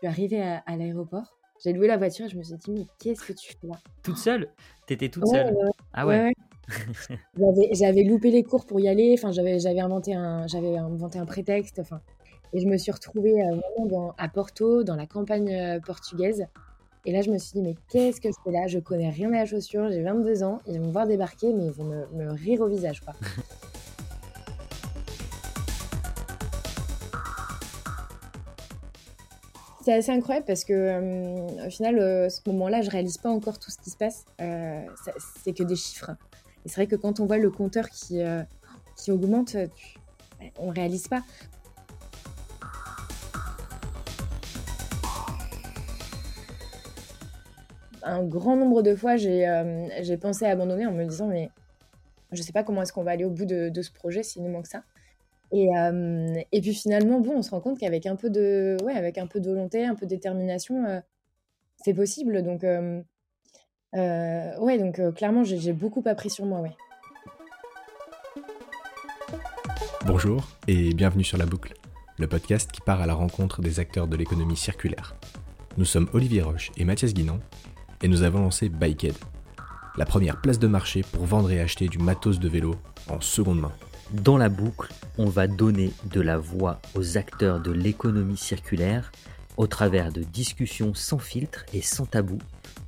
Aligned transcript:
suis 0.00 0.06
arrivée 0.08 0.42
à, 0.42 0.62
à 0.66 0.76
l'aéroport. 0.76 1.36
J'ai 1.62 1.72
loué 1.72 1.86
la 1.86 1.96
voiture 1.98 2.26
et 2.26 2.28
je 2.28 2.36
me 2.36 2.42
suis 2.42 2.56
dit, 2.56 2.70
mais 2.70 2.84
qu'est-ce 2.98 3.22
que 3.22 3.32
tu 3.32 3.52
fais 3.52 3.66
là? 3.66 3.76
Toute 4.02 4.16
seule? 4.16 4.48
T'étais 4.86 5.08
toute 5.10 5.26
Ouais, 5.26 5.38
seule? 5.38 5.56
Ah 5.92 6.06
ouais, 6.06 6.18
ouais. 6.24 6.32
J'avais, 7.38 7.68
j'avais 7.74 8.02
loupé 8.02 8.30
les 8.30 8.42
cours 8.42 8.66
pour 8.66 8.80
y 8.80 8.88
aller. 8.88 9.14
Enfin, 9.16 9.30
j'avais, 9.30 9.58
j'avais 9.60 9.80
inventé 9.80 10.14
un, 10.14 10.46
j'avais 10.46 10.76
inventé 10.76 11.18
un 11.18 11.26
prétexte. 11.26 11.78
Enfin, 11.78 12.00
et 12.52 12.60
je 12.60 12.66
me 12.66 12.76
suis 12.76 12.90
retrouvée 12.92 13.40
euh, 13.42 13.50
vraiment 13.56 13.86
dans- 13.86 14.14
à 14.18 14.28
Porto, 14.28 14.82
dans 14.84 14.96
la 14.96 15.06
campagne 15.06 15.52
euh, 15.54 15.80
portugaise. 15.80 16.46
Et 17.06 17.12
là, 17.12 17.22
je 17.22 17.30
me 17.30 17.38
suis 17.38 17.52
dit, 17.54 17.62
mais 17.62 17.76
qu'est-ce 17.90 18.20
que 18.20 18.28
je 18.28 18.36
fais 18.44 18.50
là? 18.52 18.66
Je 18.66 18.78
connais 18.78 19.10
rien 19.10 19.28
à 19.32 19.38
la 19.38 19.46
chaussure, 19.46 19.90
j'ai 19.90 20.02
22 20.02 20.42
ans. 20.42 20.60
Ils 20.66 20.78
vont 20.80 20.88
me 20.88 20.92
voir 20.92 21.06
débarquer, 21.06 21.52
mais 21.52 21.66
ils 21.66 21.72
vont 21.72 21.84
me, 21.84 22.06
me 22.14 22.32
rire 22.32 22.60
au 22.62 22.68
visage, 22.68 23.00
quoi. 23.00 23.14
C'est 29.90 29.96
assez 29.96 30.12
incroyable 30.12 30.46
parce 30.46 30.62
que, 30.62 30.72
euh, 30.72 31.66
au 31.66 31.68
final, 31.68 31.98
euh, 31.98 32.28
ce 32.28 32.42
moment-là, 32.46 32.80
je 32.80 32.90
réalise 32.90 33.18
pas 33.18 33.28
encore 33.28 33.58
tout 33.58 33.72
ce 33.72 33.78
qui 33.78 33.90
se 33.90 33.96
passe. 33.96 34.24
Euh, 34.40 34.84
c'est 35.42 35.52
que 35.52 35.64
des 35.64 35.74
chiffres. 35.74 36.12
Et 36.64 36.68
c'est 36.68 36.76
vrai 36.76 36.86
que 36.86 36.94
quand 36.94 37.18
on 37.18 37.26
voit 37.26 37.38
le 37.38 37.50
compteur 37.50 37.88
qui, 37.90 38.20
qui 38.96 39.10
augmente, 39.10 39.56
tu- 39.56 40.48
on 40.60 40.68
réalise 40.68 41.08
pas. 41.08 41.22
Un 48.02 48.22
grand 48.22 48.56
nombre 48.56 48.82
de 48.82 48.94
fois, 48.94 49.16
j'ai 49.16 49.44
j'ai 50.02 50.16
pensé 50.16 50.46
à 50.46 50.50
abandonner 50.50 50.86
en 50.86 50.92
me 50.92 51.04
disant, 51.04 51.26
mais 51.26 51.50
je 52.32 52.40
sais 52.42 52.52
pas 52.52 52.62
comment 52.62 52.82
est-ce 52.82 52.92
qu'on 52.92 53.02
va 53.02 53.10
aller 53.10 53.24
au 53.24 53.30
bout 53.30 53.44
de, 53.44 53.68
de 53.68 53.82
ce 53.82 53.90
projet 53.92 54.22
s'il 54.22 54.42
nous 54.42 54.50
manque 54.50 54.66
ça. 54.66 54.82
Et, 55.52 55.68
euh, 55.76 56.40
et 56.52 56.60
puis 56.60 56.74
finalement, 56.74 57.20
bon, 57.20 57.38
on 57.38 57.42
se 57.42 57.50
rend 57.50 57.60
compte 57.60 57.78
qu'avec 57.78 58.06
un 58.06 58.16
peu 58.16 58.30
de, 58.30 58.76
ouais, 58.84 58.94
avec 58.94 59.18
un 59.18 59.26
peu 59.26 59.40
de 59.40 59.48
volonté, 59.48 59.84
un 59.84 59.94
peu 59.94 60.06
de 60.06 60.10
détermination, 60.10 60.84
euh, 60.84 61.00
c'est 61.76 61.94
possible. 61.94 62.42
Donc, 62.42 62.62
euh, 62.62 63.02
ouais, 63.92 64.78
donc 64.78 65.00
clairement, 65.14 65.42
j'ai 65.42 65.58
j'ai 65.58 65.72
beaucoup 65.72 66.02
appris 66.06 66.30
sur 66.30 66.46
moi, 66.46 66.60
ouais. 66.60 66.72
Bonjour 70.06 70.48
et 70.68 70.94
bienvenue 70.94 71.24
sur 71.24 71.36
La 71.36 71.46
Boucle, 71.46 71.74
le 72.18 72.26
podcast 72.26 72.70
qui 72.70 72.80
part 72.80 73.00
à 73.00 73.06
la 73.06 73.14
rencontre 73.14 73.60
des 73.60 73.80
acteurs 73.80 74.06
de 74.06 74.16
l'économie 74.16 74.56
circulaire. 74.56 75.16
Nous 75.76 75.84
sommes 75.84 76.08
Olivier 76.12 76.42
Roche 76.42 76.70
et 76.76 76.84
Mathias 76.84 77.12
Guinan 77.12 77.38
et 78.02 78.08
nous 78.08 78.22
avons 78.22 78.40
lancé 78.40 78.68
Bikehead, 78.68 79.14
la 79.96 80.06
première 80.06 80.40
place 80.40 80.58
de 80.58 80.66
marché 80.66 81.02
pour 81.12 81.24
vendre 81.24 81.50
et 81.50 81.60
acheter 81.60 81.88
du 81.88 81.98
matos 81.98 82.38
de 82.38 82.48
vélo 82.48 82.76
en 83.08 83.20
seconde 83.20 83.60
main. 83.60 83.72
Dans 84.12 84.36
la 84.36 84.48
boucle, 84.48 84.92
on 85.18 85.26
va 85.26 85.46
donner 85.46 85.92
de 86.12 86.20
la 86.20 86.36
voix 86.36 86.80
aux 86.96 87.16
acteurs 87.16 87.60
de 87.60 87.70
l'économie 87.70 88.36
circulaire 88.36 89.12
au 89.56 89.68
travers 89.68 90.10
de 90.10 90.24
discussions 90.24 90.94
sans 90.94 91.20
filtre 91.20 91.64
et 91.72 91.80
sans 91.80 92.06
tabou 92.06 92.38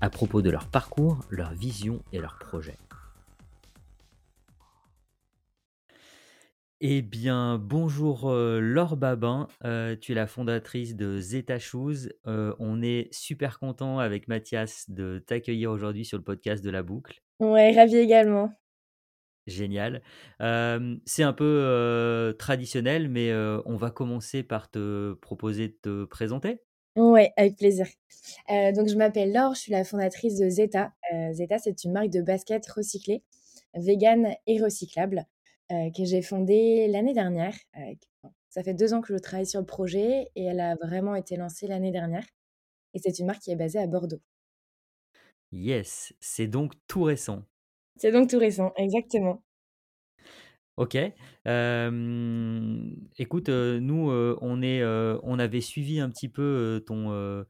à 0.01 0.11
propos 0.11 0.43
de 0.43 0.51
leur 0.51 0.67
parcours, 0.67 1.21
leur 1.31 1.53
vision 1.53 2.01
et 2.13 2.19
leurs 2.19 2.41
projets. 2.41 2.77
Eh 6.81 7.03
bien, 7.03 7.57
bonjour 7.57 8.29
euh, 8.29 8.59
Laure 8.59 8.97
Babin, 8.97 9.47
Euh, 9.65 9.95
tu 9.95 10.11
es 10.11 10.15
la 10.17 10.27
fondatrice 10.27 10.97
de 10.97 11.21
Zeta 11.21 11.61
Shoes. 11.61 12.09
Euh, 12.27 12.53
on 12.59 12.83
est 12.83 13.07
super 13.13 13.61
content 13.61 14.01
avec 14.01 14.27
Mathias 14.27 14.91
de 14.91 15.23
t'accueillir 15.25 15.71
aujourd'hui 15.71 16.05
sur 16.05 16.19
le 16.19 16.25
podcast 16.25 16.65
de 16.65 16.71
la 16.71 16.83
boucle. 16.83 17.23
Ouais, 17.39 17.71
ravi 17.71 17.95
également. 17.95 18.53
Génial. 19.47 20.03
Euh, 20.41 20.97
c'est 21.05 21.25
un 21.25 21.33
peu 21.33 21.45
euh, 21.45 22.33
traditionnel, 22.33 23.09
mais 23.09 23.31
euh, 23.31 23.61
on 23.67 23.77
va 23.77 23.91
commencer 23.91 24.43
par 24.43 24.71
te 24.71 25.15
proposer 25.15 25.69
de 25.69 25.79
te 25.83 26.05
présenter. 26.05 26.61
Ouais, 26.95 27.33
avec 27.37 27.57
plaisir. 27.57 27.87
Donc, 28.49 28.89
je 28.89 28.97
m'appelle 28.97 29.33
Laure, 29.33 29.55
je 29.55 29.61
suis 29.61 29.73
la 29.73 29.83
fondatrice 29.83 30.39
de 30.39 30.49
Zeta. 30.49 30.93
Zeta, 31.33 31.59
c'est 31.59 31.85
une 31.85 31.93
marque 31.93 32.11
de 32.11 32.21
basket 32.21 32.65
recyclée, 32.69 33.25
vegan 33.75 34.35
et 34.47 34.63
recyclable, 34.63 35.27
que 35.71 36.05
j'ai 36.05 36.23
fondée 36.23 36.87
l'année 36.89 37.15
dernière. 37.15 37.55
Euh, 37.79 37.95
ça 38.51 38.63
fait 38.63 38.75
deux 38.75 38.93
ans 38.93 39.01
que 39.01 39.13
je 39.13 39.19
travaille 39.19 39.47
sur 39.47 39.61
le 39.61 39.67
projet 39.67 40.29
et 40.37 40.45
elle 40.45 40.61
a 40.61 40.77
vraiment 40.77 41.15
été 41.15 41.37
lancée 41.37 41.67
l'année 41.67 41.91
dernière. 41.91 42.27
Et 42.95 42.99
c'est 42.99 43.19
une 43.19 43.27
marque 43.27 43.41
qui 43.41 43.51
est 43.51 43.57
basée 43.57 43.79
à 43.79 43.87
Bordeaux. 43.87 44.21
Yes, 45.51 46.15
c'est 46.21 46.47
donc 46.47 46.75
tout 46.87 47.05
récent. 47.05 47.45
C'est 47.97 48.13
donc 48.13 48.29
tout 48.29 48.39
récent, 48.39 48.73
exactement. 48.77 49.43
Ok. 50.79 50.97
Euh, 51.47 52.91
écoute, 53.19 53.51
euh, 53.51 53.79
nous, 53.79 54.11
euh, 54.11 54.39
on 54.41 54.63
est, 54.63 54.83
on 55.23 55.39
avait 55.39 55.61
suivi 55.61 56.01
un 56.01 56.09
petit 56.09 56.31
peu 56.31 56.83
ton, 56.87 57.45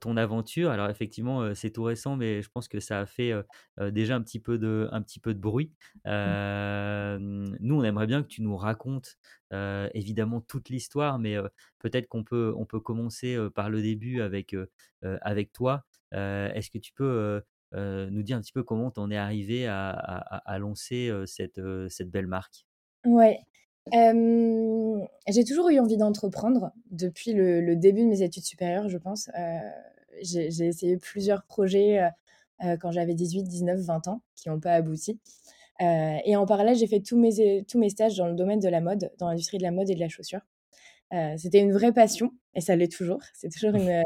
ton 0.00 0.16
aventure. 0.16 0.70
Alors 0.70 0.90
effectivement, 0.90 1.54
c'est 1.54 1.70
tout 1.70 1.82
récent, 1.84 2.16
mais 2.16 2.42
je 2.42 2.48
pense 2.50 2.68
que 2.68 2.78
ça 2.78 3.00
a 3.00 3.06
fait 3.06 3.32
déjà 3.80 4.16
un 4.16 4.22
petit 4.22 4.38
peu 4.38 4.58
de, 4.58 4.88
un 4.92 5.00
petit 5.00 5.18
peu 5.18 5.32
de 5.32 5.40
bruit. 5.40 5.72
Euh, 6.06 7.18
nous, 7.18 7.74
on 7.74 7.82
aimerait 7.84 8.06
bien 8.06 8.22
que 8.22 8.28
tu 8.28 8.42
nous 8.42 8.56
racontes 8.56 9.16
évidemment 9.94 10.42
toute 10.42 10.68
l'histoire, 10.68 11.18
mais 11.18 11.36
peut-être 11.78 12.06
qu'on 12.06 12.22
peut, 12.24 12.52
on 12.56 12.66
peut 12.66 12.80
commencer 12.80 13.38
par 13.54 13.70
le 13.70 13.80
début 13.80 14.20
avec, 14.20 14.54
avec 15.02 15.52
toi. 15.52 15.84
Est-ce 16.12 16.70
que 16.70 16.78
tu 16.78 16.92
peux 16.92 17.42
nous 17.72 18.22
dire 18.22 18.36
un 18.36 18.40
petit 18.40 18.52
peu 18.52 18.62
comment 18.62 18.90
t'en 18.90 19.10
es 19.10 19.16
arrivé 19.16 19.66
à, 19.66 20.56
lancer 20.58 21.08
euh, 21.08 21.26
cette, 21.26 21.58
euh, 21.58 21.88
cette 21.88 22.10
belle 22.10 22.26
marque 22.26 22.66
Ouais. 23.04 23.40
Euh, 23.94 25.04
j'ai 25.28 25.44
toujours 25.44 25.70
eu 25.70 25.78
envie 25.78 25.96
d'entreprendre 25.96 26.72
depuis 26.90 27.32
le, 27.32 27.74
début 27.76 28.02
de 28.02 28.08
mes 28.08 28.22
études 28.22 28.44
supérieures, 28.44 28.88
je 28.88 28.98
pense. 28.98 29.30
Euh, 29.38 29.58
j'ai 30.22 30.66
essayé 30.66 30.96
plusieurs 30.96 31.44
projets 31.44 32.00
euh, 32.00 32.08
euh, 32.64 32.76
quand 32.76 32.90
j'avais 32.90 33.14
18, 33.14 33.44
19, 33.44 33.80
20 33.80 34.08
ans 34.08 34.22
qui 34.34 34.48
n'ont 34.48 34.60
pas 34.60 34.72
abouti. 34.72 35.18
Euh, 35.80 36.16
et 36.24 36.36
en 36.36 36.44
parallèle, 36.44 36.76
j'ai 36.76 36.88
fait 36.88 37.00
tous 37.00 37.16
mes, 37.16 37.64
tous 37.64 37.78
mes 37.78 37.88
stages 37.88 38.16
dans 38.16 38.26
le 38.26 38.34
domaine 38.34 38.60
de 38.60 38.68
la 38.68 38.80
mode, 38.80 39.12
dans 39.18 39.28
l'industrie 39.28 39.58
de 39.58 39.62
la 39.62 39.70
mode 39.70 39.88
et 39.90 39.94
de 39.94 40.00
la 40.00 40.08
chaussure. 40.08 40.40
Euh, 41.14 41.34
c'était 41.38 41.60
une 41.60 41.72
vraie 41.72 41.92
passion, 41.92 42.30
et 42.54 42.60
ça 42.60 42.76
l'est 42.76 42.92
toujours. 42.92 43.20
C'est 43.34 43.48
toujours 43.50 43.74
une, 43.74 43.88
euh, 43.88 44.02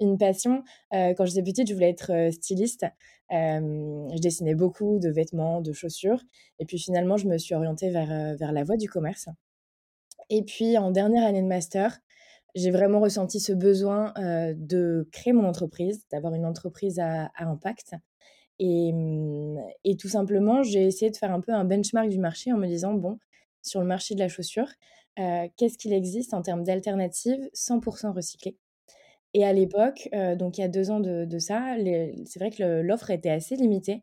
une 0.00 0.18
passion. 0.18 0.62
Euh, 0.92 1.14
quand 1.14 1.24
j'étais 1.24 1.42
petite, 1.42 1.68
je 1.68 1.74
voulais 1.74 1.90
être 1.90 2.30
styliste. 2.32 2.86
Je 3.30 4.20
dessinais 4.20 4.54
beaucoup 4.54 4.98
de 4.98 5.08
vêtements, 5.08 5.60
de 5.60 5.72
chaussures. 5.72 6.22
Et 6.58 6.66
puis 6.66 6.78
finalement, 6.78 7.16
je 7.16 7.26
me 7.26 7.38
suis 7.38 7.54
orientée 7.54 7.90
vers, 7.90 8.36
vers 8.36 8.52
la 8.52 8.62
voie 8.62 8.76
du 8.76 8.88
commerce. 8.88 9.28
Et 10.30 10.42
puis 10.44 10.78
en 10.78 10.90
dernière 10.90 11.24
année 11.24 11.42
de 11.42 11.46
master, 11.46 11.98
j'ai 12.54 12.70
vraiment 12.70 13.00
ressenti 13.00 13.40
ce 13.40 13.52
besoin 13.52 14.12
de 14.16 15.08
créer 15.10 15.32
mon 15.32 15.44
entreprise, 15.46 16.06
d'avoir 16.12 16.34
une 16.34 16.44
entreprise 16.44 17.00
à, 17.00 17.32
à 17.34 17.46
impact. 17.46 17.96
Et, 18.60 18.92
hum, 18.92 19.58
et 19.84 19.96
tout 19.96 20.08
simplement, 20.08 20.62
j'ai 20.62 20.86
essayé 20.86 21.10
de 21.10 21.16
faire 21.16 21.32
un 21.32 21.40
peu 21.40 21.52
un 21.52 21.64
benchmark 21.64 22.08
du 22.08 22.18
marché 22.18 22.52
en 22.52 22.56
me 22.56 22.66
disant, 22.66 22.94
bon, 22.94 23.18
sur 23.62 23.80
le 23.80 23.86
marché 23.86 24.14
de 24.14 24.20
la 24.20 24.28
chaussure, 24.28 24.68
qu'est-ce 25.16 25.78
qu'il 25.78 25.92
existe 25.92 26.34
en 26.34 26.42
termes 26.42 26.64
d'alternatives 26.64 27.48
100% 27.54 28.12
recyclées? 28.12 28.56
Et 29.34 29.44
à 29.44 29.52
l'époque, 29.52 30.08
donc 30.38 30.58
il 30.58 30.60
y 30.60 30.64
a 30.64 30.68
deux 30.68 30.90
ans 30.90 31.00
de, 31.00 31.38
ça, 31.38 31.74
c'est 32.24 32.38
vrai 32.38 32.50
que 32.50 32.80
l'offre 32.80 33.10
était 33.10 33.30
assez 33.30 33.56
limitée. 33.56 34.02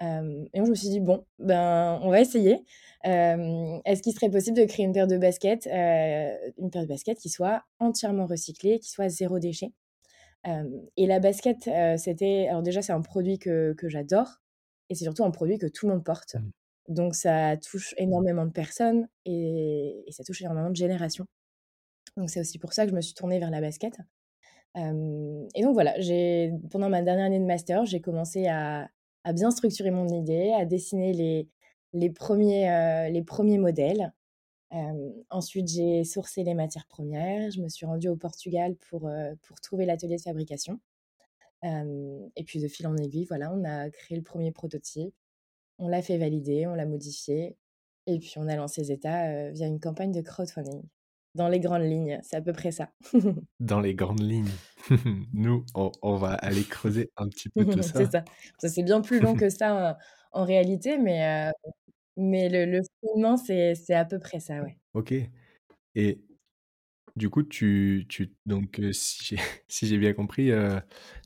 Et 0.00 0.04
moi, 0.04 0.64
je 0.64 0.70
me 0.70 0.74
suis 0.74 0.90
dit, 0.90 1.00
bon, 1.00 1.24
ben, 1.38 1.98
on 2.02 2.10
va 2.10 2.20
essayer. 2.20 2.62
Est-ce 3.04 4.02
qu'il 4.02 4.12
serait 4.12 4.30
possible 4.30 4.58
de 4.58 4.64
créer 4.64 4.84
une 4.84 4.92
paire 4.92 5.06
de 5.06 5.16
baskets, 5.16 5.66
une 5.66 6.70
paire 6.70 6.82
de 6.82 6.88
baskets 6.88 7.18
qui 7.18 7.30
soit 7.30 7.62
entièrement 7.78 8.26
recyclée, 8.26 8.78
qui 8.78 8.90
soit 8.90 9.08
zéro 9.08 9.38
déchet? 9.38 9.72
Et 10.96 11.06
la 11.06 11.20
basket, 11.20 11.70
c'était. 11.96 12.46
Alors, 12.48 12.62
déjà, 12.62 12.82
c'est 12.82 12.92
un 12.92 13.00
produit 13.00 13.38
que, 13.38 13.72
que 13.78 13.88
j'adore. 13.88 14.42
Et 14.90 14.94
c'est 14.94 15.04
surtout 15.04 15.24
un 15.24 15.30
produit 15.30 15.58
que 15.58 15.66
tout 15.66 15.86
le 15.86 15.94
monde 15.94 16.04
porte. 16.04 16.36
Donc, 16.88 17.14
ça 17.14 17.56
touche 17.56 17.94
énormément 17.98 18.46
de 18.46 18.52
personnes 18.52 19.08
et, 19.24 20.04
ça 20.10 20.22
touche 20.24 20.42
énormément 20.42 20.70
de 20.70 20.76
générations. 20.76 21.26
Donc, 22.16 22.30
c'est 22.30 22.40
aussi 22.40 22.58
pour 22.58 22.72
ça 22.72 22.84
que 22.84 22.90
je 22.90 22.96
me 22.96 23.00
suis 23.00 23.14
tournée 23.14 23.38
vers 23.38 23.50
la 23.50 23.60
basket. 23.60 23.98
Et 24.76 25.62
donc, 25.62 25.72
voilà, 25.72 25.94
pendant 26.70 26.90
ma 26.90 27.02
dernière 27.02 27.26
année 27.26 27.38
de 27.38 27.44
master, 27.44 27.86
j'ai 27.86 28.00
commencé 28.00 28.46
à, 28.46 28.88
bien 29.34 29.50
structurer 29.50 29.90
mon 29.90 30.08
idée, 30.08 30.52
à 30.52 30.64
dessiner 30.64 31.12
les, 31.12 31.48
euh, 31.94 33.22
premiers 33.24 33.58
modèles. 33.58 34.12
Ensuite, 35.30 35.68
j'ai 35.68 36.04
sourcé 36.04 36.44
les 36.44 36.54
matières 36.54 36.86
premières. 36.86 37.50
Je 37.50 37.62
me 37.62 37.68
suis 37.68 37.86
rendue 37.86 38.08
au 38.08 38.16
Portugal 38.16 38.76
pour, 38.90 39.08
euh, 39.08 39.34
pour 39.42 39.60
trouver 39.60 39.86
l'atelier 39.86 40.16
de 40.16 40.22
fabrication. 40.22 40.78
Et 41.62 42.44
puis, 42.44 42.60
de 42.60 42.68
fil 42.68 42.86
en 42.86 42.96
aiguille, 42.96 43.24
voilà, 43.24 43.52
on 43.52 43.64
a 43.64 43.90
créé 43.90 44.16
le 44.16 44.22
premier 44.22 44.52
prototype. 44.52 45.14
On 45.78 45.88
l'a 45.88 46.02
fait 46.02 46.18
valider, 46.18 46.66
on 46.66 46.74
l'a 46.74 46.86
modifié. 46.86 47.56
Et 48.06 48.18
puis, 48.18 48.34
on 48.36 48.48
a 48.48 48.56
lancé 48.56 48.84
Zeta 48.84 49.50
via 49.50 49.66
une 49.66 49.80
campagne 49.80 50.12
de 50.12 50.20
crowdfunding. 50.20 50.82
Dans 51.34 51.48
les 51.48 51.60
grandes 51.60 51.82
lignes, 51.82 52.18
c'est 52.22 52.36
à 52.36 52.40
peu 52.40 52.52
près 52.52 52.70
ça. 52.72 52.88
Dans 53.60 53.80
les 53.80 53.94
grandes 53.94 54.22
lignes, 54.22 54.48
nous, 55.34 55.66
on, 55.74 55.92
on 56.00 56.16
va 56.16 56.32
aller 56.34 56.64
creuser 56.64 57.10
un 57.16 57.28
petit 57.28 57.50
peu 57.50 57.64
tout 57.66 57.82
ça. 57.82 57.98
c'est 57.98 58.10
ça. 58.10 58.24
Ça, 58.58 58.68
c'est 58.68 58.82
bien 58.82 59.02
plus 59.02 59.20
long 59.20 59.34
que 59.34 59.50
ça 59.50 59.98
en, 60.32 60.40
en 60.40 60.44
réalité, 60.44 60.96
mais, 60.96 61.48
euh, 61.48 61.52
mais 62.16 62.48
le, 62.48 62.64
le 62.64 62.80
fondement, 63.02 63.36
c'est 63.36 63.74
c'est 63.74 63.94
à 63.94 64.06
peu 64.06 64.18
près 64.18 64.40
ça, 64.40 64.62
ouais. 64.62 64.78
Ok. 64.94 65.12
Et 65.94 66.20
Du 67.16 67.30
coup, 67.30 67.42
tu 67.42 68.04
tu 68.10 68.34
donc 68.44 68.78
heu, 68.78 68.92
si 68.92 69.24
j'ai 69.24 69.36
si 69.68 69.86
j'ai 69.86 69.96
bien 69.96 70.12
compris, 70.12 70.50
heu, 70.50 70.80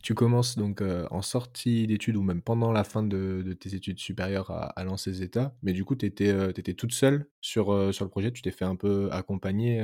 tu 0.04 0.14
commences 0.14 0.56
donc, 0.56 0.82
heu, 0.82 1.06
en 1.10 1.20
sortie 1.20 1.86
d'études 1.88 2.14
ou 2.16 2.22
même 2.22 2.42
pendant 2.42 2.70
la 2.70 2.84
fin 2.84 3.02
de 3.02 3.42
de 3.44 3.52
tes 3.54 3.74
études 3.74 3.98
supérieures 3.98 4.50
à 4.52 4.66
à 4.78 4.84
lancer 4.84 5.12
Zeta, 5.12 5.56
mais 5.62 5.72
du 5.72 5.84
coup, 5.84 5.96
tu 5.96 6.06
étais, 6.06 6.30
toute 6.74 6.92
seule 6.92 7.28
sur, 7.40 7.72
le 8.04 8.08
projet? 8.10 8.30
Tu 8.32 8.40
t'es 8.42 8.52
fait 8.52 8.64
un 8.64 8.76
peu 8.76 9.10
accompagner, 9.10 9.80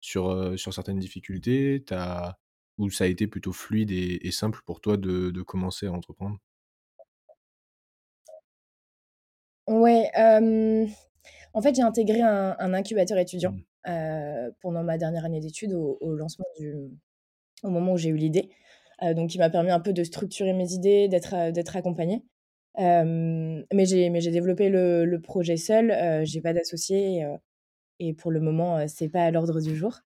sur, 0.00 0.52
certaines 0.72 0.98
difficultés? 1.00 1.84
Ou 2.78 2.90
ça 2.90 3.04
a 3.04 3.06
été 3.06 3.26
plutôt 3.26 3.52
fluide 3.52 3.90
et 3.90 4.26
et 4.26 4.30
simple 4.30 4.60
pour 4.66 4.80
toi 4.80 4.96
de 4.96 5.30
de 5.30 5.42
commencer 5.42 5.86
à 5.86 5.92
entreprendre? 5.92 6.38
Ouais, 9.68 10.10
hem, 10.14 10.88
en 11.54 11.62
fait, 11.62 11.74
j'ai 11.76 11.82
intégré 11.82 12.20
un 12.22 12.56
un 12.58 12.74
incubateur 12.74 13.18
étudiant, 13.18 13.52
Mmh. 13.52 13.62
Pendant 14.60 14.82
ma 14.84 14.98
dernière 14.98 15.24
année 15.24 15.40
d'études 15.40 15.72
au 15.74 15.98
au 16.00 16.14
lancement 16.16 16.46
du 16.58 16.74
au 17.64 17.70
moment 17.70 17.92
où 17.94 17.98
j'ai 17.98 18.10
eu 18.10 18.16
l'idée, 18.16 18.50
heu, 19.04 19.14
donc 19.14 19.30
qui 19.30 19.38
m'a 19.38 19.50
permis 19.50 19.70
un 19.72 19.80
peu 19.80 19.92
de 19.94 20.04
structurer 20.04 20.52
mes 20.54 20.72
idées, 20.74 21.08
d'être, 21.08 21.52
d'être 21.52 21.76
accompagnée. 21.76 22.24
Mais 22.78 23.86
j'ai 23.86 24.10
mais 24.10 24.20
j'ai 24.20 24.30
développé 24.30 24.68
le 24.70 25.04
le 25.04 25.20
projet 25.20 25.56
seule, 25.56 25.90
heu, 25.92 26.24
j'ai 26.24 26.40
pas 26.40 26.52
d'associé, 26.54 27.26
et 28.00 28.14
pour 28.14 28.30
le 28.32 28.40
moment, 28.40 28.86
c'est 28.88 29.08
pas 29.10 29.24
à 29.24 29.30
l'ordre 29.32 29.60
du 29.62 29.76
jour. 29.76 30.00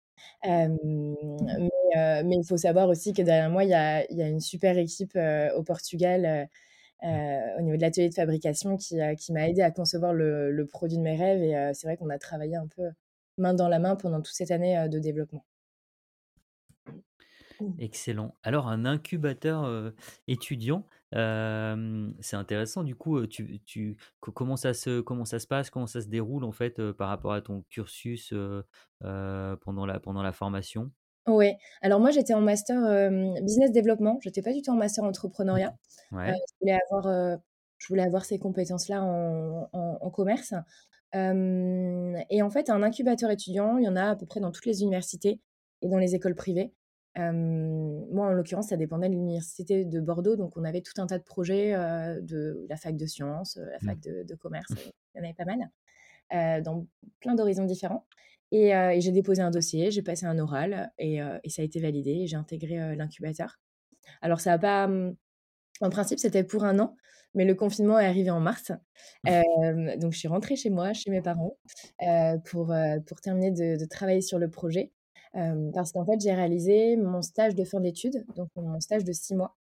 Hem, 0.44 0.78
mais 1.94 2.36
il 2.36 2.44
faut 2.46 2.56
savoir 2.56 2.88
aussi 2.88 3.12
que 3.12 3.22
derrière 3.22 3.50
moi, 3.50 3.64
il 3.64 3.70
y 3.70 3.74
a 3.74 4.04
y 4.12 4.22
a 4.22 4.28
une 4.28 4.40
super 4.40 4.78
équipe, 4.78 5.18
au 5.56 5.62
Portugal, 5.64 6.48
au 7.02 7.62
niveau 7.62 7.76
de 7.76 7.82
l'atelier 7.82 8.08
de 8.10 8.14
fabrication 8.14 8.76
qui, 8.76 8.98
qui 9.18 9.32
m'a 9.32 9.48
aidée 9.48 9.62
à 9.62 9.70
concevoir 9.70 10.12
le 10.14 10.50
le 10.52 10.66
produit 10.66 10.98
de 10.98 11.02
mes 11.02 11.16
rêves 11.16 11.42
et 11.42 11.72
c'est 11.74 11.86
vrai 11.86 11.96
qu'on 11.96 12.10
a 12.10 12.18
travaillé 12.18 12.56
un 12.56 12.68
peu 12.68 12.84
main 13.38 13.54
dans 13.54 13.68
la 13.68 13.78
main 13.78 13.96
pendant 13.96 14.20
toute 14.20 14.34
cette 14.34 14.50
année, 14.50 14.88
de 14.88 14.98
développement. 14.98 15.44
Mmh. 17.60 17.70
Excellent. 17.78 18.34
Alors 18.42 18.68
un 18.68 18.84
incubateur, 18.84 19.92
étudiant, 20.26 20.86
c'est 21.12 22.36
intéressant 22.36 22.82
du 22.82 22.96
coup, 22.96 23.26
tu 23.26 23.60
tu 23.60 23.96
co 24.20 24.32
comment 24.32 24.56
ça 24.56 24.74
se 24.74 25.00
comment 25.00 25.24
ça 25.24 25.38
se 25.38 25.46
passe? 25.46 25.70
Comment 25.70 25.86
ça 25.86 26.00
se 26.00 26.08
déroule 26.08 26.44
en 26.44 26.52
fait, 26.52 26.92
par 26.92 27.08
rapport 27.08 27.32
à 27.32 27.40
ton 27.40 27.62
cursus, 27.70 28.34
pendant 29.00 29.86
la 29.86 30.00
pendant 30.00 30.22
la 30.22 30.32
formation? 30.32 30.90
Ouais, 31.26 31.56
alors 31.80 32.00
moi 32.00 32.10
j'étais 32.10 32.34
en 32.34 32.40
master, 32.40 33.10
business 33.42 33.72
développement, 33.72 34.18
j'étais 34.22 34.42
pas 34.42 34.52
du 34.52 34.60
tout 34.60 34.72
en 34.72 34.76
master 34.76 35.04
entrepreneuriat. 35.04 35.74
Ouais. 36.12 36.32
je 36.32 36.54
voulais 36.60 36.78
avoir, 36.90 37.38
je 37.78 37.88
voulais 37.88 38.02
avoir 38.02 38.24
ces 38.24 38.38
compétences-là 38.38 39.02
en 39.02 39.68
en 39.72 39.98
en 40.00 40.10
commerce. 40.10 40.54
Et 41.14 42.42
en 42.42 42.50
fait, 42.50 42.70
un 42.70 42.82
incubateur 42.82 43.30
étudiant, 43.30 43.78
il 43.78 43.84
y 43.84 43.88
en 43.88 43.96
a 43.96 44.10
à 44.10 44.16
peu 44.16 44.26
près 44.26 44.40
dans 44.40 44.50
toutes 44.52 44.66
les 44.66 44.82
universités 44.82 45.40
et 45.82 45.88
dans 45.88 45.98
les 45.98 46.14
écoles 46.14 46.34
privées. 46.34 46.74
Moi, 47.16 48.26
en 48.26 48.32
l'occurrence, 48.32 48.68
ça 48.68 48.76
dépendait 48.76 49.08
de 49.08 49.14
l'université 49.14 49.84
de 49.84 50.00
Bordeaux, 50.00 50.36
donc 50.36 50.56
on 50.56 50.64
avait 50.64 50.82
tout 50.82 51.00
un 51.00 51.06
tas 51.06 51.18
de 51.18 51.24
projets, 51.24 51.74
heu, 51.74 52.20
de 52.22 52.66
la 52.68 52.76
fac 52.76 52.96
de 52.96 53.06
sciences, 53.06 53.56
heu, 53.56 53.64
la 53.70 53.78
Mmh. 53.80 53.94
fac 53.94 54.00
de 54.00 54.24
de 54.24 54.34
commerce, 54.34 54.76
heu, 54.78 54.82
il 55.14 55.18
y 55.18 55.20
en 55.20 55.24
avait 55.24 55.34
pas 55.34 55.44
mal, 55.44 55.70
dans 56.62 56.86
plein 57.20 57.34
d'horizons 57.34 57.64
différents 57.64 58.06
et 58.52 58.72
j'ai 59.00 59.12
déposé 59.12 59.42
un 59.42 59.50
dossier, 59.50 59.90
j'ai 59.90 60.02
passé 60.02 60.26
un 60.26 60.38
oral 60.38 60.92
et 60.98 61.18
et 61.44 61.50
ça 61.50 61.62
a 61.62 61.64
été 61.64 61.80
validé 61.80 62.26
j'ai 62.26 62.36
intégré, 62.36 62.96
l'incubateur. 62.96 63.60
Alors 64.22 64.40
ça 64.40 64.54
a 64.54 64.58
pas, 64.58 64.88
mmh 64.88 65.16
en 65.80 65.90
principe, 65.90 66.18
c'était 66.18 66.44
pour 66.44 66.64
un 66.64 66.78
an, 66.78 66.96
mais 67.34 67.44
le 67.44 67.54
confinement 67.54 67.98
est 67.98 68.06
arrivé 68.06 68.30
en 68.30 68.40
mars. 68.40 68.72
Hem, 69.26 69.96
donc 69.98 70.12
je 70.12 70.18
suis 70.18 70.28
rentrée 70.28 70.56
chez 70.56 70.70
moi, 70.70 70.92
chez 70.92 71.10
mes 71.10 71.20
parents, 71.20 71.56
pour, 72.44 72.72
pour 73.06 73.20
terminer 73.20 73.50
de 73.50 73.76
de 73.78 73.84
travailler 73.86 74.20
sur 74.20 74.38
le 74.38 74.48
projet. 74.50 74.92
Parce 75.74 75.92
qu'en 75.92 76.04
fait, 76.06 76.20
j'ai 76.20 76.32
réalisé 76.32 76.96
mon 76.96 77.22
stage 77.22 77.54
de 77.54 77.64
fin 77.64 77.80
d'études, 77.80 78.24
donc 78.36 78.48
mon 78.56 78.80
stage 78.80 79.04
de 79.04 79.12
6 79.12 79.34
mois, 79.34 79.56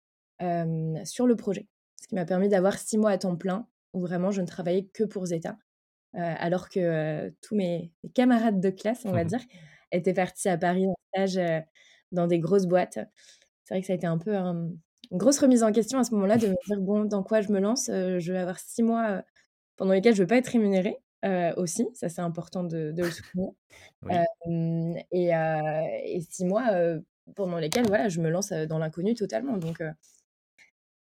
sur 1.05 1.27
le 1.27 1.35
projet. 1.35 1.67
Ce 2.01 2.07
qui 2.07 2.15
m'a 2.15 2.25
permis 2.25 2.49
d'avoir 2.49 2.77
6 2.77 2.97
mois 2.97 3.11
à 3.11 3.17
temps 3.17 3.35
plein, 3.35 3.67
où 3.93 4.01
vraiment 4.01 4.31
je 4.31 4.41
ne 4.41 4.47
travaillais 4.47 4.85
que 4.85 5.03
pour 5.03 5.27
Zeta. 5.27 5.57
Alors 6.13 6.69
que, 6.69 7.29
tous 7.41 7.55
mes 7.55 7.91
camarades 8.15 8.59
de 8.59 8.69
classe, 8.71 9.05
on 9.05 9.11
va 9.11 9.23
dire, 9.25 9.41
étaient 9.91 10.13
partis 10.13 10.49
à 10.49 10.57
Paris 10.57 10.87
en 10.87 10.95
stage, 11.13 11.39
dans 12.11 12.25
des 12.25 12.39
grosses 12.39 12.65
boîtes. 12.65 12.99
C'est 13.63 13.75
vrai 13.75 13.81
que 13.81 13.87
ça 13.87 13.93
a 13.93 13.95
été 13.95 14.07
un 14.07 14.17
peu, 14.17 14.35
une 15.11 15.17
grosse 15.17 15.39
remise 15.39 15.63
en 15.63 15.71
question 15.71 15.99
à 15.99 16.03
ce 16.03 16.13
moment-là 16.15 16.37
de 16.37 16.47
me 16.47 16.55
dire: 16.67 16.79
«Bon, 16.81 17.05
dans 17.05 17.23
quoi 17.23 17.41
je 17.41 17.51
me 17.51 17.59
lance?» 17.59 17.89
heu, 17.89 18.19
je 18.19 18.31
vais 18.33 18.39
avoir 18.39 18.59
6 18.59 18.83
mois, 18.83 19.19
heu, 19.19 19.23
pendant 19.77 19.93
lesquels 19.93 20.15
je 20.15 20.23
vais 20.23 20.27
pas 20.27 20.37
être 20.37 20.47
rémunérée, 20.49 20.97
heu, 21.25 21.53
aussi, 21.57 21.87
ça 21.95 22.09
c'est 22.09 22.21
important 22.21 22.63
de 22.65 22.91
de 22.93 23.03
le 23.03 23.11
souligner. 23.11 23.51
Oui. 24.01 24.25
Et 25.11 25.31
et 26.17 26.21
6 26.21 26.45
mois, 26.45 26.65
pendant 27.35 27.59
lesquels, 27.59 27.87
voilà, 27.87 28.09
je 28.09 28.21
me 28.21 28.29
lance, 28.29 28.51
dans 28.53 28.79
l'inconnu 28.79 29.15
totalement 29.15 29.57
donc 29.57 29.81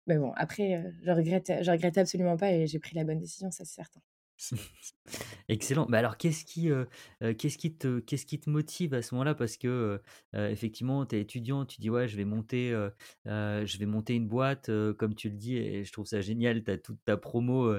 mais 0.06 0.18
bon 0.18 0.32
après, 0.36 0.92
je 1.02 1.10
regrette 1.12 1.52
je 1.62 1.70
regrette 1.70 1.96
absolument 1.98 2.36
pas 2.36 2.50
et 2.52 2.66
j'ai 2.66 2.78
pris 2.80 2.94
la 2.96 3.04
bonne 3.04 3.18
décision, 3.18 3.50
ça 3.50 3.64
c'est 3.64 3.74
certain. 3.76 4.02
Excellent. 5.48 5.86
Bah, 5.88 5.98
alors 5.98 6.16
qu'est-ce 6.16 6.44
qui, 6.44 6.70
qu'est-ce 7.38 7.58
qui 7.58 7.74
te 7.76 8.00
qu'est-ce 8.00 8.26
qui 8.26 8.40
te 8.40 8.50
motive 8.50 8.94
à 8.94 9.02
ce 9.02 9.14
moment-là? 9.14 9.34
Parce 9.34 9.56
que, 9.56 10.00
effectivement, 10.34 11.06
tu 11.06 11.16
es 11.16 11.20
étudiant, 11.20 11.64
tu 11.66 11.80
dis: 11.80 11.90
«Ouais, 11.90 12.08
je 12.08 12.16
vais 12.16 12.24
monter, 12.24 12.70
je 13.26 13.78
vais 13.78 13.86
monter 13.86 14.14
une 14.14 14.28
boîte», 14.28 14.70
comme 14.98 15.14
tu 15.14 15.28
le 15.30 15.36
dis 15.36 15.56
et 15.56 15.84
je 15.84 15.92
trouve 15.92 16.06
ça 16.06 16.20
génial. 16.20 16.62
Tu 16.64 16.70
as 16.70 16.78
toute 16.78 16.98
ta 17.04 17.16
promo, 17.16 17.74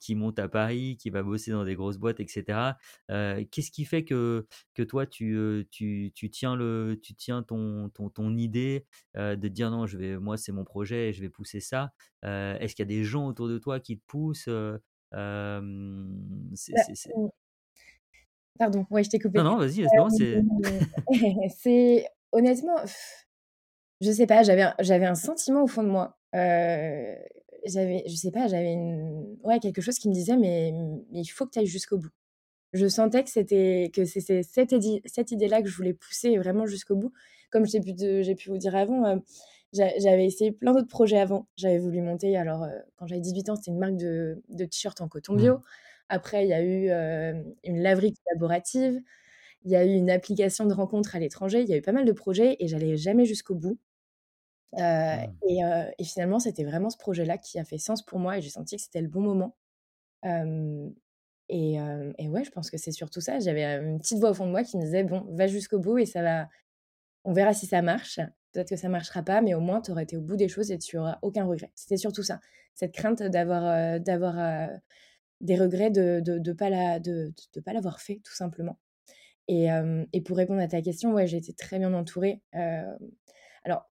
qui 0.00 0.14
monte 0.14 0.38
à 0.38 0.48
Paris, 0.48 0.96
qui 0.98 1.10
va 1.10 1.22
bosser 1.22 1.50
dans 1.50 1.64
des 1.64 1.74
grosses 1.74 1.98
boîtes 1.98 2.20
et 2.20 2.26
cetera. 2.28 2.76
Heu, 3.10 3.44
qu'est-ce 3.50 3.70
qui 3.70 3.84
fait 3.84 4.04
que 4.04 4.46
que 4.74 4.82
toi 4.82 5.06
tu, 5.06 5.66
tu 5.70 6.12
tu 6.14 6.30
tiens 6.30 6.56
le 6.56 6.98
tu 7.02 7.14
tiens 7.14 7.42
ton 7.42 7.88
ton 7.90 8.10
ton 8.10 8.36
idée, 8.36 8.86
de 9.14 9.34
te 9.36 9.46
dire: 9.48 9.70
«Non, 9.70 9.86
je 9.86 9.98
vais 9.98 10.18
moi, 10.18 10.36
c'est 10.36 10.52
mon 10.52 10.64
projet 10.64 11.10
et 11.10 11.12
je 11.12 11.20
vais 11.22 11.30
pousser 11.30 11.60
ça»? 11.60 11.92
Est-ce 12.22 12.74
qu'il 12.74 12.82
y 12.84 12.86
a 12.86 12.86
des 12.86 13.04
gens 13.04 13.26
autour 13.28 13.48
de 13.48 13.58
toi 13.58 13.80
qui 13.80 13.98
te 13.98 14.04
poussent, 14.06 14.48
c'est 16.54 16.76
Bah, 16.76 16.82
c'est 16.82 16.94
c'est 16.94 17.14
pardon, 18.58 18.86
ouais, 18.90 19.04
je 19.04 19.10
t'ai 19.10 19.18
non, 19.34 19.44
coupée. 19.44 19.44
non, 19.44 19.56
vas-y, 19.58 19.82
non, 19.92 20.08
c'est 21.58 22.06
honnêtement, 22.32 22.76
je 24.00 24.10
sais 24.12 24.26
pas, 24.26 24.42
j'avais 24.42 24.62
un 24.62 24.74
j'avais 24.80 25.06
un 25.06 25.14
sentiment 25.14 25.62
au 25.64 25.66
fond 25.66 25.82
de 25.82 25.88
moi. 25.88 26.18
Heu, 26.34 27.14
j'avais 27.64 28.02
je 28.06 28.14
sais 28.16 28.30
pas, 28.30 28.46
j'avais 28.48 28.72
une 28.72 29.38
ouais, 29.44 29.58
quelque 29.60 29.80
chose 29.80 29.98
qui 29.98 30.08
me 30.08 30.14
disait: 30.14 30.36
«Mais 30.36 30.72
mais 31.10 31.20
il 31.22 31.26
faut 31.28 31.46
que 31.46 31.50
tu 31.52 31.58
ailles 31.60 31.66
jusqu'au 31.66 31.98
bout». 31.98 32.10
Je 32.74 32.88
sentais 32.88 33.24
que 33.24 33.30
c'était 33.30 33.90
que 33.94 34.04
c'est 34.06 34.20
c'est 34.20 34.42
cette 34.44 34.72
idi 34.72 35.02
cette 35.06 35.32
idée-là 35.32 35.62
que 35.62 35.68
je 35.68 35.76
voulais 35.76 35.94
pousser 35.94 36.38
vraiment 36.38 36.66
jusqu'au 36.66 36.96
bout. 36.96 37.12
Comme 37.52 37.66
j'ai 37.66 37.80
pu 37.80 37.94
j'ai 37.98 38.34
pu 38.36 38.50
vous 38.50 38.58
dire 38.58 38.76
avant, 38.76 39.22
j'avais 39.76 40.26
essayé 40.26 40.52
plein 40.52 40.72
d'autres 40.72 40.88
projets 40.88 41.18
avant. 41.18 41.48
J'avais 41.56 41.78
voulu 41.78 42.00
monter 42.00 42.36
alors, 42.36 42.64
heu, 42.64 42.70
quand 42.96 43.06
j'avais 43.06 43.20
18 43.20 43.48
ans, 43.50 43.56
c'était 43.56 43.70
une 43.70 43.78
marque 43.78 43.96
de 43.96 44.42
de 44.48 44.64
t-shirts 44.64 45.00
en 45.00 45.08
coton 45.08 45.34
mmh. 45.34 45.36
bio. 45.36 45.60
Après, 46.08 46.44
il 46.44 46.48
y 46.50 46.52
a 46.54 46.62
eu, 46.62 46.86
hem, 46.88 47.44
une 47.64 47.82
laverie 47.82 48.14
collaborative. 48.24 49.00
Il 49.64 49.72
y 49.72 49.76
a 49.76 49.84
eu 49.84 49.90
une 49.94 50.10
application 50.10 50.66
de 50.66 50.74
rencontres 50.74 51.16
à 51.16 51.20
l'étranger. 51.20 51.62
Il 51.62 51.68
y 51.68 51.74
a 51.74 51.78
eu 51.78 51.82
pas 51.82 51.92
mal 51.92 52.04
de 52.06 52.12
projets 52.12 52.56
et 52.60 52.68
j'allais 52.68 52.96
jamais 52.96 53.26
jusqu'au 53.26 53.54
bout. 53.56 53.78
Heu 54.78 54.80
mmh, 54.82 55.36
et 55.98 56.04
finalement, 56.04 56.38
c'était 56.40 56.64
vraiment 56.64 56.90
ce 56.90 56.98
projet-là 56.98 57.38
qui 57.38 57.58
a 57.58 57.64
fait 57.64 57.78
sens 57.78 58.04
pour 58.04 58.18
moi 58.18 58.38
et 58.38 58.42
j'ai 58.42 58.50
senti 58.50 58.76
que 58.76 58.82
c'était 58.82 59.02
le 59.02 59.08
bon 59.08 59.20
moment. 59.20 59.56
Et 61.48 61.76
et 62.18 62.28
ouais, 62.28 62.44
je 62.44 62.50
pense 62.50 62.70
que 62.70 62.76
c'est 62.78 62.92
surtout 62.92 63.20
ça. 63.20 63.38
J'avais, 63.40 63.64
une 63.64 63.98
petite 64.00 64.18
voix 64.18 64.30
au 64.30 64.34
fond 64.34 64.46
de 64.46 64.50
moi 64.50 64.64
qui 64.64 64.76
me 64.76 64.82
disait: 64.82 65.04
«Bon, 65.04 65.26
va 65.30 65.46
jusqu'au 65.46 65.78
bout 65.78 65.98
et 65.98 66.06
ça 66.06 66.22
va 66.22 66.48
on 67.24 67.32
verra 67.32 67.54
si 67.54 67.66
ça 67.66 67.82
marche. 67.82 68.20
Peut-être 68.56 68.70
que 68.70 68.76
ça 68.76 68.88
marchera 68.90 69.22
pas, 69.22 69.42
mais 69.42 69.54
au 69.54 69.60
moins 69.60 69.82
tu 69.82 69.92
auras 69.92 70.02
été 70.02 70.16
au 70.16 70.22
bout 70.22 70.36
des 70.36 70.48
choses 70.48 70.70
et 70.72 70.78
tu 70.78 70.98
auras 70.98 71.18
aucun 71.22 71.44
regret». 71.46 71.72
C'était 71.76 71.98
surtout 71.98 72.24
ça, 72.24 72.40
cette 72.74 72.94
crainte 72.94 73.22
d'avoir, 73.22 74.00
d'avoir, 74.00 74.38
heu, 74.38 74.76
des 75.42 75.56
regrets 75.56 75.90
de 75.90 76.20
de 76.24 76.52
pas 76.54 76.70
la 76.70 77.00
de 77.00 77.32
de 77.54 77.60
pas 77.60 77.72
l'avoir 77.74 78.00
fait, 78.00 78.20
tout 78.24 78.34
simplement 78.34 78.78
et 79.48 79.64
hem 79.64 80.06
et 80.12 80.22
pour 80.22 80.36
répondre 80.38 80.60
à 80.62 80.68
ta 80.68 80.82
question, 80.82 81.12
ouais, 81.14 81.26
j'ai 81.28 81.38
été 81.38 81.52
très 81.54 81.78
bien 81.78 81.94
entourée. 81.94 82.42
Alors 83.64 83.88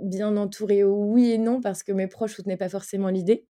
Bien 0.00 0.36
entourée, 0.36 0.84
oui 0.84 1.30
et 1.32 1.38
non, 1.38 1.60
parce 1.60 1.82
que 1.84 1.92
mes 1.92 2.08
proches 2.08 2.34
soutenaient 2.36 2.56
pas 2.58 2.68
forcément 2.70 3.08
l'idée. 3.10 3.46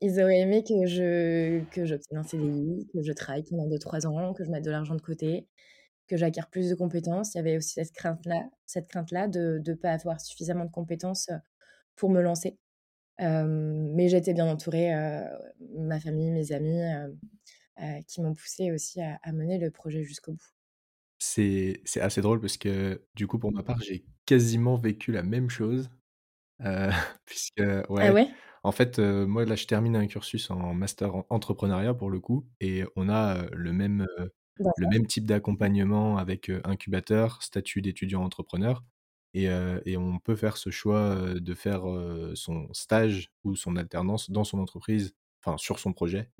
Ils 0.00 0.20
auraient 0.20 0.40
aimé 0.40 0.62
que 0.64 0.86
je 0.86 1.64
que 1.70 1.84
j'obtienne 1.84 2.18
un 2.20 2.22
CDI, 2.22 2.88
que 2.92 3.02
je 3.02 3.12
travaille 3.12 3.42
pendant 3.44 3.66
deux 3.66 3.78
trois 3.78 4.06
ans, 4.06 4.32
que 4.34 4.44
je 4.44 4.50
mette 4.50 4.64
de 4.64 4.70
l'argent 4.70 4.94
de 4.94 5.00
côté, 5.02 5.46
que 6.06 6.16
j'acquière 6.16 6.48
plus 6.50 6.70
de 6.70 6.74
compétences. 6.74 7.34
Il 7.34 7.38
y 7.38 7.40
avait 7.40 7.56
aussi 7.56 7.74
cette 7.74 7.92
crainte-là 7.92 8.44
cette 8.66 8.88
crainte-là 8.88 9.28
de 9.28 9.58
de 9.62 9.74
pas 9.74 9.92
avoir 9.92 10.20
suffisamment 10.20 10.64
de 10.66 10.70
compétences, 10.72 11.28
heu, 11.30 11.38
pour 11.96 12.10
me 12.10 12.20
lancer. 12.22 12.58
Mais 13.20 14.08
j'étais 14.08 14.34
bien 14.34 14.46
entourée, 14.48 14.94
heu, 14.94 15.24
ma 15.78 16.00
famille, 16.00 16.30
mes 16.30 16.52
amis, 16.52 16.78
hem, 16.80 17.18
heu, 17.80 18.02
qui 18.08 18.20
m'ont 18.22 18.34
poussée 18.34 18.72
aussi 18.72 19.00
à 19.02 19.18
à 19.22 19.32
mener 19.32 19.58
le 19.58 19.70
projet 19.70 20.04
jusqu'au 20.04 20.32
bout. 20.34 20.46
C'est 21.18 21.80
c'est 21.84 22.00
assez 22.00 22.20
drôle 22.20 22.40
parce 22.40 22.58
que, 22.58 23.06
du 23.14 23.26
coup, 23.26 23.38
pour 23.38 23.52
ma 23.52 23.62
part, 23.62 23.80
j'ai 23.80 24.06
quasiment 24.26 24.76
vécu 24.76 25.12
la 25.12 25.22
même 25.22 25.48
chose, 25.50 25.90
puisque 27.26 27.62
Ah 27.98 28.12
ouais, 28.12 28.36
en 28.64 28.72
fait, 28.72 28.98
moi, 29.00 29.44
là, 29.46 29.56
je 29.56 29.66
termine 29.66 29.96
un 29.96 30.06
cursus 30.08 30.50
en 30.50 30.74
master 30.74 31.14
en 31.16 31.26
entrepreneuriat 31.30 31.94
pour 31.94 32.10
le 32.10 32.20
coup 32.20 32.48
et 32.60 32.84
on 32.96 33.08
a, 33.10 33.46
le 33.52 33.72
même, 33.72 34.06
le 34.58 34.88
même 34.88 35.06
type 35.06 35.26
d'accompagnement 35.26 36.18
avec 36.18 36.50
incubateur, 36.64 37.42
statut 37.42 37.82
d'étudiant 37.82 38.22
entrepreneur. 38.22 38.82
Et, 39.34 39.48
et, 39.84 39.96
on 39.98 40.18
peut 40.18 40.36
faire 40.36 40.56
ce 40.56 40.70
choix 40.70 41.34
de 41.34 41.54
faire 41.54 41.82
son 42.34 42.72
stage 42.72 43.30
ou 43.44 43.54
son 43.54 43.76
alternance 43.76 44.30
dans 44.30 44.44
son 44.44 44.58
entreprise, 44.58 45.14
enfin 45.42 45.58
sur 45.58 45.78
son 45.78 45.92
projet. 45.92 46.30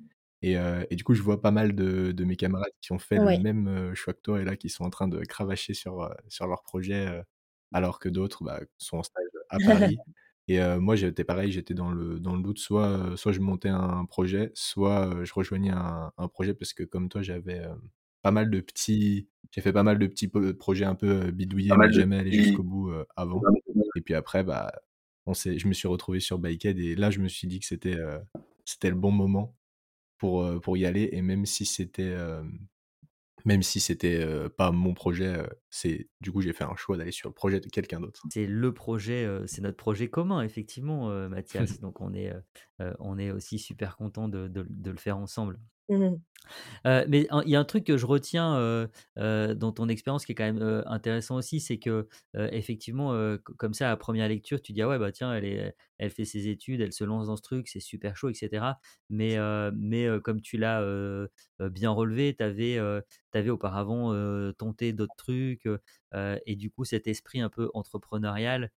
Et, 0.41 0.55
et, 0.89 0.95
du 0.95 1.03
coup, 1.03 1.13
je 1.13 1.21
vois 1.21 1.39
pas 1.39 1.51
mal 1.51 1.75
de, 1.75 2.11
de 2.11 2.23
mes 2.23 2.35
camarades 2.35 2.71
qui 2.81 2.93
ont 2.93 2.99
fait 2.99 3.17
le 3.17 3.37
même 3.37 3.93
choix 3.93 4.13
que 4.13 4.21
toi 4.21 4.41
et 4.41 4.45
là 4.45 4.55
qui 4.55 4.69
sont 4.69 4.83
en 4.83 4.89
train 4.89 5.07
de 5.07 5.19
cravacher 5.19 5.75
sur, 5.75 6.11
sur 6.27 6.47
leur 6.47 6.63
projet, 6.63 7.21
alors 7.71 7.99
que 7.99 8.09
d'autres 8.09 8.43
bah, 8.43 8.61
sont 8.79 8.97
en 8.97 9.03
stage 9.03 9.25
à 9.49 9.57
Paris. 9.93 9.97
Et 10.47 10.59
moi, 10.79 10.95
j'étais 10.95 11.23
pareil, 11.23 11.51
j'étais 11.51 11.75
dans 11.75 11.91
le, 11.91 12.19
dans 12.19 12.35
le 12.35 12.41
doute, 12.41 12.57
soit, 12.57 13.15
soit 13.15 13.31
je 13.31 13.41
montais 13.41 13.69
un 13.69 14.05
projet, 14.05 14.51
soit 14.55 15.23
je 15.23 15.33
rejoignais 15.33 15.71
un, 15.71 16.11
un, 16.17 16.27
projet 16.27 16.55
parce 16.55 16.73
que 16.73 16.83
comme 16.83 17.09
toi, 17.09 17.21
j'avais 17.21 17.61
pas 18.21 18.31
mal 18.31 18.49
de 18.49 18.59
petits, 18.59 19.29
j'ai 19.51 19.61
fait 19.61 19.73
pas 19.73 19.83
mal 19.83 19.99
de 19.99 20.07
petits 20.07 20.27
projets 20.27 20.85
un 20.85 20.95
peu 20.95 21.31
bidouillés, 21.31 21.71
mais 21.77 21.91
jamais 21.91 22.17
aller 22.17 22.31
jusqu'au 22.31 22.63
bout 22.63 22.91
avant. 23.15 23.41
Et 23.95 24.01
puis 24.01 24.13
après, 24.13 24.43
bah, 24.43 24.71
on 25.25 25.33
je 25.33 25.67
me 25.67 25.73
suis 25.73 25.87
retrouvé 25.87 26.19
sur 26.19 26.39
Bikehead 26.39 26.79
et 26.79 26.95
là, 26.95 27.09
je 27.11 27.19
me 27.19 27.27
suis 27.27 27.47
dit 27.47 27.59
que 27.59 27.65
c'était 27.65 27.97
c'était 28.65 28.89
le 28.89 28.95
bon 28.95 29.11
moment 29.11 29.55
pour, 30.17 30.61
pour 30.61 30.77
y 30.77 30.85
aller. 30.85 31.09
Et 31.11 31.21
même 31.21 31.45
si 31.45 31.65
c'était 31.65 32.15
même 33.45 33.61
si 33.61 33.79
c'était 33.79 34.25
pas 34.57 34.71
mon 34.71 34.93
projet, 34.93 35.37
c'est 35.69 36.09
du 36.21 36.31
coup 36.31 36.41
j'ai 36.41 36.53
fait 36.53 36.63
un 36.63 36.75
choix 36.75 36.97
d'aller 36.97 37.11
sur 37.11 37.29
le 37.29 37.33
projet 37.33 37.59
de 37.59 37.69
quelqu'un 37.69 37.99
d'autre. 37.99 38.23
C'est 38.31 38.45
le 38.45 38.73
projet, 38.73 39.27
c'est 39.45 39.61
notre 39.61 39.77
projet 39.77 40.09
commun 40.09 40.41
effectivement, 40.41 41.09
Mathias. 41.29 41.79
Donc 41.81 42.01
on 42.01 42.13
est, 42.13 42.33
on 42.99 43.17
est 43.17 43.31
aussi 43.31 43.59
super 43.59 43.95
content 43.95 44.27
de, 44.27 44.47
de, 44.47 44.65
de 44.69 44.91
le 44.91 44.97
faire 44.97 45.17
ensemble. 45.17 45.59
Mmh 45.89 46.17
mais 47.09 47.27
il 47.45 47.49
y 47.51 47.55
a 47.55 47.59
un 47.59 47.65
truc 47.65 47.85
que 47.85 47.97
je 47.97 48.05
retiens 48.05 48.87
dans 49.17 49.71
ton 49.73 49.89
expérience 49.89 50.25
qui 50.25 50.33
est 50.33 50.35
quand 50.35 50.45
même 50.53 50.83
intéressant 50.87 51.37
aussi, 51.37 51.59
c'est 51.61 51.79
que 51.79 52.07
effectivement, 52.35 53.13
comme 53.57 53.73
ça 53.73 53.91
à 53.91 53.97
première 53.97 54.27
lecture, 54.29 54.61
tu 54.61 54.73
dis 54.73 54.81
ah 54.83 54.89
ouais 54.89 54.99
bah 54.99 55.11
tiens 55.11 55.33
elle 55.33 55.45
est, 55.45 55.75
elle 55.99 56.09
fait 56.11 56.25
ses 56.25 56.47
études, 56.49 56.81
elle 56.81 56.93
se 56.93 57.03
lance 57.05 57.27
dans 57.27 57.37
ce 57.37 57.41
truc, 57.43 57.67
c'est 57.69 57.79
super 57.81 58.17
chaud, 58.17 58.29
etc. 58.29 58.79
Mais 59.09 59.37
mais 59.75 60.07
comme 60.23 60.41
tu 60.41 60.57
l'as 60.57 60.81
bien 61.59 61.91
relevé, 61.91 62.35
tu 62.37 62.43
avais, 62.43 62.79
avais, 63.33 63.49
auparavant 63.51 64.13
tenté 64.57 64.93
d'autres 64.93 65.15
trucs 65.17 65.67
et 66.45 66.55
du 66.55 66.71
coup 66.71 66.85
cet 66.85 67.07
esprit 67.07 67.41
un 67.41 67.49
peu 67.49 67.69
entrepreneurial 67.73 68.71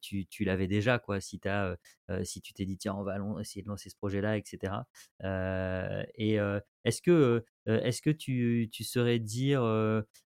tu, 0.00 0.26
tu 0.26 0.44
l'avais 0.44 0.66
déjà, 0.66 0.98
quoi, 0.98 1.20
si, 1.20 1.40
as, 1.46 1.76
si 2.24 2.40
tu 2.40 2.52
t'es 2.52 2.64
dit, 2.66 2.78
tiens, 2.78 2.94
on 2.94 3.02
va 3.02 3.18
essayer 3.40 3.62
de 3.62 3.68
lancer 3.68 3.90
ce 3.90 3.96
projet-là, 3.96 4.36
etc. 4.36 4.86
et 5.24 6.38
est-ce 6.84 7.02
que, 7.02 7.44
est-ce 7.66 8.02
que 8.02 8.10
tu, 8.10 8.68
tu 8.72 8.84
saurais 8.84 9.18
dire 9.18 9.62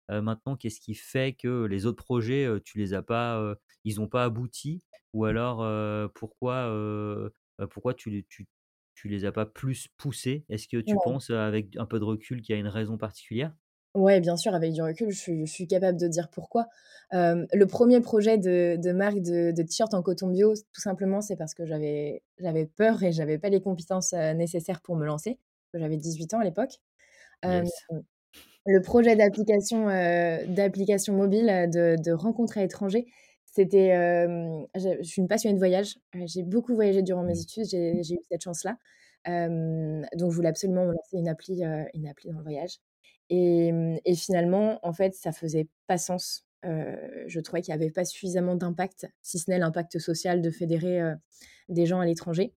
maintenant 0.10 0.56
qu'est-ce 0.56 0.80
qui 0.82 0.96
fait 0.96 1.34
que 1.34 1.66
les 1.66 1.86
autres 1.86 2.04
projets, 2.04 2.48
tu 2.64 2.78
les 2.78 2.94
as 2.94 3.04
pas, 3.04 3.56
ils 3.84 3.98
n'ont 3.98 4.08
pas 4.08 4.26
abouti? 4.26 4.84
Ou 5.14 5.26
alors, 5.26 6.12
pourquoi, 6.14 6.72
pourquoi 7.72 7.94
tu, 7.94 8.26
tu, 8.30 8.48
tu 8.96 9.08
les 9.08 9.26
as 9.26 9.32
pas 9.32 9.46
plus 9.46 9.88
poussés? 9.98 10.46
Est-ce 10.50 10.68
que 10.68 10.78
tu 10.78 11.00
penses, 11.00 11.30
avec 11.30 11.76
un 11.78 11.86
peu 11.86 12.00
de 12.00 12.06
recul, 12.06 12.42
qu'il 12.42 12.54
y 12.54 12.58
a 12.58 12.60
une 12.62 12.68
raison 12.68 12.98
particulière? 12.98 13.54
Ouais, 13.94 14.22
bien 14.22 14.38
sûr, 14.38 14.56
avec 14.56 14.72
du 14.72 14.82
recul, 14.82 15.10
je 15.12 15.20
suis, 15.20 15.46
je 15.46 15.52
suis 15.52 15.68
capable 15.68 16.00
de 16.00 16.08
dire 16.08 16.30
pourquoi. 16.30 16.68
le 17.12 17.66
premier 17.66 18.00
projet 18.00 18.38
de, 18.38 18.78
de 18.78 18.92
marque 18.94 19.20
de, 19.20 19.52
de 19.52 19.64
t-shirt 19.64 19.94
en 19.94 20.02
coton 20.02 20.28
bio, 20.28 20.54
tout 20.74 20.82
simplement, 20.82 21.22
c'est 21.22 21.36
parce 21.36 21.54
que 21.54 21.66
j'avais, 21.66 22.24
peur 22.78 23.04
et 23.04 23.12
j'avais 23.12 23.38
pas 23.38 23.50
les 23.50 23.62
compétences 23.62 24.14
nécessaires 24.14 24.82
pour 24.82 24.96
me 24.96 25.06
lancer. 25.06 25.40
J'avais 25.74 25.98
18 25.98 26.34
ans 26.34 26.40
à 26.40 26.44
l'époque. 26.46 26.80
le 28.66 28.82
projet 28.82 29.16
d'application, 29.18 29.88
d'application 29.88 31.14
mobile 31.14 31.48
de, 31.70 32.02
de 32.02 32.12
rencontres 32.12 32.58
à 32.58 32.62
l'étranger, 32.62 33.06
c'était. 33.46 33.92
je 34.76 35.04
suis 35.04 35.22
une 35.22 35.28
passionnée 35.28 35.56
de 35.56 35.60
voyage. 35.60 35.98
J'ai 36.14 36.44
beaucoup 36.44 36.76
voyagé 36.76 37.02
durant 37.02 37.24
mes 37.24 37.34
mmh. 37.34 37.42
études. 37.42 37.66
J'ai, 37.66 38.04
j'ai 38.04 38.16
eu 38.16 38.20
cette 38.30 38.44
chance-là. 38.44 38.78
donc, 39.26 40.32
je 40.32 40.36
voulais 40.36 40.50
absolument 40.50 40.86
me 40.86 40.94
lancer 40.94 41.18
une 41.18 41.28
appli, 41.28 41.62
une 41.94 42.08
appli 42.08 42.30
dans 42.30 42.38
le 42.38 42.44
voyage. 42.44 42.80
Mmh, 43.32 43.98
et, 44.06 44.16
finalement, 44.16 44.80
en 44.84 44.94
fait, 44.94 45.14
ça 45.16 45.32
faisait 45.32 45.68
pas 45.88 45.98
sens. 45.98 46.46
je 46.64 47.40
trouvais 47.40 47.62
qu'il 47.62 47.74
n'y 47.74 47.82
avait 47.82 47.92
pas 47.92 48.06
suffisamment 48.06 48.56
d'impact, 48.56 49.08
si 49.22 49.40
ce 49.40 49.50
n'est 49.50 49.60
l'impact 49.60 50.00
social 50.00 50.42
de 50.42 50.52
fédérer 50.52 51.02
des 51.70 51.86
gens 51.86 52.00
à 52.00 52.06
l'étranger. 52.06 52.54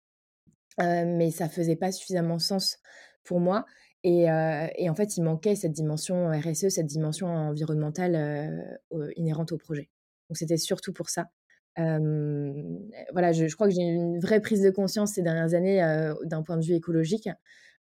mais 0.78 1.30
ça 1.30 1.48
faisait 1.48 1.76
pas 1.76 1.92
suffisamment 1.92 2.38
sens 2.38 2.78
pour 3.24 3.40
moi. 3.40 3.64
Et, 4.02 4.28
en 4.30 4.94
fait, 4.94 5.16
il 5.16 5.22
manquait 5.22 5.54
cette 5.54 5.72
dimension 5.72 6.30
RSE, 6.30 6.68
cette 6.68 6.86
dimension 6.86 7.28
environnementale 7.28 8.76
inhérente 9.16 9.52
au 9.52 9.58
projet. 9.58 9.88
Donc 10.28 10.38
c'était 10.38 10.56
surtout 10.56 10.92
pour 10.92 11.08
ça. 11.08 11.28
voilà, 11.76 13.32
je, 13.32 13.46
je, 13.46 13.54
crois 13.54 13.68
que 13.68 13.74
j'ai 13.74 13.82
eu 13.82 13.94
une 13.94 14.18
vraie 14.18 14.40
prise 14.40 14.62
de 14.62 14.70
conscience 14.70 15.12
ces 15.12 15.22
dernières 15.22 15.54
années 15.54 15.80
d'un 16.24 16.42
point 16.42 16.56
de 16.56 16.64
vue 16.64 16.74
écologique. 16.74 17.28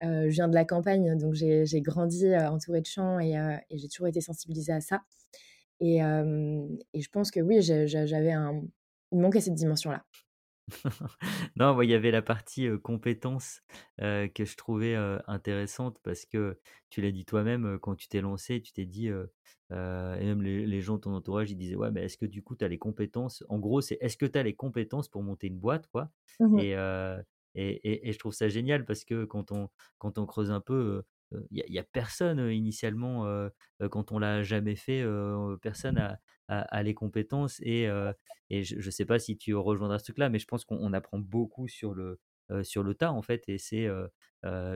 Euh, 0.02 0.24
je 0.30 0.34
viens 0.34 0.48
de 0.48 0.54
la 0.54 0.64
campagne, 0.64 1.16
donc 1.18 1.34
j'ai 1.34 1.82
grandi 1.82 2.26
euh, 2.26 2.50
entourée 2.50 2.80
de 2.80 2.86
champs 2.86 3.18
et, 3.18 3.38
euh, 3.38 3.56
et 3.68 3.78
j'ai 3.78 3.88
toujours 3.88 4.06
été 4.06 4.20
sensibilisée 4.20 4.72
à 4.72 4.80
ça. 4.80 5.02
Et, 5.82 5.96
et 6.00 7.00
je 7.00 7.08
pense 7.10 7.30
que 7.30 7.40
oui, 7.40 7.62
j'avais 7.62 8.32
un... 8.32 8.62
Il 9.12 9.18
manquait 9.18 9.40
cette 9.40 9.54
dimension-là. 9.54 10.04
non, 11.56 11.80
il 11.80 11.88
y 11.88 11.94
avait 11.94 12.10
la 12.10 12.20
partie 12.20 12.68
compétences 12.82 13.62
que 13.98 14.44
je 14.44 14.56
trouvais 14.58 14.94
intéressante 15.26 15.98
parce 16.02 16.26
que 16.26 16.60
tu 16.90 17.00
l'as 17.00 17.12
dit 17.12 17.24
toi-même, 17.24 17.78
quand 17.80 17.94
tu 17.94 18.08
t'es 18.08 18.20
lancé, 18.20 18.60
tu 18.60 18.74
t'es 18.74 18.84
dit, 18.84 19.06
et 19.06 19.14
même 19.70 20.42
les, 20.42 20.80
gens 20.82 20.96
de 20.96 21.00
ton 21.00 21.14
entourage, 21.14 21.50
ils 21.50 21.56
disaient, 21.56 21.76
ouais, 21.76 21.90
mais 21.90 22.04
est-ce 22.04 22.18
que 22.18 22.26
du 22.26 22.42
coup, 22.42 22.56
tu 22.56 22.64
as 22.66 22.68
les 22.68 22.78
compétences? 22.78 23.42
En 23.48 23.58
gros, 23.58 23.80
c'est 23.80 23.96
est-ce 24.02 24.18
que 24.18 24.26
tu 24.26 24.38
as 24.38 24.42
les 24.42 24.54
compétences 24.54 25.08
pour 25.08 25.22
monter 25.22 25.46
une 25.46 25.58
boîte, 25.58 25.86
quoi? 25.86 26.10
Mmh 26.40 26.58
et, 26.58 26.76
et, 27.54 28.12
je 28.12 28.18
trouve 28.18 28.32
ça 28.32 28.48
génial 28.48 28.84
parce 28.84 29.04
que 29.04 29.24
quand 29.24 29.52
on, 29.52 29.68
quand 29.98 30.18
on 30.18 30.26
creuse 30.26 30.50
un 30.50 30.60
peu, 30.60 31.02
il 31.50 31.64
n'y 31.68 31.78
a, 31.78 31.84
personne 31.84 32.50
initialement, 32.50 33.48
quand 33.90 34.12
on 34.12 34.18
l'a 34.18 34.42
jamais 34.42 34.76
fait, 34.76 35.04
personne 35.62 36.18
a, 36.48 36.82
les 36.82 36.94
compétences. 36.94 37.60
Et, 37.62 37.88
et 38.50 38.62
je 38.62 38.76
ne 38.76 38.90
sais 38.90 39.04
pas 39.04 39.18
si 39.18 39.36
tu 39.36 39.54
rejoindras 39.54 39.98
ce 39.98 40.04
truc-là, 40.04 40.28
mais 40.28 40.38
je 40.38 40.46
pense 40.46 40.64
qu'on 40.64 40.92
apprend 40.92 41.18
beaucoup 41.18 41.68
sur 41.68 41.94
le, 41.94 42.20
sur 42.62 42.82
le 42.82 42.94
tas, 42.94 43.12
en 43.12 43.22
fait. 43.22 43.48
Et 43.48 43.58
c'est 43.58 43.88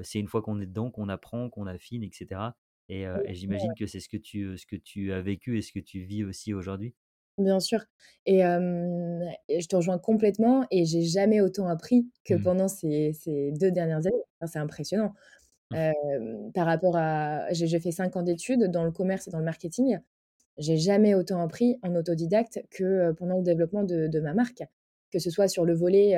c'est 0.02 0.18
une 0.18 0.28
fois 0.28 0.42
qu'on 0.42 0.60
est 0.60 0.66
dedans 0.66 0.90
qu'on 0.90 1.08
apprend, 1.08 1.50
qu'on 1.50 1.66
affine, 1.66 2.02
etc. 2.02 2.40
Et, 2.88 3.02
et 3.02 3.34
j'imagine 3.34 3.72
que 3.78 3.86
c'est 3.86 4.00
ce, 4.00 4.08
que 4.08 4.16
tu, 4.16 4.56
ce 4.58 4.66
que 4.66 4.76
tu 4.76 5.12
as 5.12 5.22
vécu 5.22 5.58
et 5.58 5.62
ce 5.62 5.72
que 5.72 5.80
tu 5.80 6.00
vis 6.00 6.24
aussi 6.24 6.54
aujourd'hui. 6.54 6.94
Bien 7.38 7.58
sûr 7.60 7.84
et 8.26 8.40
je 8.40 9.66
te 9.66 9.76
rejoins 9.76 9.98
complètement 9.98 10.64
et 10.70 10.84
j'ai 10.86 11.02
jamais 11.02 11.40
autant 11.42 11.68
appris 11.68 12.08
que 12.24 12.34
mmh. 12.34 12.42
pendant 12.42 12.68
ces 12.68 13.12
ces 13.12 13.52
2 13.52 13.70
dernières 13.70 13.98
années. 14.06 14.22
c'est 14.46 14.58
impressionnant. 14.58 15.12
Mmh. 15.72 16.52
par 16.54 16.66
rapport 16.66 16.96
à 16.96 17.52
j'ai 17.52 17.80
fait 17.80 17.90
5 17.92 18.16
ans 18.16 18.22
d'études 18.22 18.64
dans 18.70 18.84
le 18.84 18.92
commerce 18.92 19.28
et 19.28 19.30
dans 19.30 19.38
le 19.38 19.44
marketing. 19.44 19.98
J'ai 20.58 20.76
jamais 20.78 21.14
autant 21.14 21.40
appris 21.42 21.78
en 21.82 21.94
autodidacte 21.96 22.60
que, 22.70 23.12
pendant 23.12 23.36
le 23.38 23.42
développement 23.42 23.84
de 23.84 24.06
de 24.08 24.20
ma 24.20 24.34
marque. 24.34 24.62
Que 25.12 25.18
ce 25.18 25.30
soit 25.30 25.48
sur 25.48 25.64
le 25.64 25.74
volet, 25.74 26.16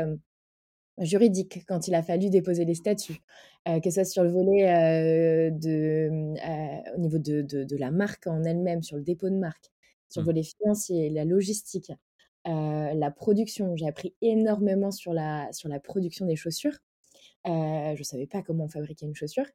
juridique, 0.99 1.64
quand 1.68 1.88
il 1.88 1.94
a 1.94 2.02
fallu 2.02 2.30
déposer 2.30 2.64
les 2.66 2.75
statuts, 2.75 3.20
que 3.66 3.90
ce 3.90 3.92
soit 3.92 4.04
sur 4.06 4.25
le 4.25 4.30
volet, 4.30 5.50
de, 5.52 6.11
mmh, 6.11 6.37
au 6.96 7.00
niveau 7.00 7.18
de 7.18 7.42
de 7.42 7.64
de 7.64 7.76
la 7.76 7.90
marque 7.90 8.26
en 8.28 8.44
elle-même, 8.44 8.82
sur 8.82 8.96
le 8.99 9.02
dépôt 9.04 9.30
de 9.30 9.37
marque 9.37 9.70
sur 10.08 10.20
le 10.20 10.25
mmh. 10.25 10.26
volet 10.26 10.42
financier, 10.42 11.10
la 11.10 11.25
logistique, 11.25 11.92
la 12.44 13.10
production. 13.10 13.76
J'ai 13.76 13.88
appris 13.88 14.14
énormément 14.22 14.90
sur 14.90 15.12
la, 15.12 15.52
sur 15.52 15.68
la 15.68 15.80
production 15.80 16.26
des 16.26 16.36
chaussures. 16.36 16.78
je 17.44 17.98
ne 17.98 18.04
savais 18.04 18.26
pas 18.26 18.42
comment 18.42 18.68
fabriquer 18.68 19.06
une 19.06 19.14
chaussure. 19.14 19.46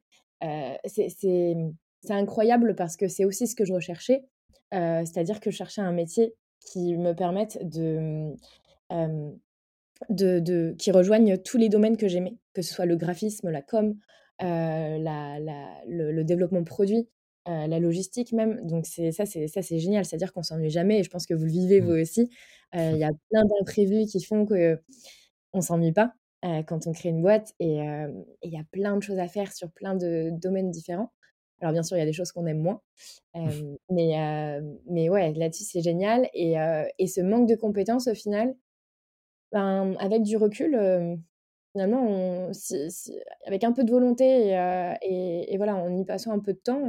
c'est 0.42 1.56
incroyable 2.10 2.74
parce 2.74 2.96
que 2.96 3.08
c'est 3.08 3.24
aussi 3.24 3.46
ce 3.46 3.54
que 3.54 3.64
je 3.64 3.72
recherchais. 3.72 4.24
C'est-à-dire 4.72 5.40
que 5.40 5.50
je 5.50 5.56
cherchais 5.56 5.82
un 5.82 5.92
métier 5.92 6.34
qui 6.60 6.96
me 6.96 7.12
permette 7.14 7.58
de, 7.68 8.34
de, 10.10 10.38
de, 10.40 10.74
qui 10.78 10.90
rejoigne 10.90 11.38
tous 11.38 11.58
les 11.58 11.68
domaines 11.68 11.96
que 11.96 12.08
j'aimais, 12.08 12.36
que 12.54 12.62
ce 12.62 12.74
soit 12.74 12.86
le 12.86 12.96
graphisme, 12.96 13.50
la 13.50 13.62
com, 13.62 13.94
la, 14.40 15.38
la, 15.38 15.80
le, 15.86 16.12
le, 16.12 16.24
développement 16.24 16.64
produit, 16.64 17.08
la 17.46 17.78
logistique 17.80 18.32
même. 18.32 18.66
Donc 18.66 18.86
c'est 18.86 19.12
ça, 19.12 19.26
c'est 19.26 19.48
ça, 19.48 19.62
c'est 19.62 19.78
génial. 19.78 20.04
C'est-à-dire 20.04 20.32
qu'on 20.32 20.42
s'ennuie 20.42 20.70
jamais. 20.70 21.00
Et 21.00 21.02
je 21.02 21.10
pense 21.10 21.26
que 21.26 21.34
vous 21.34 21.44
le 21.44 21.50
vivez 21.50 21.80
mmh. 21.80 21.84
vous 21.84 22.00
aussi. 22.00 22.30
Il 22.74 22.96
y 22.96 23.04
a 23.04 23.10
plein 23.30 23.44
d'imprévus 23.44 24.06
qui 24.06 24.22
font 24.22 24.46
que 24.46 24.80
on 25.52 25.60
s'ennuie 25.60 25.92
pas 25.92 26.14
quand 26.66 26.86
on 26.86 26.92
crée 26.92 27.10
une 27.10 27.22
boîte. 27.22 27.52
Et 27.60 27.76
il 28.42 28.50
y 28.50 28.58
a 28.58 28.64
plein 28.72 28.96
de 28.96 29.02
choses 29.02 29.18
à 29.18 29.28
faire 29.28 29.52
sur 29.52 29.70
plein 29.72 29.94
de 29.94 30.30
domaines 30.32 30.70
différents. 30.70 31.12
Alors 31.60 31.72
bien 31.72 31.82
sûr, 31.84 31.96
il 31.96 32.00
y 32.00 32.02
a 32.02 32.06
des 32.06 32.12
choses 32.12 32.32
qu'on 32.32 32.46
aime 32.46 32.60
moins, 32.60 32.80
mais 33.90 34.60
mais 34.86 35.08
ouais, 35.08 35.32
là-dessus 35.34 35.64
c'est 35.64 35.82
génial. 35.82 36.28
Et, 36.34 36.54
et 36.98 37.06
ce 37.06 37.20
manque 37.20 37.48
de 37.48 37.54
compétences 37.54 38.08
au 38.08 38.14
final, 38.14 38.54
ben, 39.52 39.94
avec 39.98 40.22
du 40.22 40.36
recul, 40.36 40.76
finalement, 41.72 42.02
on, 42.02 42.50
avec 43.46 43.64
un 43.64 43.72
peu 43.72 43.84
de 43.84 43.90
volonté 43.90 44.48
et, 44.48 44.96
et, 45.02 45.54
et, 45.54 45.56
voilà, 45.56 45.76
en 45.76 45.96
y 45.96 46.04
passant 46.04 46.32
un 46.32 46.40
peu 46.40 46.52
de 46.52 46.58
temps, 46.58 46.88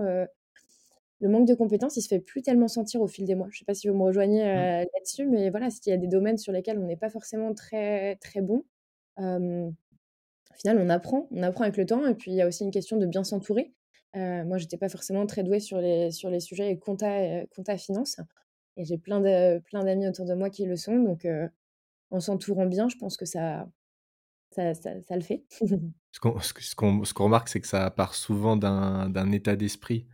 le 1.23 1.29
manque 1.29 1.47
de 1.47 1.55
compétences, 1.55 1.97
il 1.97 2.03
se 2.03 2.09
fait 2.09 2.19
plus 2.19 2.41
tellement 2.43 2.67
sentir 2.69 3.01
au 3.01 3.07
fil 3.07 3.25
des 3.25 3.35
mois. 3.35 3.47
Je 3.51 3.59
sais 3.59 3.65
pas 3.65 3.73
si 3.75 3.87
vous 3.89 3.95
me 3.95 4.03
rejoignez, 4.03 4.43
Mmh. 4.53 4.67
là-dessus, 4.95 5.27
mais 5.27 5.49
voilà, 5.51 5.69
s'il 5.71 5.91
y 5.91 5.93
a 5.93 5.97
des 5.97 6.07
domaines 6.07 6.37
sur 6.37 6.53
lesquels 6.53 6.79
on 6.79 6.85
n'est 6.87 6.97
pas 6.97 7.09
forcément 7.09 7.53
très 7.55 8.17
très 8.17 8.41
bon, 8.41 8.65
hem, 9.19 9.73
au 10.51 10.55
final, 10.55 10.79
on 10.79 10.89
apprend, 10.89 11.27
on 11.31 11.43
apprend 11.43 11.63
avec 11.63 11.77
le 11.77 11.85
temps 11.85 12.05
et 12.07 12.15
puis 12.15 12.31
il 12.31 12.35
y 12.37 12.41
a 12.41 12.47
aussi 12.47 12.63
une 12.63 12.71
question 12.71 12.97
de 12.97 13.05
bien 13.05 13.23
s'entourer. 13.23 13.73
Heu, 14.15 14.43
moi, 14.45 14.57
j'étais 14.57 14.77
pas 14.77 14.89
forcément 14.89 15.25
très 15.27 15.43
douée 15.43 15.59
sur 15.59 15.79
les 15.81 16.11
sur 16.11 16.29
les 16.29 16.39
sujets 16.39 16.77
compta, 16.79 17.41
heu, 17.43 17.47
compta 17.55 17.77
finance 17.77 18.17
et 18.77 18.85
j'ai 18.85 18.97
plein 18.97 19.21
de 19.21 19.59
plein 19.59 19.83
d'amis 19.83 20.07
autour 20.07 20.25
de 20.25 20.33
moi 20.35 20.49
qui 20.49 20.65
le 20.65 20.75
sont 20.77 20.97
donc 20.99 21.27
en 22.11 22.19
s'entourant 22.21 22.65
bien, 22.67 22.89
je 22.89 22.97
pense 22.97 23.17
que 23.17 23.25
ça 23.25 23.67
ça 24.51 24.73
ça 24.75 25.01
ça 25.01 25.15
le 25.17 25.23
fait. 25.23 25.45
Ce 26.11 26.19
qu'on 26.19 26.39
ce 26.39 26.53
que 26.53 26.61
ce 26.63 26.75
qu'on 26.75 27.03
ce 27.03 27.13
qu'on 27.13 27.25
remarque, 27.25 27.49
c'est 27.49 27.59
que 27.61 27.67
ça 27.67 27.89
part 27.91 28.13
souvent 28.15 28.55
d'un 28.55 29.09
d'un 29.09 29.31
état 29.31 29.55
d'esprit. 29.55 30.07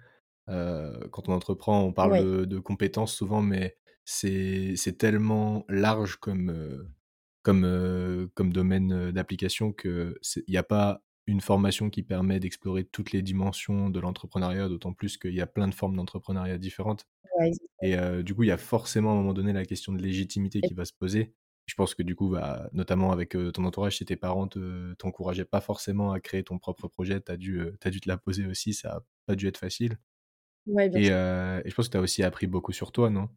Heu, 0.50 1.08
quand 1.12 1.29
on 1.29 1.34
entreprend, 1.34 1.84
on 1.84 1.94
parle 1.94 2.15
Ouais. 2.15 2.24
de 2.24 2.46
de 2.46 2.60
compétences 2.60 3.13
souvent, 3.15 3.41
mais 3.41 3.77
c'est 4.06 4.98
tellement 4.98 5.65
large 5.70 6.18
comme, 6.18 6.50
heu, 6.51 8.32
comme 8.36 8.53
domaine, 8.53 9.12
d'application 9.12 9.74
que 9.74 10.18
c'est 10.22 10.44
il 10.48 10.53
y 10.53 10.58
a 10.58 10.63
pas 10.63 11.03
une 11.27 11.41
formation 11.41 11.89
qui 11.91 12.03
permet 12.03 12.39
d'explorer 12.39 12.86
toutes 12.86 13.12
les 13.12 13.22
dimensions 13.22 13.89
de 13.91 14.00
l'entrepreneuriat, 14.00 14.70
d'autant 14.70 14.94
plus 14.94 15.18
qu'il 15.18 15.34
y 15.36 15.41
a 15.41 15.48
plein 15.48 15.68
de 15.68 15.75
formes 15.75 15.96
d'entrepreneuriat 15.96 16.58
différentes 16.58 17.08
Ouais, 17.38 17.51
et 17.82 17.96
du 18.24 18.36
coup, 18.36 18.44
il 18.44 18.48
y 18.48 18.51
a 18.51 18.58
forcément 18.58 19.12
à 19.12 19.13
un 19.13 19.18
moment 19.18 19.34
donné 19.34 19.53
la 19.53 19.65
question 19.65 19.94
de 19.94 20.01
légitimité 20.01 20.63
qui 20.63 20.74
va 20.74 20.86
se 20.86 20.94
poser. 20.94 21.36
Je 21.68 21.75
pense 21.75 21.96
que 21.96 22.03
du 22.03 22.15
coup, 22.15 22.29
bah, 22.29 22.70
notamment 22.74 23.12
avec, 23.12 23.32
ton 23.53 23.63
entourage, 23.65 23.98
si 23.98 24.06
tes 24.06 24.15
parents 24.18 24.48
te 24.48 24.94
t'encourageaient 24.96 25.46
pas 25.46 25.62
forcément 25.62 26.12
à 26.12 26.20
créer 26.20 26.44
ton 26.44 26.60
propre 26.60 26.88
projet, 26.89 27.22
tu 27.22 27.32
as 27.32 27.38
dû, 27.38 27.62
as 27.84 27.89
dû 27.91 28.01
te 28.01 28.10
la 28.10 28.18
poser 28.18 28.46
aussi, 28.48 28.74
ça 28.74 28.98
a 28.98 29.01
pas 29.27 29.36
dû 29.36 29.48
être 29.48 29.58
facile 29.58 29.98
ouais, 30.70 30.90
bien 30.90 31.02
et 31.02 31.04
sûr, 31.04 31.12
heu 31.12 31.62
et 31.66 31.70
je 31.70 31.76
pense 31.76 31.88
que 31.88 31.92
tu 31.94 31.98
as 31.98 32.02
aussi 32.02 32.24
appris 32.24 32.48
beaucoup 32.48 32.72
sur 32.74 32.92
toi, 32.92 33.10
non? 33.10 33.30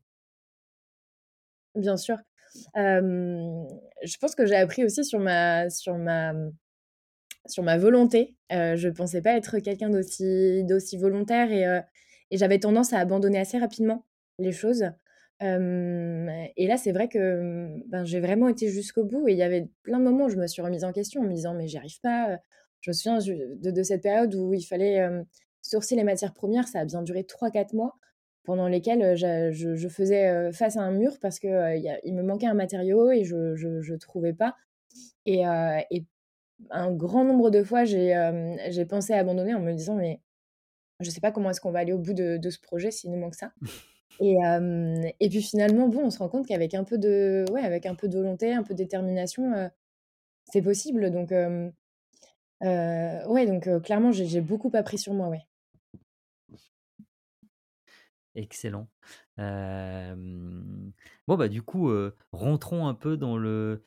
bien 1.74 1.96
sûr. 1.96 2.18
Je 4.04 4.16
pense 4.20 4.34
que 4.34 4.46
j'ai 4.46 4.56
appris 4.56 4.84
aussi 4.84 5.04
sur 5.04 5.20
ma 5.20 5.70
sur 5.70 5.96
ma, 5.98 6.32
mmh, 6.32 6.52
sur 7.48 7.62
ma 7.62 7.78
volonté. 7.78 8.36
Heu, 8.52 8.76
je 8.76 8.88
pensais 8.88 9.22
pas 9.22 9.36
être 9.36 9.58
quelqu'un 9.60 9.90
d'aussi 9.90 10.64
d'aussi 10.64 10.98
volontaire 10.98 11.52
et 11.52 11.82
et 12.32 12.38
j'avais 12.38 12.58
tendance 12.60 12.92
à 12.94 12.98
abandonner 12.98 13.38
assez 13.40 13.58
rapidement 13.58 14.06
les 14.38 14.52
choses. 14.52 14.86
Et 16.56 16.66
là, 16.66 16.76
c'est 16.76 16.92
vrai 16.92 17.08
que, 17.08 17.40
mmh, 17.40 17.84
ben, 17.88 18.04
j'ai 18.04 18.20
vraiment 18.20 18.48
été 18.48 18.68
jusqu'au 18.68 19.04
bout 19.04 19.28
et 19.28 19.32
il 19.32 19.38
y 19.38 19.42
avait 19.42 19.68
plein 19.82 19.98
de 19.98 20.04
moments 20.04 20.26
où 20.26 20.28
je 20.30 20.36
me 20.36 20.46
suis 20.46 20.62
remise 20.62 20.84
en 20.84 20.92
question 20.92 21.20
en 21.22 21.24
me 21.24 21.32
disant: 21.34 21.54
«Mais 21.54 21.68
j'y 21.68 21.78
arrive 21.78 22.00
pas». 22.00 22.38
Je 22.80 22.90
me 22.90 22.94
souviens 22.94 23.18
de 23.18 23.70
de 23.70 23.82
cette 23.84 24.02
période 24.02 24.34
où 24.34 24.52
il 24.54 24.62
fallait, 24.62 25.00
sourcer 25.62 25.96
les 25.96 26.04
matières 26.04 26.34
premières. 26.34 26.68
Ça 26.68 26.80
a 26.80 26.84
bien 26.84 27.02
duré 27.02 27.24
trois 27.24 27.50
quatre 27.50 27.72
mois 27.74 27.96
pendant 28.44 28.68
lesquels, 28.68 29.16
je 29.16 29.50
je 29.52 29.74
je 29.76 29.88
faisais, 29.88 30.52
face 30.52 30.76
à 30.76 30.82
un 30.82 30.92
mur 30.92 31.18
parce 31.20 31.38
que, 31.38 31.76
il 31.76 31.82
y 31.82 31.88
a 31.88 31.98
il 32.04 32.14
me 32.14 32.22
manquait 32.22 32.46
un 32.48 32.54
matériau 32.54 33.10
et 33.12 33.24
je 33.24 33.54
je 33.56 33.80
je 33.82 33.94
trouvais 33.94 34.32
pas 34.34 34.56
et 35.26 35.42
et 35.90 36.06
un 36.70 36.92
grand 36.92 37.24
nombre 37.24 37.50
de 37.50 37.62
fois, 37.62 37.84
j'ai, 37.84 38.14
pensé 38.88 39.12
à 39.12 39.18
abandonner 39.18 39.54
en 39.54 39.60
me 39.60 39.72
disant: 39.72 39.96
«Mais 39.96 40.20
je 41.00 41.10
sais 41.10 41.20
pas 41.20 41.32
comment 41.32 41.50
est-ce 41.50 41.60
qu'on 41.60 41.72
va 41.72 41.80
aller 41.80 41.92
au 41.92 41.98
bout 41.98 42.14
de 42.14 42.36
de 42.38 42.50
ce 42.50 42.60
projet 42.60 42.90
s'il 42.90 43.10
nous 43.10 43.18
manque 43.18 43.34
ça» 43.34 43.52
et 44.20 44.36
et 45.20 45.28
puis 45.28 45.42
finalement, 45.42 45.88
bon, 45.88 46.06
on 46.06 46.10
se 46.10 46.18
rend 46.18 46.28
compte 46.28 46.46
qu'avec 46.46 46.74
un 46.74 46.84
peu 46.84 46.98
de 46.98 47.44
ouais, 47.52 47.62
avec 47.62 47.86
un 47.86 47.94
peu 47.94 48.08
de 48.08 48.16
volonté, 48.18 48.52
un 48.52 48.62
peu 48.62 48.74
de 48.74 48.78
détermination, 48.78 49.70
c'est 50.52 50.62
possible 50.62 51.10
donc 51.10 51.32
ouais, 52.62 53.46
donc 53.46 53.68
clairement, 53.82 54.12
j'ai 54.12 54.26
j'ai 54.26 54.40
beaucoup 54.40 54.70
appris 54.74 54.98
sur 54.98 55.14
moi, 55.14 55.28
ouais. 55.28 55.42
Excellent. 58.34 58.88
Bon, 59.36 61.36
bah, 61.36 61.48
du 61.48 61.62
coup, 61.62 61.90
rentrons 62.32 62.86
un 62.88 62.94
peu 62.94 63.16
dans 63.18 63.36
le, 63.36 63.82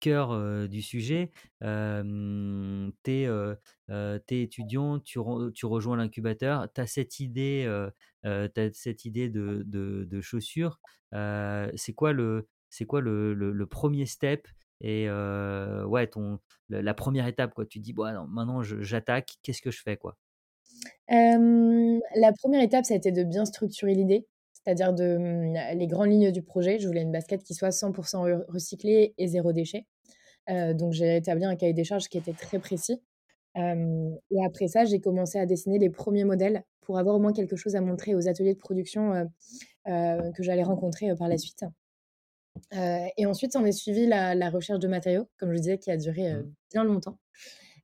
cœur, 0.00 0.68
du 0.68 0.82
sujet. 0.82 1.30
Hem, 1.60 2.92
tu 3.04 3.10
es, 3.12 3.26
heu 3.28 3.56
heu, 3.90 4.20
tu 4.26 4.34
es 4.34 4.42
étudiant, 4.42 4.98
tu 4.98 5.18
rejoins 5.66 5.96
l'incubateur, 5.96 6.68
tu 6.74 6.80
as 6.80 6.86
cette 6.88 7.20
idée, 7.20 7.64
heu 7.68 7.90
heu, 8.24 8.48
tu 8.52 8.60
as 8.60 8.72
cette 8.72 9.04
idée 9.04 9.28
de 9.28 9.62
de 10.04 10.20
chaussures. 10.20 10.80
C'est 11.12 11.92
quoi 11.94 12.12
le 12.12 12.48
quoi 12.86 13.00
le 13.00 13.66
1 13.66 14.06
step 14.06 14.48
et 14.80 15.08
ouais, 15.08 16.06
ton 16.08 16.40
la 16.68 16.94
1 16.94 17.28
étape, 17.28 17.54
quoi? 17.54 17.64
Tu 17.64 17.78
dis: 17.78 17.92
«Bon, 17.92 18.02
alors 18.04 18.26
maintenant 18.26 18.62
j'attaque, 18.64 19.36
qu'est-ce 19.44 19.62
que 19.62 19.70
je 19.70 19.82
fais, 19.82 19.96
quoi?» 19.96 20.16
La 21.08 22.32
première 22.32 22.62
étape, 22.62 22.84
ça 22.84 22.94
a 22.94 22.96
été 22.96 23.12
de 23.12 23.22
bien 23.24 23.44
structurer 23.44 23.94
l'idée, 23.94 24.26
c'est-à-dire 24.52 24.92
de, 24.92 25.16
mmh, 25.18 25.76
les 25.78 25.86
grandes 25.86 26.10
lignes 26.10 26.32
du 26.32 26.42
projet. 26.42 26.78
Je 26.78 26.86
voulais 26.86 27.02
une 27.02 27.12
basket 27.12 27.42
qui 27.42 27.54
soit 27.54 27.70
100 27.72 27.92
re 27.92 28.44
recyclée 28.48 29.14
et 29.18 29.26
zéro 29.28 29.52
déchet. 29.52 29.86
Donc 30.48 30.92
j'ai 30.92 31.16
établi 31.16 31.44
un 31.44 31.56
cahier 31.56 31.72
des 31.74 31.84
charges 31.84 32.08
qui 32.08 32.18
était 32.18 32.32
très 32.32 32.58
précis. 32.58 33.00
Et 33.56 34.44
après 34.44 34.68
ça, 34.68 34.84
j'ai 34.84 35.00
commencé 35.00 35.38
à 35.38 35.46
dessiner 35.46 35.78
les 35.78 35.90
premiers 35.90 36.24
modèles 36.24 36.62
pour 36.82 36.98
avoir 36.98 37.16
au 37.16 37.18
moins 37.18 37.32
quelque 37.32 37.56
chose 37.56 37.74
à 37.76 37.80
montrer 37.80 38.14
aux 38.14 38.28
ateliers 38.28 38.54
de 38.54 38.58
production, 38.58 39.28
que 39.86 40.42
j'allais 40.42 40.62
rencontrer, 40.64 41.14
par 41.16 41.28
la 41.28 41.38
suite. 41.38 41.64
Et 43.16 43.26
ensuite 43.26 43.52
s'en 43.54 43.64
est 43.64 43.72
suivi 43.72 44.06
la 44.06 44.34
la 44.34 44.50
recherche 44.50 44.80
de 44.80 44.88
matériaux, 44.88 45.26
comme 45.38 45.52
je 45.52 45.58
disais, 45.58 45.78
qui 45.78 45.90
a 45.90 45.96
duré, 45.96 46.34
Mmh. 46.34 46.52
bien 46.72 46.84
longtemps. 46.84 47.18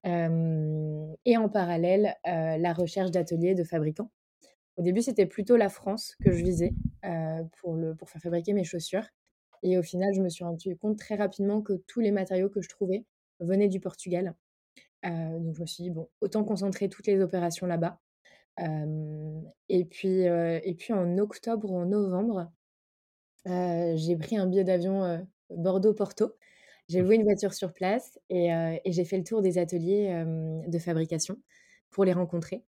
Et 0.04 1.36
en 1.36 1.48
parallèle, 1.48 2.16
la 2.24 2.72
recherche 2.72 3.10
d'ateliers 3.10 3.54
de 3.54 3.64
fabricants. 3.64 4.10
Au 4.76 4.82
début, 4.82 5.02
c'était 5.02 5.26
plutôt 5.26 5.56
la 5.56 5.68
France 5.68 6.16
que 6.24 6.32
je 6.32 6.42
visais, 6.42 6.72
pour 7.60 7.74
le 7.74 7.94
pour 7.94 8.08
faire 8.10 8.22
fabriquer 8.22 8.52
mes 8.52 8.64
chaussures 8.64 9.06
et 9.62 9.78
au 9.78 9.82
final, 9.82 10.12
je 10.12 10.20
me 10.20 10.28
suis 10.28 10.44
rendu 10.44 10.76
compte 10.76 10.98
très 10.98 11.14
rapidement 11.14 11.62
que 11.62 11.74
tous 11.86 12.00
les 12.00 12.10
matériaux 12.10 12.48
que 12.48 12.60
je 12.60 12.68
trouvais 12.68 13.04
venaient 13.38 13.68
du 13.68 13.80
Portugal. 13.80 14.34
Donc 15.04 15.54
je 15.54 15.60
me 15.60 15.66
suis 15.66 15.84
dit: 15.84 15.90
«Bon, 15.90 16.08
autant 16.20 16.44
concentrer 16.44 16.88
toutes 16.88 17.06
les 17.06 17.20
opérations 17.20 17.66
là-bas». 17.66 18.00
Et 19.68 19.84
puis, 19.84 20.22
et 20.22 20.74
puis 20.78 20.92
en 20.92 21.18
octobre 21.18 21.70
ou 21.70 21.78
en 21.78 21.86
novembre, 21.86 22.50
j'ai 23.46 24.16
pris 24.16 24.36
un 24.36 24.46
billet 24.46 24.64
d'avion, 24.64 25.26
Bordeaux-Porto. 25.50 26.32
J'ai 26.92 27.00
loué 27.02 27.16
une 27.16 27.24
voiture 27.24 27.54
sur 27.54 27.72
place 27.72 28.18
et 28.30 28.48
et 28.50 28.92
j'ai 28.92 29.04
fait 29.04 29.18
le 29.18 29.24
tour 29.24 29.42
des 29.42 29.58
ateliers, 29.58 30.24
de 30.68 30.78
fabrication 30.78 31.36
pour 31.90 32.04
les 32.04 32.12
rencontrer. 32.12 32.64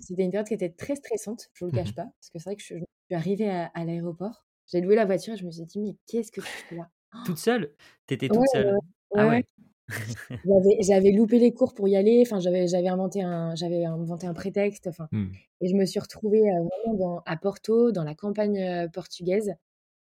C'était 0.00 0.24
une 0.24 0.30
période 0.30 0.46
qui 0.48 0.54
était 0.54 0.70
très 0.70 0.96
stressante, 0.96 1.48
je 1.54 1.64
vous 1.64 1.68
le 1.68 1.72
Mmh 1.72 1.72
cache 1.72 1.94
pas, 1.94 2.04
parce 2.04 2.30
que 2.30 2.38
c'est 2.38 2.44
vrai 2.44 2.56
que 2.56 2.62
je 2.62 2.74
je 2.76 2.84
suis 3.16 3.16
arrivée 3.16 3.50
à 3.50 3.66
à 3.74 3.84
l'aéroport, 3.84 4.46
j'ai 4.66 4.80
loué 4.80 4.94
la 4.96 5.04
voiture 5.04 5.34
et 5.34 5.36
je 5.36 5.44
me 5.44 5.50
suis 5.50 5.64
dit: 5.64 5.80
«Mais 5.80 5.96
qu'est-ce 6.06 6.30
que 6.32 6.40
tu 6.40 6.58
fais 6.68 6.76
là?» 6.76 6.90
Toute 7.22 7.38
seule? 7.38 7.74
Tu 8.06 8.14
étais 8.14 8.30
Ouais, 8.30 8.30
toute 8.30 8.46
ouais, 8.46 8.46
seule? 8.48 8.78
Ah 9.14 9.26
ouais. 9.28 9.44
J'avais 10.80 11.12
loupé 11.12 11.38
les 11.38 11.52
cours 11.52 11.74
pour 11.74 11.86
y 11.88 11.96
aller, 11.96 12.22
enfin 12.22 12.40
j'avais 12.40 12.66
j'avais 12.66 12.88
inventé 12.88 13.22
un 13.22 13.54
j'avais 13.54 13.84
inventé 13.84 14.26
un 14.26 14.32
prétexte, 14.34 14.86
enfin 14.86 15.08
Mmh. 15.12 15.40
et 15.60 15.68
je 15.68 15.74
me 15.76 15.84
suis 15.84 16.00
retrouvée, 16.00 16.40
heu, 16.40 16.68
vraiment 16.84 16.94
dans 16.98 17.22
à 17.26 17.36
Porto, 17.36 17.92
dans 17.92 18.04
la 18.04 18.14
campagne, 18.14 18.88
portugaise 18.92 19.54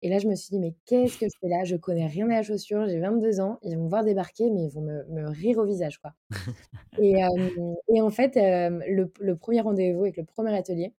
et 0.03 0.09
là 0.09 0.19
je 0.19 0.27
me 0.27 0.35
suis 0.35 0.49
dit: 0.51 0.59
«Mais 0.59 0.73
qu'est-ce 0.85 1.17
que 1.17 1.25
je 1.27 1.37
fais 1.41 1.49
là? 1.49 1.63
Je 1.65 1.75
connais 1.77 2.07
rien 2.07 2.27
à 2.29 2.35
la 2.35 2.43
chaussure, 2.43 2.87
j'ai 2.89 2.99
22 2.99 3.39
ans, 3.41 3.59
ils 3.63 3.77
vont 3.77 3.85
me 3.85 3.89
voir 3.89 4.03
débarquer, 4.05 4.49
mais 4.51 4.65
ils 4.65 4.71
vont 4.71 4.81
me 4.81 5.05
me 5.07 5.29
rire 5.29 5.59
au 5.59 5.65
visage, 5.65 5.99
quoi» 5.99 6.13
et 6.97 7.15
et 7.93 8.01
en 8.01 8.09
fait, 8.11 8.35
le 8.37 9.11
le 9.19 9.37
1er 9.37 9.61
rendez-vous 9.61 10.03
avec 10.03 10.17
le 10.17 10.25
1er 10.25 10.55
atelier, 10.57 10.93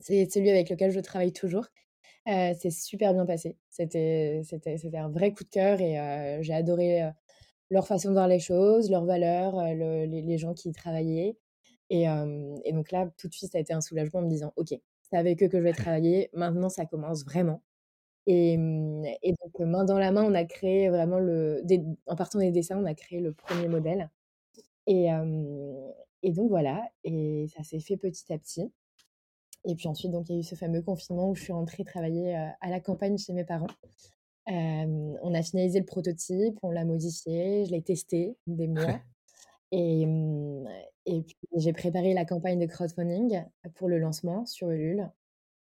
c'est 0.00 0.30
celui 0.30 0.50
avec 0.50 0.70
lequel 0.70 0.92
je 0.92 1.00
travaille 1.00 1.32
toujours, 1.34 1.66
s'est 2.26 2.70
super 2.70 3.14
bien 3.14 3.26
passé. 3.26 3.58
C'était 3.70 4.42
un 4.96 5.10
vrai 5.10 5.32
coup 5.34 5.44
de 5.44 5.50
cœur 5.50 5.80
et 5.82 6.38
j'ai 6.42 6.54
adoré, 6.54 7.02
leur 7.70 7.86
façon 7.88 8.08
de 8.10 8.14
voir 8.14 8.28
les 8.28 8.40
choses, 8.40 8.90
leurs 8.90 9.06
valeurs, 9.06 9.56
le 9.74 10.06
les 10.06 10.22
les 10.22 10.38
gens 10.38 10.54
qui 10.54 10.70
y 10.70 10.72
travaillaient 10.72 11.36
et 11.90 12.04
et 12.64 12.72
donc 12.74 12.92
là, 12.92 13.10
tout 13.18 13.28
de 13.28 13.34
suite, 13.34 13.52
ça 13.52 13.58
a 13.58 13.62
été 13.62 13.72
un 13.74 13.80
soulagement 13.82 14.20
en 14.20 14.24
me 14.24 14.30
disant: 14.30 14.52
«OK, 14.56 14.70
c'est 15.02 15.16
avec 15.18 15.42
eux 15.44 15.48
que 15.48 15.58
je 15.58 15.64
vais 15.64 15.72
travailler, 15.74 16.30
maintenant 16.34 16.68
ça 16.70 16.86
commence 16.86 17.24
vraiment» 17.26 17.62
et 18.28 18.56
mmh 18.58 19.06
et 19.24 19.34
donc 19.42 19.58
main 19.60 19.84
dans 19.84 19.98
la 19.98 20.12
main, 20.12 20.24
on 20.24 20.34
a 20.34 20.44
créé 20.44 20.90
vraiment 20.90 21.18
le 21.20 21.62
des 21.64 21.82
en 22.06 22.16
partant 22.16 22.38
des 22.40 22.52
dessins, 22.52 22.78
on 22.80 22.86
a 22.86 22.94
créé 22.94 23.20
le 23.20 23.32
1er 23.32 23.68
modèle. 23.68 24.10
Et 24.86 25.08
donc 26.32 26.50
voilà 26.50 26.90
et 27.04 27.46
ça 27.56 27.62
s'est 27.64 27.80
fait 27.80 27.96
petit 27.96 28.32
à 28.32 28.38
petit. 28.38 28.72
Et 29.66 29.74
puis 29.76 29.88
ensuite, 29.88 30.12
donc 30.12 30.28
il 30.30 30.34
y 30.34 30.36
a 30.38 30.40
eu 30.40 30.44
ce 30.44 30.54
fameux 30.56 30.82
confinement 30.82 31.30
où 31.30 31.34
je 31.36 31.42
suis 31.44 31.52
rentrée 31.54 31.84
travailler, 31.84 32.34
à 32.36 32.70
la 32.70 32.80
campagne 32.80 33.18
chez 33.18 33.32
mes 33.34 33.44
parents. 33.44 33.68
On 34.48 35.34
a 35.34 35.42
finalisé 35.42 35.80
le 35.80 35.86
prototype, 35.86 36.58
on 36.62 36.70
l'a 36.72 36.84
modifié, 36.86 37.66
je 37.66 37.72
l'ai 37.72 37.82
testé 37.82 38.36
des 38.48 38.68
mois. 38.68 39.00
Et 39.72 40.06
mmh 40.06 40.68
et 41.06 41.22
puis 41.22 41.36
j'ai 41.56 41.72
préparé 41.72 42.14
la 42.14 42.24
campagne 42.26 42.60
de 42.60 42.66
crowdfunding 42.66 43.44
pour 43.76 43.88
le 43.88 43.98
lancement 43.98 44.46
sur 44.46 44.70
Ulule 44.70 45.10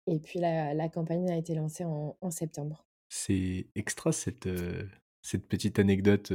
et 0.06 0.18
puis 0.18 0.38
la 0.38 0.74
la 0.74 0.88
campagne 0.88 1.30
a 1.30 1.36
été 1.36 1.54
lancée 1.54 1.84
en 1.84 2.16
en 2.20 2.30
septembre. 2.30 2.84
C'est 3.08 3.68
extra 3.76 4.12
cette, 4.12 4.48
cette 5.22 5.46
petite 5.48 5.78
anecdote, 5.78 6.32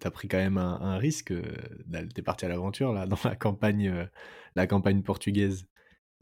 tu 0.00 0.06
as 0.06 0.10
pris 0.10 0.28
quand 0.28 0.38
même 0.38 0.58
un, 0.58 0.96
risque. 0.98 1.32
tu 1.32 1.96
es 2.20 2.22
parti 2.22 2.44
à 2.44 2.48
l'aventure 2.48 2.92
là, 2.92 3.06
dans 3.06 3.18
la 3.24 3.36
campagne, 3.36 4.08
la 4.56 4.66
campagne 4.66 5.02
portugaise. 5.02 5.66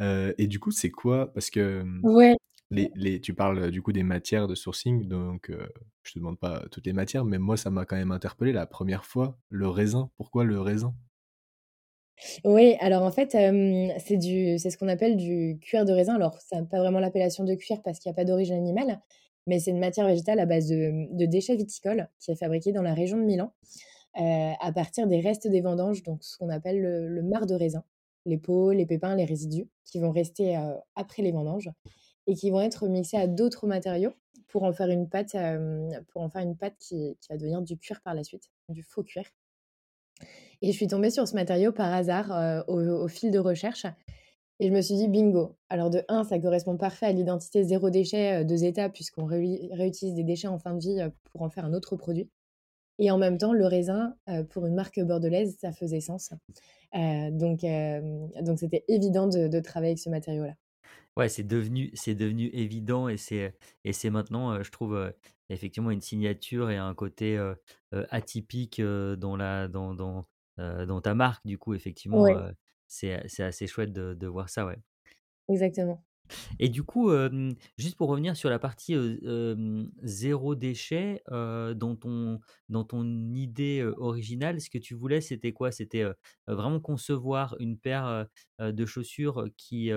et 0.00 0.46
du 0.46 0.60
coup, 0.60 0.70
c'est 0.70 0.90
quoi? 0.90 1.32
Parce 1.32 1.50
que 1.50 1.82
mmh, 1.82 2.00
Ouais. 2.04 2.36
les, 2.70 2.90
les, 2.94 3.20
tu 3.20 3.34
parles 3.34 3.70
du 3.70 3.82
coup 3.82 3.92
des 3.92 4.02
matières 4.02 4.46
de 4.48 4.54
sourcing, 4.54 5.06
donc 5.08 5.50
je 6.02 6.12
te 6.12 6.18
demande 6.18 6.38
pas 6.38 6.64
toutes 6.70 6.86
les 6.86 6.92
matières, 6.92 7.24
mais 7.24 7.38
moi, 7.38 7.56
ça 7.56 7.70
m'a 7.70 7.84
quand 7.86 7.96
même 7.96 8.12
interpellé 8.12 8.52
la 8.52 8.66
première 8.66 9.04
fois. 9.06 9.38
Le 9.48 9.68
raisin, 9.68 10.10
pourquoi 10.16 10.44
le 10.44 10.60
raisin? 10.60 10.94
Oui, 12.44 12.76
alors 12.80 13.02
en 13.02 13.10
fait, 13.10 13.32
c'est 13.32 14.70
ce 14.70 14.78
qu'on 14.78 14.88
appelle 14.88 15.16
du 15.16 15.58
cuir 15.60 15.84
de 15.84 15.92
raisin. 15.92 16.14
Alors, 16.14 16.40
ça 16.40 16.60
n'a 16.60 16.66
pas 16.66 16.78
vraiment 16.78 17.00
l'appellation 17.00 17.44
de 17.44 17.54
cuir 17.54 17.82
parce 17.82 17.98
qu'il 17.98 18.10
n'y 18.10 18.14
a 18.14 18.16
pas 18.16 18.24
d'origine 18.24 18.54
animale, 18.56 19.00
mais 19.46 19.58
c'est 19.58 19.70
une 19.70 19.78
matière 19.78 20.06
végétale 20.06 20.38
à 20.40 20.46
base 20.46 20.68
de, 20.68 21.26
déchets 21.26 21.56
viticoles 21.56 22.08
qui 22.20 22.30
est 22.30 22.36
fabriquée 22.36 22.72
dans 22.72 22.82
la 22.82 22.94
région 22.94 23.18
de 23.18 23.24
Milan 23.24 23.52
à 24.16 24.72
partir 24.72 25.08
des 25.08 25.20
restes 25.20 25.48
des 25.48 25.60
vendanges, 25.60 26.04
donc 26.04 26.22
ce 26.22 26.38
qu'on 26.38 26.48
appelle 26.48 26.80
le, 26.80 27.22
marc 27.22 27.46
de 27.46 27.54
raisin, 27.54 27.82
les 28.26 28.38
peaux, 28.38 28.70
les 28.70 28.86
pépins, 28.86 29.16
les 29.16 29.24
résidus 29.24 29.68
qui 29.84 29.98
vont 29.98 30.12
rester 30.12 30.56
après 30.94 31.22
les 31.22 31.32
vendanges 31.32 31.70
et 32.28 32.34
qui 32.36 32.50
vont 32.50 32.60
être 32.60 32.86
mixés 32.86 33.16
à 33.16 33.26
d'autres 33.26 33.66
matériaux 33.66 34.12
pour 34.46 34.62
en 34.62 34.72
faire 34.72 34.88
une 34.88 35.08
pâte, 35.08 35.36
pour 36.12 36.22
en 36.22 36.30
faire 36.30 36.42
une 36.42 36.56
pâte 36.56 36.76
qui, 36.78 37.16
qui 37.20 37.28
va 37.28 37.36
devenir 37.36 37.60
du 37.60 37.76
cuir 37.76 38.00
par 38.02 38.14
la 38.14 38.22
suite, 38.22 38.44
du 38.68 38.84
faux 38.84 39.02
cuir. 39.02 39.24
Et 40.64 40.72
je 40.72 40.76
suis 40.76 40.86
tombée 40.86 41.10
sur 41.10 41.28
ce 41.28 41.34
matériau 41.34 41.72
par 41.72 41.92
hasard 41.92 42.32
euh, 42.32 42.62
au, 42.68 43.06
fil 43.06 43.30
de 43.30 43.38
recherche. 43.38 43.84
Et 44.60 44.68
je 44.68 44.72
me 44.72 44.80
suis 44.80 44.94
dit, 44.94 45.08
bingo. 45.08 45.56
Alors 45.68 45.90
de 45.90 46.02
1, 46.08 46.24
ça 46.24 46.38
correspond 46.38 46.76
parfait 46.76 47.06
à 47.06 47.12
l'identité 47.12 47.64
zéro 47.64 47.90
déchet 47.90 48.40
euh, 48.40 48.44
de 48.44 48.56
Zeta, 48.56 48.88
puisqu'on 48.88 49.26
réutilise 49.26 50.14
des 50.14 50.24
déchets 50.24 50.48
en 50.48 50.58
fin 50.58 50.72
de 50.72 50.78
vie 50.78 51.00
euh, 51.00 51.10
pour 51.32 51.42
en 51.42 51.50
faire 51.50 51.64
un 51.66 51.74
autre 51.74 51.96
produit. 51.96 52.30
Et 52.98 53.10
en 53.10 53.18
même 53.18 53.36
temps, 53.38 53.52
le 53.52 53.66
raisin, 53.66 54.14
pour 54.50 54.66
une 54.66 54.74
marque 54.74 55.00
bordelaise, 55.00 55.56
ça 55.60 55.72
faisait 55.72 55.98
sens. 55.98 56.30
donc, 56.94 57.66
donc 58.40 58.58
c'était 58.60 58.84
évident 58.86 59.26
de, 59.26 59.58
travailler 59.58 59.90
avec 59.90 59.98
ce 59.98 60.10
matériau-là. 60.10 60.54
Ouais, 61.16 61.28
c'est 61.28 61.44
devenu, 61.44 61.90
c'est 61.94 62.14
devenu 62.14 62.48
évident 62.48 63.08
et 63.08 63.16
c'est, 63.16 63.56
et 63.84 63.92
c'est 63.92 64.10
maintenant, 64.10 64.62
je 64.62 64.70
trouve, 64.70 65.12
effectivement 65.48 65.90
une 65.90 66.00
signature 66.00 66.70
et 66.70 66.76
un 66.76 66.94
côté 66.94 67.38
atypique 68.10 68.80
dans, 68.80 69.36
la, 69.36 69.68
dans, 69.68 69.94
dans, 69.94 70.26
dans 70.58 71.00
ta 71.00 71.14
marque. 71.14 71.46
Du 71.46 71.58
coup, 71.58 71.74
effectivement, 71.74 72.26
c'est, 72.88 73.42
assez 73.42 73.66
chouette 73.66 73.92
de, 73.92 74.26
voir 74.26 74.48
ça, 74.48 74.66
ouais. 74.66 74.78
Exactement. 75.48 76.02
Et 76.58 76.68
du 76.70 76.82
coup, 76.82 77.10
juste 77.76 77.96
pour 77.96 78.08
revenir 78.08 78.34
sur 78.36 78.50
la 78.50 78.58
partie 78.58 78.96
zéro 80.02 80.54
déchet, 80.54 81.22
dans, 81.28 81.96
ton, 81.96 82.40
dans 82.68 82.82
ton 82.84 83.04
idée 83.34 83.84
originale, 83.98 84.60
ce 84.60 84.70
que 84.70 84.78
tu 84.78 84.94
voulais, 84.94 85.20
c'était 85.20 85.52
quoi? 85.52 85.70
C'était 85.70 86.04
vraiment 86.46 86.80
concevoir 86.80 87.54
une 87.60 87.78
paire 87.78 88.26
de 88.58 88.86
chaussures 88.86 89.48
qui, 89.56 89.92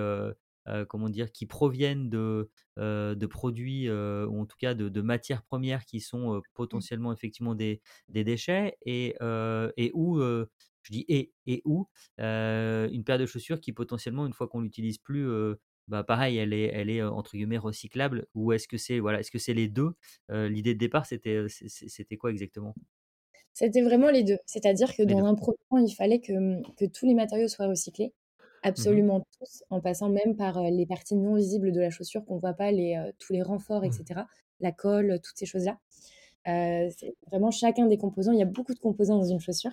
comment 0.88 1.08
dire, 1.08 1.32
qui 1.32 1.46
proviennent 1.46 2.10
de, 2.10 2.50
de 2.76 3.26
produits 3.26 3.90
ou 3.90 4.40
en 4.40 4.46
tout 4.46 4.56
cas 4.58 4.74
de, 4.74 5.00
matières 5.00 5.42
premières 5.42 5.84
qui 5.84 6.00
sont 6.00 6.36
mmh. 6.36 6.42
potentiellement 6.54 7.12
effectivement 7.12 7.54
des, 7.54 7.80
des 8.08 8.24
déchets 8.24 8.76
et, 8.84 9.16
et 9.76 9.90
où 9.94 10.20
je 10.20 10.92
dis 10.92 11.04
et 11.08 11.32
et 11.46 11.62
où 11.64 11.88
une 12.18 13.04
paire 13.04 13.18
de 13.18 13.26
chaussures 13.26 13.60
qui 13.60 13.72
potentiellement 13.72 14.26
une 14.26 14.32
fois 14.32 14.48
qu'on 14.48 14.60
l'utilise 14.60 14.98
plus 14.98 15.28
bah 15.88 16.04
pareil 16.04 16.36
elle 16.36 16.52
est 16.52 16.70
elle 16.72 16.90
est 16.90 17.02
entre 17.02 17.32
guillemets 17.32 17.58
recyclable 17.58 18.26
ou 18.34 18.52
est-ce 18.52 18.68
que 18.68 18.76
c'est 18.76 18.98
voilà 18.98 19.20
est-ce 19.20 19.30
que 19.30 19.38
c'est 19.38 19.54
les 19.54 19.68
deux? 19.68 19.92
L'idée 20.28 20.74
de 20.74 20.78
départ 20.78 21.06
c'était 21.06 21.46
c'était 21.48 22.16
quoi 22.16 22.30
exactement? 22.30 22.74
C'était 23.54 23.82
vraiment 23.82 24.10
les 24.10 24.22
deux. 24.22 24.38
C'est-à-dire 24.46 24.94
que 24.94 25.02
dans 25.02 25.24
un 25.24 25.34
premier 25.34 25.56
temps 25.68 25.78
il 25.78 25.92
fallait 25.92 26.20
que, 26.20 26.62
que 26.76 26.84
tous 26.84 27.06
les 27.06 27.14
matériaux 27.14 27.48
soient 27.48 27.66
recyclés 27.66 28.12
Mmh 28.58 28.68
Absolument 28.68 29.26
tous, 29.38 29.62
en 29.70 29.80
passant 29.80 30.08
même 30.08 30.36
par, 30.36 30.60
les 30.62 30.84
parties 30.84 31.14
non 31.14 31.36
visibles 31.36 31.70
de 31.70 31.80
la 31.80 31.90
chaussure 31.90 32.24
qu'on 32.24 32.38
voit 32.38 32.54
pas, 32.54 32.72
les, 32.72 33.00
tous 33.18 33.32
les 33.32 33.42
renforts 33.42 33.84
et 33.84 33.88
mmh. 33.88 34.24
la 34.60 34.72
colle, 34.72 35.20
toutes 35.22 35.36
ces 35.36 35.46
choses-là. 35.46 35.78
c'est 36.44 37.14
vraiment 37.28 37.52
chacun 37.52 37.86
des 37.86 37.98
composants 37.98 38.32
il 38.32 38.38
y 38.38 38.42
a 38.42 38.46
beaucoup 38.46 38.74
de 38.74 38.80
composants 38.80 39.16
dans 39.16 39.28
une 39.28 39.38
chaussure. 39.38 39.70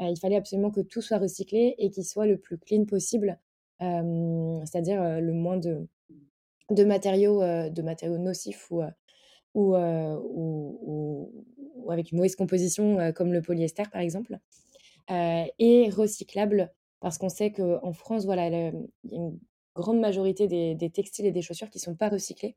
il 0.00 0.18
fallait 0.18 0.36
absolument 0.36 0.70
que 0.70 0.80
tout 0.80 1.02
soit 1.02 1.18
recyclé 1.18 1.74
et 1.76 1.90
qu'il 1.90 2.04
soit 2.04 2.26
le 2.26 2.38
plus 2.38 2.56
clean 2.56 2.86
possible, 2.86 3.38
c'est-à-dire, 3.80 5.20
le 5.20 5.32
moins 5.32 5.58
de 5.58 5.86
de 6.70 6.84
matériaux, 6.84 7.40
de 7.42 7.82
matériaux 7.82 8.16
nocifs 8.16 8.70
ou, 8.70 8.82
ou, 9.54 11.30
ou 11.76 11.90
avec 11.90 12.12
une 12.12 12.16
mauvaise 12.16 12.36
composition, 12.36 13.12
comme 13.12 13.32
le 13.34 13.42
polyester 13.42 13.82
par 13.92 14.00
exemple, 14.00 14.38
et 15.10 15.90
recyclable 15.90 16.72
parce 17.02 17.18
qu'on 17.18 17.28
sait 17.28 17.50
qu'en 17.50 17.92
France, 17.92 18.24
voilà, 18.24 18.46
il 18.46 18.52
y 19.10 19.16
a 19.16 19.16
une 19.16 19.38
grande 19.74 19.98
majorité 19.98 20.46
des, 20.46 20.90
textiles 20.90 21.26
et 21.26 21.32
des 21.32 21.42
chaussures 21.42 21.68
qui 21.68 21.78
ne 21.78 21.82
sont 21.82 21.96
pas 21.96 22.08
recyclés. 22.08 22.56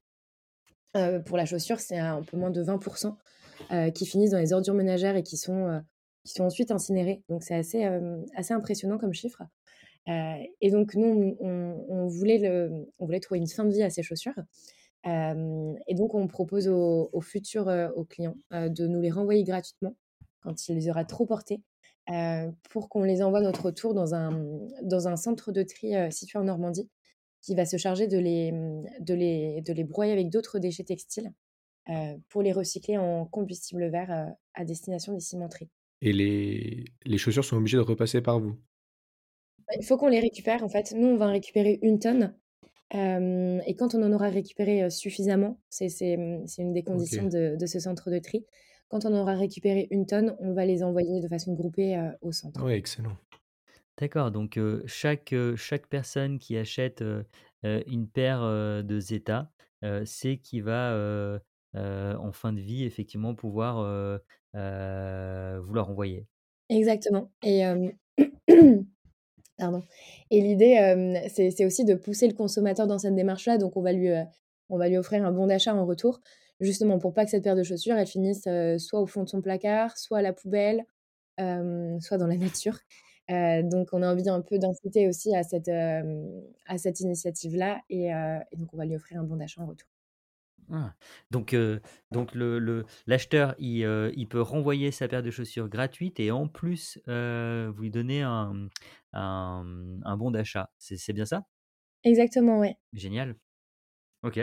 Pour 1.26 1.36
la 1.36 1.46
chaussure, 1.46 1.80
c'est 1.80 1.98
un 1.98 2.22
peu 2.22 2.38
moins 2.38 2.52
de 2.52 2.64
20% 2.64 3.16
euh, 3.72 3.90
qui 3.90 4.06
finissent 4.06 4.32
dans 4.32 4.40
les 4.40 4.54
ordures 4.54 4.76
ménagères 4.76 5.18
et 5.18 5.24
qui 5.24 5.36
sont, 5.36 5.82
qui 6.24 6.34
sont 6.34 6.44
ensuite 6.44 6.72
incinérés. 6.72 7.24
Donc 7.28 7.44
c'est 7.44 7.56
assez, 7.56 7.84
assez 8.36 8.54
impressionnant 8.54 8.98
comme 8.98 9.14
chiffre. 9.14 9.42
et 10.08 10.72
donc 10.72 10.94
nous, 10.94 11.36
on, 11.40 12.08
voulait 12.08 12.70
on 13.00 13.06
voulait 13.06 13.20
trouver 13.20 13.40
une 13.40 13.48
fin 13.48 13.66
de 13.66 13.72
vie 13.72 13.84
à 13.84 13.90
ces 13.90 14.04
chaussures. 14.04 14.40
et 15.06 15.96
donc 15.96 16.14
on 16.14 16.28
propose 16.28 16.68
aux, 16.68 17.10
aux 17.12 17.22
futurs 17.22 17.68
aux 17.96 18.06
clients 18.06 18.38
de 18.52 18.88
nous 18.88 19.02
les 19.02 19.12
renvoyer 19.12 19.44
gratuitement 19.44 19.96
quand 20.42 20.68
il 20.70 20.76
les 20.76 20.88
aura 20.88 21.04
trop 21.04 21.26
portés 21.26 21.62
euh, 22.12 22.52
pour 22.70 22.88
qu'on 22.90 23.04
les 23.04 23.24
envoie 23.24 23.42
notre 23.42 23.72
tour 23.72 23.96
dans 23.96 24.14
un, 24.14 24.30
dans 24.84 25.08
un 25.08 25.16
centre 25.16 25.52
de 25.52 25.64
tri 25.64 25.96
euh, 25.96 26.12
situé 26.12 26.38
en 26.38 26.44
Normandie 26.44 26.88
qui 27.42 27.56
va 27.56 27.66
se 27.66 27.78
charger 27.78 28.08
de 28.08 28.18
les, 28.18 28.52
de 29.00 29.14
les, 29.14 29.62
de 29.62 29.74
les 29.74 29.84
broyer 29.84 30.12
avec 30.14 30.30
d'autres 30.30 30.60
déchets 30.60 30.84
textiles 30.84 31.32
euh, 31.90 32.16
pour 32.30 32.44
les 32.44 32.52
recycler 32.52 32.98
en 32.98 33.26
combustible 33.26 33.88
vert 33.90 34.36
à 34.54 34.66
destination 34.66 35.14
des 35.14 35.20
cimenteries. 35.20 35.70
Et 36.02 36.12
les, 36.12 36.86
les 37.06 37.18
chaussures 37.18 37.46
sont 37.46 37.58
obligées 37.58 37.78
de 37.78 37.82
repasser 37.82 38.22
par 38.22 38.40
vous? 38.40 38.56
Il 39.80 39.86
faut 39.86 39.98
qu'on 39.98 40.08
les 40.08 40.20
récupère. 40.20 40.64
En 40.64 40.70
fait, 40.70 40.94
nous, 40.96 41.08
on 41.08 41.18
va 41.18 41.28
en 41.28 41.32
récupérer 41.32 41.80
une 41.82 42.00
tonne. 42.00 42.36
et 42.94 43.76
quand 43.78 43.94
on 43.94 44.02
en 44.02 44.12
aura 44.12 44.30
récupéré 44.30 44.90
suffisamment, 44.90 45.60
c'est 45.70 45.88
une 46.00 46.74
des 46.74 46.84
conditions 46.84 47.26
de, 47.26 47.56
de, 47.60 47.66
ce 47.68 47.80
centre 47.80 48.10
de 48.10 48.20
tri, 48.20 48.46
quand 48.90 49.06
on 49.06 49.14
aura 49.14 49.36
récupéré 49.36 49.88
une 49.92 50.06
tonne, 50.06 50.36
on 50.40 50.54
va 50.54 50.66
les 50.66 50.84
envoyer 50.84 51.22
de 51.22 51.28
façon 51.28 51.54
groupée 51.54 52.12
au 52.22 52.32
centre. 52.32 52.64
Oui, 52.64 52.74
excellent. 52.74 53.18
D'accord, 53.98 54.32
donc 54.32 54.60
chaque, 54.86 55.34
chaque 55.56 55.88
personne 55.88 56.38
qui 56.38 56.58
achète 56.58 57.04
une 57.64 58.08
paire 58.08 58.42
de 58.84 59.00
Zeta 59.00 59.50
sait 60.04 60.38
qu'il 60.38 60.64
va 60.64 61.40
en 61.74 62.32
fin 62.32 62.54
de 62.54 62.60
vie 62.60 62.84
effectivement 62.84 63.36
pouvoir 63.36 63.78
vous 64.54 65.74
la 65.74 65.82
renvoyer. 65.82 66.28
Exactement. 66.70 67.32
Et, 67.44 67.64
Pardon. 69.58 69.84
Et 70.32 70.42
l'idée, 70.42 71.24
c'est 71.30 71.66
aussi 71.66 71.86
de 71.86 71.96
pousser 71.96 72.28
le 72.28 72.34
consommateur 72.34 72.88
dans 72.88 73.00
cette 73.00 73.16
démarche-là. 73.16 73.58
Donc, 73.58 73.78
on 73.78 73.82
va, 73.82 73.94
lui, 73.94 74.10
on 74.70 74.78
va 74.78 74.90
lui 74.90 74.98
offrir 74.98 75.26
un 75.26 75.32
bon 75.32 75.48
d'achat 75.48 75.74
en 75.74 75.86
retour 75.86 76.20
justement 76.60 77.00
pour 77.00 77.14
pas 77.14 77.26
que 77.26 77.32
cette 77.32 77.44
paire 77.44 77.56
de 77.56 77.64
chaussures, 77.64 77.96
elle 77.96 78.08
finisse 78.08 78.48
soit 78.78 79.02
au 79.02 79.06
fond 79.06 79.24
de 79.24 79.30
son 79.30 79.42
placard, 79.42 79.98
soit 79.98 80.20
à 80.20 80.22
la 80.22 80.34
poubelle, 80.34 80.86
soit 81.38 82.18
dans 82.18 82.28
la 82.28 82.38
nature. 82.38 82.78
donc, 83.30 83.90
on 83.92 84.02
a 84.02 84.12
envie 84.12 84.30
un 84.30 84.42
peu 84.42 84.58
d'inciter 84.58 85.08
aussi 85.08 85.36
à 85.36 85.44
cette, 85.44 85.70
à 85.70 86.78
cette 86.78 87.00
initiative-là 87.00 87.82
et, 87.90 88.12
donc 88.54 88.74
on 88.74 88.78
va 88.78 88.86
lui 88.86 88.96
offrir 88.96 89.20
un 89.20 89.24
bon 89.24 89.36
d'achat 89.38 89.62
en 89.62 89.68
retour. 89.68 89.90
Ah. 90.72 90.96
Donc, 91.30 91.56
donc 92.12 92.34
le, 92.34 92.86
l'acheteur, 93.06 93.56
il, 93.60 93.82
il, 94.16 94.28
peut 94.28 94.42
renvoyer 94.42 94.92
sa 94.92 95.08
paire 95.08 95.24
de 95.24 95.32
chaussures 95.32 95.70
gratuite 95.70 96.20
et 96.20 96.32
en 96.32 96.48
plus, 96.48 97.00
vous 97.06 97.82
lui 97.82 97.92
donnez 97.92 98.22
un, 98.22 98.70
un, 99.16 99.66
un 100.04 100.18
bon 100.18 100.32
d'achat. 100.32 100.70
C'est, 100.78 101.14
bien 101.14 101.26
ça? 101.26 101.46
Exactement, 102.04 102.60
ouais. 102.60 102.78
Génial. 102.94 103.36
OK. 104.26 104.40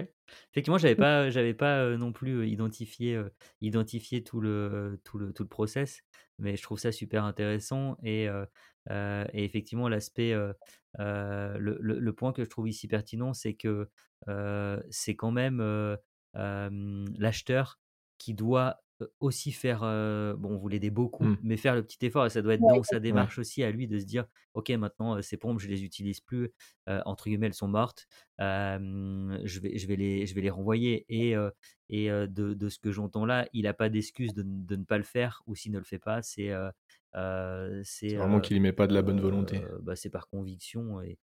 Effectivement, 0.53 0.79
j'avais 0.79 0.95
pas, 0.95 1.29
j'avais 1.31 1.55
pas 1.55 1.97
non 1.97 2.13
plus 2.13 2.49
identifié, 2.49 3.21
identifié 3.61 4.23
tout 4.23 4.41
le, 4.41 5.01
tout 5.05 5.19
le, 5.19 5.33
tout 5.33 5.43
le 5.43 5.49
process, 5.49 6.03
mais 6.39 6.57
je 6.57 6.63
trouve 6.63 6.79
ça 6.79 6.93
super 6.93 7.25
intéressant 7.25 7.97
et, 8.03 8.29
et 8.89 9.45
effectivement 9.45 9.89
l'aspect, 9.89 10.35
le, 10.99 11.79
le, 11.81 12.13
point 12.13 12.33
que 12.33 12.45
je 12.45 12.49
trouve 12.49 12.69
ici 12.69 12.87
pertinent, 12.87 13.35
c'est 13.35 13.55
que 13.55 13.91
c'est 14.91 15.17
quand 15.17 15.33
même 15.33 15.97
l'acheteur 16.35 17.81
qui 18.19 18.35
doit 18.35 18.82
aussi 19.21 19.53
faire, 19.53 19.81
bon, 20.39 20.57
vous 20.57 20.69
l'aidez 20.69 20.91
beaucoup, 20.91 21.31
Mmh. 21.31 21.37
mais 21.43 21.57
faire 21.57 21.75
le 21.75 21.83
petit 21.83 22.05
effort 22.07 22.27
et 22.27 22.31
ça 22.31 22.43
doit 22.43 22.55
être 22.55 22.65
Ouais, 22.65 22.67
dans 22.67 22.83
sa 22.83 22.99
Ouais. 22.99 23.03
démarche 23.03 23.39
aussi 23.39 23.63
à 23.63 23.71
lui 23.71 23.87
de 23.89 23.99
se 23.99 24.05
dire: 24.05 24.27
«OK, 24.55 24.71
maintenant, 24.71 25.21
ces 25.23 25.37
pompes, 25.37 25.61
je 25.61 25.69
les 25.69 25.85
utilise 25.85 26.21
plus, 26.21 26.51
entre 26.87 27.25
guillemets, 27.29 27.47
elles 27.49 27.55
sont 27.55 27.69
mortes, 27.69 28.07
je 28.39 29.61
vais 29.61 29.79
je 29.79 29.87
vais 29.87 29.97
les 29.97 30.27
je 30.27 30.35
vais 30.35 30.41
les 30.43 30.51
renvoyer» 30.51 31.05
et 31.09 31.35
et 31.89 32.09
de 32.09 32.55
de 32.55 32.69
ce 32.69 32.79
que 32.79 32.91
j'entends 32.93 33.27
là, 33.27 33.49
il 33.53 33.67
a 33.67 33.75
pas 33.75 33.89
d'excuse 33.89 34.35
de 34.35 34.43
de 34.47 34.77
ne 34.77 34.85
pas 34.85 34.99
le 34.99 35.05
faire 35.05 35.43
ou 35.47 35.55
s'il 35.55 35.73
ne 35.73 35.79
le 35.79 35.85
fait 35.85 35.99
pas, 35.99 36.23
c'est, 36.23 36.51
c'est, 37.85 38.17
vraiment 38.17 38.41
qu'il 38.41 38.57
y 38.57 38.61
met 38.61 38.73
pas 38.73 38.87
de 38.87 38.95
la 38.95 39.03
bonne 39.03 39.21
volonté. 39.21 39.67
bah, 39.83 39.97
c'est 39.97 40.09
par 40.11 40.29
conviction 40.29 41.01
et 41.03 41.19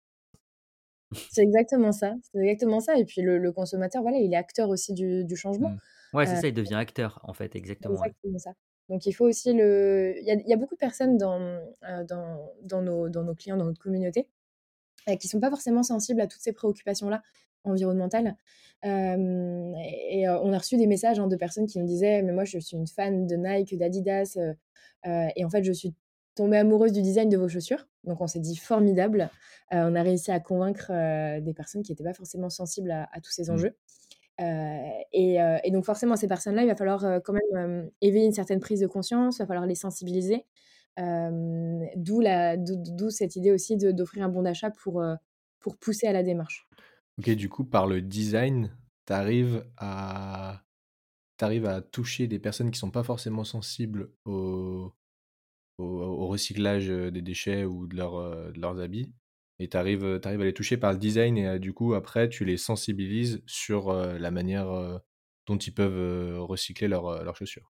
C'est 1.28 1.44
exactement 1.44 1.92
ça, 1.92 2.16
c'est 2.24 2.40
exactement 2.40 2.80
ça 2.80 2.98
et 2.98 3.06
puis 3.06 3.22
le 3.22 3.38
le 3.38 3.52
consommateur, 3.52 4.02
voilà, 4.02 4.18
il 4.18 4.34
est 4.34 4.38
acteur 4.38 4.70
aussi 4.70 4.94
du 4.94 5.24
du 5.26 5.36
changement. 5.36 5.70
Mmh. 5.70 5.80
Ouais, 6.14 6.26
c'est 6.28 6.36
Heu, 6.36 6.38
ça, 6.38 6.48
il 6.48 6.54
devient 6.54 6.76
acteur, 6.76 7.20
en 7.24 7.34
fait, 7.34 7.56
exactement, 7.56 8.02
ouais. 8.02 8.12
exactement 8.12 8.38
ça. 8.40 8.54
Donc 8.90 9.06
il 9.06 9.14
faut 9.14 9.26
aussi 9.26 9.54
le 9.54 10.16
il 10.20 10.26
y 10.26 10.32
a 10.32 10.34
il 10.36 10.48
y 10.48 10.54
a 10.54 10.58
beaucoup 10.58 10.76
de 10.76 10.80
personnes 10.80 11.18
dans, 11.18 11.40
mmh, 11.40 12.06
dans 12.08 12.52
dans 12.64 12.82
nos 12.82 13.10
dans 13.10 13.24
nos 13.24 13.36
clients, 13.36 13.58
dans 13.58 13.66
notre 13.66 13.82
communauté, 13.82 14.30
heu, 15.10 15.16
qui 15.18 15.28
sont 15.30 15.40
pas 15.42 15.50
forcément 15.52 15.84
sensibles 15.84 16.22
à 16.22 16.28
toutes 16.28 16.42
ces 16.42 16.54
préoccupations-là 16.54 17.24
environnementales. 17.66 18.38
Et 18.84 20.26
on 20.30 20.54
a 20.54 20.58
reçu 20.60 20.78
des 20.78 20.88
messages, 20.88 21.20
hein, 21.20 21.28
de 21.28 21.36
personnes 21.38 21.68
qui 21.68 21.80
me 21.82 21.86
disaient: 21.88 22.22
«Mais 22.24 22.34
moi, 22.34 22.46
je 22.46 22.60
suis 22.60 22.78
une 22.78 22.88
fan 22.88 23.28
de 23.28 23.36
Nike, 23.38 23.78
d'Adidas, 23.78 24.38
et 25.06 25.46
en 25.46 25.50
fait, 25.50 25.64
je 25.64 25.74
suis 25.74 25.96
tombée 26.36 26.58
amoureuse 26.58 26.94
du 26.94 27.02
design 27.04 27.30
de 27.30 27.38
vos 27.38 27.50
chaussures». 27.50 27.88
Donc 28.06 28.22
on 28.22 28.28
s'est 28.28 28.40
dit: 28.40 28.56
«Formidable». 28.58 29.32
On 29.72 29.96
a 29.96 30.04
réussi 30.04 30.32
à 30.32 30.40
convaincre, 30.42 30.92
des 31.42 31.54
personnes 31.56 31.84
qui 31.84 31.92
étaient 31.94 32.04
pas 32.06 32.14
forcément 32.16 32.50
sensibles 32.52 32.92
à 32.92 33.10
à 33.14 33.22
tous 33.22 33.32
ces 33.32 33.50
Mmh. 33.50 33.50
enjeux. 33.52 33.76
Et 34.40 35.42
heu 35.42 35.58
et 35.64 35.72
donc 35.72 35.86
forcément, 35.86 36.16
ces 36.16 36.28
personnes-là, 36.28 36.64
il 36.64 36.68
va 36.68 36.76
falloir, 36.76 37.04
heu, 37.06 37.20
quand 37.24 37.34
même, 37.34 37.90
éveiller 38.02 38.26
une 38.26 38.34
certaine 38.34 38.60
prise 38.60 38.80
de 38.80 38.88
conscience, 38.88 39.38
il 39.38 39.40
va 39.40 39.48
falloir 39.48 39.66
les 39.66 39.76
sensibiliser. 39.76 40.46
D'où 40.98 42.22
cette 43.10 43.36
idée 43.36 43.52
aussi 43.52 43.78
d'offrir 43.78 44.26
un 44.26 44.30
bon 44.30 44.44
d'achat 44.44 44.72
pour, 44.72 45.04
pousser 45.82 46.08
à 46.08 46.14
la 46.14 46.24
démarche. 46.24 46.68
OK, 47.20 47.30
du 47.32 47.50
coup, 47.50 47.66
par 47.66 47.86
le 47.86 48.02
design, 48.02 48.76
tu 49.06 49.14
arrives 49.14 49.66
à 49.78 50.64
tu 51.38 51.46
à 51.46 51.82
toucher 51.82 52.28
des 52.28 52.40
personnes 52.40 52.70
qui 52.70 52.80
sont 52.80 52.92
pas 52.92 53.04
forcément 53.04 53.46
sensibles 53.46 54.12
au 54.26 54.92
recyclage, 55.80 56.88
des 56.88 57.22
déchets 57.22 57.66
ou 57.66 57.88
de 57.88 57.96
leurs 57.96 58.80
habits 58.80 59.14
et 59.60 59.68
tu 59.70 59.78
arrives, 59.78 60.20
à 60.24 60.32
les 60.38 60.54
toucher 60.54 60.78
par 60.78 60.94
le 60.94 60.98
design 61.00 61.38
et 61.38 61.48
heu, 61.48 61.60
du 61.60 61.74
coup, 61.74 61.94
après, 61.94 62.30
tu 62.30 62.46
les 62.46 62.58
sensibilises 62.58 63.42
sur, 63.46 63.92
heu, 63.92 64.18
la 64.18 64.32
manière, 64.32 64.70
heu, 64.74 65.00
dont 65.48 65.58
ils 65.58 65.74
peuvent, 65.74 66.40
recycler 66.42 66.88
leurs, 66.88 67.08
heu, 67.10 67.24
leurs 67.24 67.36
chaussures. 67.36 67.72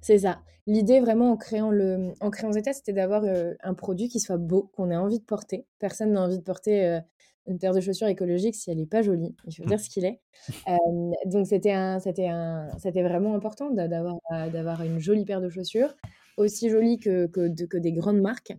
C'est 0.00 0.18
ça. 0.18 0.40
L'idée 0.66 1.00
vraiment 1.00 1.30
en 1.32 1.36
créant 1.36 1.70
le 1.70 2.12
en 2.20 2.30
créant 2.30 2.52
Zeta, 2.52 2.72
c'était 2.72 2.92
d'avoir, 2.92 3.24
un 3.62 3.74
produit 3.74 4.08
qui 4.08 4.20
soit 4.20 4.36
beau, 4.38 4.70
qu'on 4.74 4.90
ait 4.90 4.96
envie 4.96 5.18
de 5.18 5.24
porter. 5.24 5.66
Personne 5.78 6.12
n'a 6.12 6.22
envie 6.22 6.38
de 6.38 6.42
porter, 6.42 7.00
une 7.46 7.58
paire 7.58 7.72
de 7.74 7.80
chaussures 7.80 8.06
écologiques 8.08 8.54
si 8.54 8.70
elle 8.70 8.78
est 8.80 8.86
pas 8.86 9.02
jolie, 9.02 9.34
il 9.46 9.54
faut 9.56 9.64
dire 9.64 9.80
ce 9.80 9.88
qu'il 9.90 10.04
est. 10.04 10.20
Donc 11.26 11.46
c'était 11.46 11.72
un 11.72 11.98
c'était 12.00 12.28
un 12.28 12.68
c'était 12.78 13.02
vraiment 13.02 13.34
important 13.34 13.70
d'a 13.70 13.88
d'avoir, 13.88 14.16
d'avoir 14.52 14.82
une 14.82 14.98
jolie 15.00 15.24
paire 15.24 15.40
de 15.40 15.48
chaussures, 15.48 15.94
aussi 16.36 16.68
jolie 16.70 16.98
que 16.98 17.26
que 17.26 17.48
que 17.66 17.76
des 17.78 17.92
grandes 17.92 18.20
marques, 18.20 18.52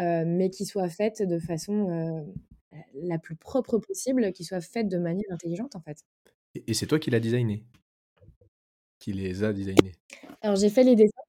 heu, 0.00 0.24
mais 0.26 0.50
qui 0.50 0.66
soit 0.66 0.88
faite 0.88 1.22
de 1.22 1.38
façon, 1.38 1.90
heu, 1.90 2.34
la 2.94 3.18
plus 3.18 3.36
propre 3.36 3.78
possible, 3.78 4.32
qui 4.32 4.44
soit 4.44 4.60
faite 4.62 4.88
de 4.88 4.98
manière 4.98 5.26
intelligente, 5.32 5.76
en 5.76 5.80
fait. 5.82 6.02
Et 6.54 6.64
et 6.70 6.74
c'est 6.74 6.86
toi 6.86 6.98
qui 6.98 7.10
l'as 7.10 7.20
designé? 7.20 7.64
Qui 8.98 9.12
les 9.12 9.44
a 9.44 9.52
designés? 9.52 9.92
Alors 10.42 10.56
j'ai 10.56 10.70
fait 10.70 10.84
les 10.84 10.96
dessins 10.96 11.22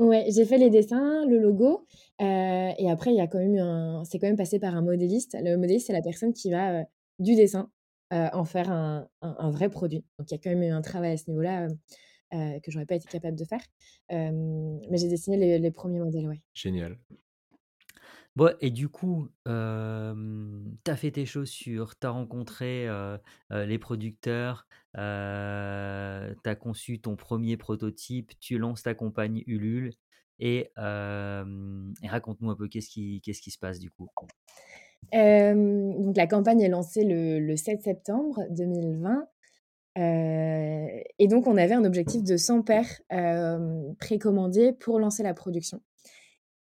Ouais, 0.00 0.26
j'ai 0.28 0.44
fait 0.44 0.58
les 0.58 0.70
dessins, 0.70 1.24
le 1.26 1.38
logo, 1.38 1.86
heu 2.20 2.24
et 2.24 2.90
après 2.90 3.12
il 3.12 3.16
y 3.16 3.20
a 3.20 3.28
quand 3.28 3.38
même 3.38 3.56
un 3.58 4.02
c'est 4.04 4.18
quand 4.18 4.26
même 4.26 4.36
passé 4.36 4.58
par 4.58 4.74
un 4.74 4.82
modéliste. 4.82 5.36
Le 5.40 5.56
modéliste, 5.56 5.86
c'est 5.86 5.92
la 5.92 6.02
personne 6.02 6.32
qui 6.32 6.50
va, 6.50 6.84
du 7.20 7.36
dessin, 7.36 7.70
en 8.10 8.44
faire 8.44 8.70
un 8.72 9.08
un 9.22 9.36
un 9.38 9.50
vrai 9.50 9.68
produit. 9.70 10.04
Donc 10.18 10.30
il 10.32 10.34
y 10.34 10.36
a 10.36 10.38
quand 10.42 10.50
même 10.50 10.64
eu 10.64 10.70
un 10.72 10.82
travail 10.82 11.12
à 11.12 11.16
ce 11.16 11.30
niveau-là, 11.30 11.68
heu, 12.34 12.60
que 12.62 12.70
j'aurais 12.72 12.86
pas 12.86 12.96
été 12.96 13.08
capable 13.08 13.36
de 13.38 13.44
faire. 13.44 13.60
Mais 14.10 14.98
j'ai 14.98 15.08
dessiné 15.08 15.36
les 15.36 15.58
les 15.60 15.70
1 15.72 15.98
modèles, 16.00 16.28
ouais. 16.28 16.42
Génial. 16.54 16.98
Bon 18.36 18.52
et 18.60 18.70
du 18.72 18.88
coup, 18.88 19.28
hem, 19.46 20.76
tu 20.84 20.90
as 20.90 20.96
fait 20.96 21.12
tes 21.12 21.24
chaussures, 21.24 21.96
tu 21.96 22.04
as 22.06 22.10
rencontré, 22.10 22.88
les 23.50 23.78
producteurs, 23.78 24.66
heu, 24.96 26.34
tu 26.42 26.50
as 26.50 26.56
conçu 26.56 27.00
ton 27.00 27.14
premier 27.14 27.56
prototype, 27.56 28.32
tu 28.40 28.58
lances 28.58 28.82
ta 28.82 28.94
compagnie 28.94 29.44
Ulule 29.46 29.94
et 30.40 30.72
raconte-nous 30.76 32.50
un 32.50 32.56
peu 32.56 32.66
qu'est-ce 32.68 32.88
qui 32.90 33.50
se 33.52 33.58
passe 33.58 33.78
du 33.78 33.90
coup? 33.90 34.10
Donc 35.12 36.16
la 36.16 36.26
campagne 36.26 36.60
est 36.60 36.68
lancée 36.68 37.04
le 37.04 37.38
le 37.40 37.56
7 37.56 37.82
septembre 37.82 38.40
2020, 38.50 39.26
heu 39.98 41.02
et 41.18 41.28
donc 41.28 41.46
on 41.46 41.56
avait 41.56 41.74
un 41.74 41.84
objectif 41.84 42.22
de 42.24 42.36
100 42.36 42.62
paires, 42.62 43.00
précommandées 44.00 44.72
pour 44.72 44.98
lancer 45.00 45.22
la 45.22 45.34
production. 45.34 45.80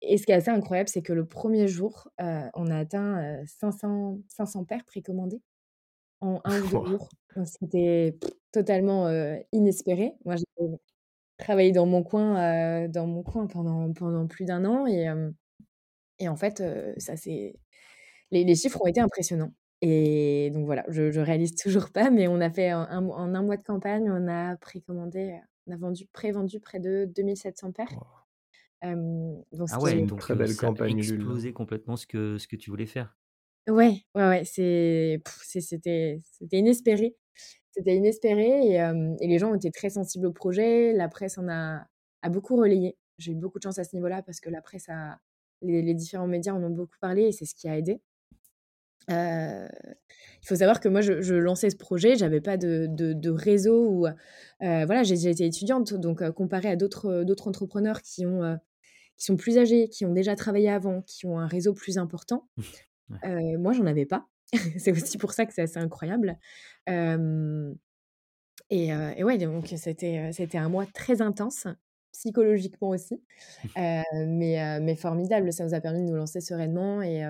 Et 0.01 0.17
ce 0.17 0.25
qui 0.25 0.31
est 0.31 0.35
assez 0.35 0.49
incroyable, 0.49 0.89
c'est 0.89 1.01
que 1.03 1.13
le 1.13 1.25
premier 1.27 1.67
jour, 1.67 2.09
heu, 2.21 2.49
on 2.55 2.67
a 2.71 2.77
atteint, 2.77 3.41
heu, 3.43 3.45
500- 3.45 4.19
500 4.27 4.65
paires 4.65 4.85
précommandées 4.85 5.41
en 6.21 6.41
un 6.45 6.57
ou 6.59 6.67
2 6.67 6.79
Wouah! 6.79 6.91
jours. 6.91 7.09
C'était 7.45 8.17
totalement, 8.53 9.07
heu, 9.09 9.39
inespéré. 9.53 10.13
Moi, 10.25 10.35
j'ai 10.37 10.45
travaillé 11.39 11.71
dans 11.73 11.85
mon 11.87 12.03
coin, 12.03 12.87
dans 12.89 13.07
mon 13.07 13.23
coin 13.23 13.47
pendant 13.47 13.93
pendant 13.93 14.27
plus 14.27 14.45
d'un 14.45 14.65
an 14.65 14.87
et 14.87 15.07
et 16.19 16.29
en 16.29 16.37
fait, 16.37 16.63
ça 16.99 17.17
s'est 17.17 17.55
les 18.31 18.43
les 18.45 18.55
chiffres 18.55 18.81
ont 18.83 18.87
été 18.87 19.01
impressionnants 19.01 19.53
et 19.81 20.51
donc 20.53 20.65
voilà, 20.67 20.85
je 20.89 21.11
je 21.11 21.21
réalise 21.21 21.55
toujours 21.55 21.91
pas, 21.91 22.09
mais 22.11 22.27
on 22.29 22.41
a 22.41 22.51
fait 22.51 22.73
en 22.73 22.81
un 22.81 23.01
mois 23.01 23.17
en 23.17 23.35
1 23.35 23.43
mois 23.43 23.57
de 23.57 23.63
campagne, 23.63 24.09
on 24.11 24.27
a 24.29 24.57
précommandé, 24.57 25.39
on 25.67 25.73
a 25.73 25.77
vendu 25.77 26.07
prévendu 26.13 26.59
près 26.61 26.79
de 26.81 27.05
2 27.05 27.35
700 27.35 27.71
paires. 27.73 28.01
Donc 28.83 29.69
Ah 29.69 29.79
ouais, 29.81 30.01
donc 30.03 30.19
très 30.19 30.35
belle 30.35 30.55
ça 30.55 30.55
campagne 30.55 31.03
là. 31.07 31.15
explosé 31.15 31.51
complètement 31.53 31.95
ce 31.97 32.05
que 32.07 32.37
ce 32.37 32.47
que 32.47 32.55
tu 32.55 32.69
voulais 32.69 32.85
faire. 32.85 33.17
Ouais, 33.67 34.03
ouais, 34.15 34.27
ouais, 34.27 34.43
c'est 34.43 35.21
c'était 35.43 36.19
c'était 36.23 36.57
inespéré. 36.57 37.15
C'était 37.71 37.95
inespéré 37.95 38.47
et 38.69 38.75
et 39.21 39.27
les 39.27 39.39
gens 39.39 39.51
ont 39.51 39.55
été 39.55 39.71
très 39.71 39.89
sensibles 39.91 40.25
au 40.27 40.33
projet. 40.33 40.93
La 40.93 41.07
presse 41.09 41.37
en 41.37 41.47
a 41.47 41.85
a 42.23 42.29
beaucoup 42.29 42.55
relayé. 42.57 42.97
J'ai 43.19 43.33
eu 43.33 43.35
beaucoup 43.35 43.59
de 43.59 43.63
chance 43.63 43.77
à 43.79 43.83
ce 43.83 43.95
niveau-là 43.95 44.23
parce 44.23 44.39
que 44.39 44.49
la 44.49 44.61
presse 44.61 44.89
a 44.89 45.19
les 45.61 45.81
les 45.83 45.93
différents 45.93 46.27
médias 46.27 46.53
en 46.53 46.63
ont 46.63 46.69
beaucoup 46.71 46.97
parlé 46.99 47.23
et 47.25 47.31
c'est 47.31 47.45
ce 47.45 47.53
qui 47.55 47.67
a 47.69 47.77
aidé. 47.77 48.01
Il 49.09 50.47
faut 50.47 50.55
savoir 50.55 50.79
que 50.79 50.89
moi 50.89 51.01
je 51.01 51.21
je 51.21 51.35
lançais 51.35 51.69
ce 51.69 51.75
projet, 51.75 52.15
j'avais 52.15 52.41
pas 52.41 52.57
de 52.57 52.87
de 52.89 53.13
de 53.13 53.29
réseau 53.29 53.87
ou 53.89 54.07
voilà, 54.59 55.03
j'ai 55.03 55.29
été 55.29 55.45
étudiante 55.45 55.93
donc 55.93 56.27
comparé 56.31 56.69
à 56.69 56.75
d'autres, 56.75 57.23
d'autres 57.23 57.47
entrepreneurs 57.47 58.01
qui 58.01 58.25
ont, 58.25 58.57
qui 59.21 59.25
sont 59.27 59.37
plus 59.37 59.57
âgés, 59.59 59.89
qui 59.89 60.05
ont 60.05 60.13
déjà 60.13 60.35
travaillé 60.35 60.69
avant, 60.69 61.01
qui 61.03 61.25
ont 61.27 61.39
un 61.39 61.47
réseau 61.47 61.73
plus 61.73 61.97
important, 61.99 62.49
Ouais. 63.09 63.21
heu, 63.25 63.57
moi 63.59 63.73
j'en 63.73 63.85
avais 63.87 64.05
pas. 64.07 64.27
C'est 64.79 64.91
aussi 64.93 65.17
pour 65.19 65.33
ça 65.33 65.45
que 65.47 65.53
c'est 65.53 65.63
assez 65.63 65.79
incroyable. 65.79 66.37
Et 68.69 68.87
et 68.89 69.23
ouais, 69.23 69.37
donc 69.37 69.67
c'était, 69.77 70.31
c'était 70.33 70.57
un 70.57 70.69
mois 70.69 70.85
très 70.85 71.21
intense, 71.21 71.67
psychologiquement 72.13 72.89
aussi, 72.89 73.15
heu, 73.77 74.01
mais 74.27 74.59
heu, 74.79 74.81
mais 74.81 74.95
formidable. 74.95 75.51
Ça 75.53 75.65
nous 75.65 75.73
a 75.73 75.81
permis 75.81 76.01
de 76.05 76.09
nous 76.11 76.15
lancer 76.17 76.41
sereinement 76.41 77.01
et 77.01 77.23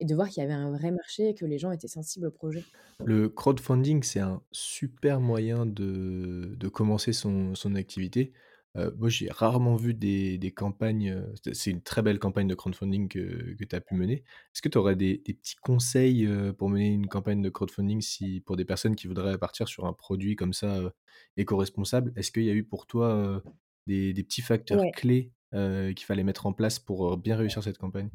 et 0.00 0.04
de 0.06 0.14
voir 0.14 0.28
qu'il 0.28 0.42
y 0.42 0.46
avait 0.46 0.54
un 0.54 0.70
vrai 0.72 0.90
marché 0.92 1.30
et 1.30 1.34
que 1.34 1.46
les 1.46 1.58
gens 1.58 1.72
étaient 1.72 1.88
sensibles 1.88 2.26
au 2.28 2.30
projet. 2.32 2.66
Le 3.04 3.28
crowdfunding, 3.28 4.02
c'est 4.02 4.20
un 4.20 4.42
super 4.52 5.20
moyen 5.20 5.66
de 5.66 6.54
de 6.56 6.68
commencer 6.68 7.12
son 7.12 7.54
son 7.54 7.74
activité. 7.76 8.32
Heu, 8.76 8.94
moi, 8.98 9.08
j'ai 9.08 9.30
rarement 9.30 9.76
vu 9.76 9.94
des 9.94 10.38
des 10.38 10.52
campagnes, 10.52 11.10
heu, 11.10 11.34
c'est 11.42 11.54
c'est 11.54 11.70
une 11.70 11.82
très 11.82 12.02
belle 12.02 12.18
campagne 12.18 12.46
de 12.48 12.54
crowdfunding 12.54 13.08
que 13.08 13.54
que 13.54 13.64
tu 13.64 13.74
as 13.76 13.80
pu 13.80 13.94
mener. 13.94 14.14
Est-ce 14.54 14.62
que 14.62 14.68
tu 14.68 14.78
aurais 14.78 14.96
des 14.96 15.18
des 15.24 15.34
petits 15.34 15.56
conseils, 15.56 16.26
heu, 16.26 16.52
pour 16.52 16.68
mener 16.70 16.88
une 16.88 17.08
campagne 17.08 17.42
de 17.42 17.48
crowdfunding 17.50 18.00
si 18.02 18.40
pour 18.40 18.56
des 18.56 18.64
personnes 18.64 18.94
qui 18.96 19.06
voudraient 19.08 19.38
partir 19.38 19.68
sur 19.68 19.86
un 19.86 19.92
produit 19.94 20.36
comme 20.36 20.52
ça, 20.52 20.78
heu, 20.80 20.90
éco-responsable? 21.36 22.12
Est-ce 22.16 22.30
qu'il 22.32 22.44
y 22.44 22.50
a 22.50 22.54
eu 22.54 22.64
pour 22.64 22.86
toi, 22.86 23.14
heu, 23.16 23.42
des 23.86 24.12
des 24.12 24.22
petits 24.24 24.42
facteurs 24.42 24.80
Ouais, 24.80 24.92
clés, 24.92 25.32
heu, 25.54 25.92
qu'il 25.94 26.04
fallait 26.06 26.24
mettre 26.24 26.46
en 26.46 26.52
place 26.52 26.78
pour, 26.78 27.12
heu, 27.14 27.16
bien 27.16 27.36
réussir 27.36 27.62
cette 27.64 27.78
campagne? 27.78 28.10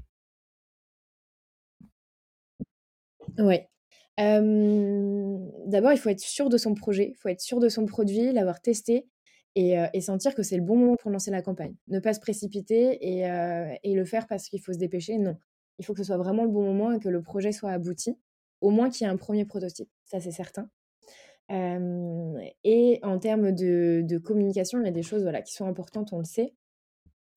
ouais. 3.40 3.70
Hem, 4.18 5.52
d'abord, 5.68 5.92
il 5.94 5.98
faut 5.98 6.10
être 6.10 6.20
sûr 6.20 6.50
de 6.50 6.58
son 6.58 6.76
projet, 6.76 7.10
il 7.12 7.16
faut 7.16 7.30
être 7.30 7.42
sûr 7.42 7.60
de 7.60 7.70
son 7.70 7.86
produit, 7.86 8.32
l'avoir 8.32 8.62
testé 8.62 9.08
et 9.56 9.78
heu 9.78 9.86
et 9.94 10.02
sentir 10.02 10.36
que 10.36 10.44
c'est 10.44 10.58
le 10.58 10.64
bon 10.64 10.76
moment 10.78 10.96
pour 10.96 11.12
lancer 11.12 11.32
la 11.32 11.42
campagne. 11.42 11.76
Ne 11.88 12.00
pas 12.00 12.14
se 12.14 12.20
précipiter 12.20 12.98
et 13.02 13.30
heu 13.30 13.68
et 13.84 13.94
le 13.94 14.06
faire 14.06 14.28
parce 14.28 14.50
qu'il 14.50 14.62
faut 14.62 14.74
se 14.74 14.78
dépêcher, 14.78 15.18
non. 15.18 15.38
Il 15.80 15.86
faut 15.86 15.94
que 15.94 16.00
ce 16.00 16.06
soit 16.06 16.18
vraiment 16.18 16.44
le 16.44 16.50
bon 16.50 16.64
moment 16.64 16.92
et 16.92 17.00
que 17.00 17.10
le 17.10 17.22
projet 17.22 17.52
soit 17.52 17.72
abouti, 17.72 18.18
au 18.62 18.70
moins 18.70 18.90
qu'il 18.90 19.06
y 19.06 19.10
ait 19.10 19.14
un 19.14 19.18
premier 19.18 19.46
prototype, 19.46 19.90
ça 20.06 20.20
c'est 20.20 20.32
certain. 20.32 20.70
et 21.50 23.00
en 23.04 23.20
termes 23.20 23.52
de, 23.52 24.18
communication, 24.24 24.80
il 24.80 24.86
y 24.86 24.88
a 24.88 24.92
des 24.92 25.04
choses 25.04 25.24
voilà, 25.24 25.42
qui 25.42 25.54
sont 25.54 25.68
importantes, 25.68 26.14
on 26.14 26.20
le 26.20 26.26
sait, 26.26 26.54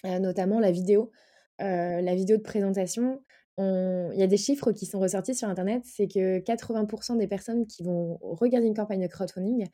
notamment 0.04 0.60
la 0.60 0.70
vidéo. 0.70 1.10
la 1.58 2.14
vidéo 2.14 2.36
de 2.36 2.42
présentation, 2.42 3.22
il 3.58 4.16
y 4.16 4.22
a 4.22 4.26
des 4.26 4.36
chiffres 4.36 4.72
qui 4.72 4.86
sont 4.86 5.00
ressortis 5.00 5.34
sur 5.34 5.48
Internet, 5.48 5.82
c'est 5.86 6.08
que 6.08 6.40
80% 6.40 7.16
des 7.16 7.26
personnes 7.26 7.66
qui 7.66 7.82
vont 7.82 8.18
regarder 8.20 8.66
une 8.66 8.74
campagne 8.74 9.02
de 9.02 9.08
crowdfunding 9.08 9.66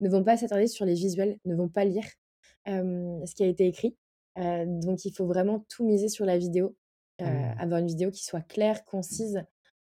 ne 0.00 0.08
vont 0.08 0.24
pas 0.24 0.36
s'attarder 0.36 0.66
sur 0.66 0.84
les 0.84 0.94
visuels, 0.94 1.38
ne 1.44 1.54
vont 1.54 1.68
pas 1.68 1.84
lire 1.84 2.06
ce 2.66 3.34
qui 3.34 3.42
a 3.42 3.46
été 3.46 3.66
écrit. 3.66 3.96
donc 4.36 5.04
il 5.04 5.12
faut 5.12 5.26
vraiment 5.26 5.64
tout 5.68 5.86
miser 5.86 6.08
sur 6.08 6.26
la 6.26 6.38
vidéo, 6.38 6.76
mmh. 7.20 7.24
avoir 7.58 7.80
une 7.80 7.86
vidéo 7.86 8.10
qui 8.10 8.24
soit 8.24 8.42
claire, 8.42 8.84
concise, 8.84 9.42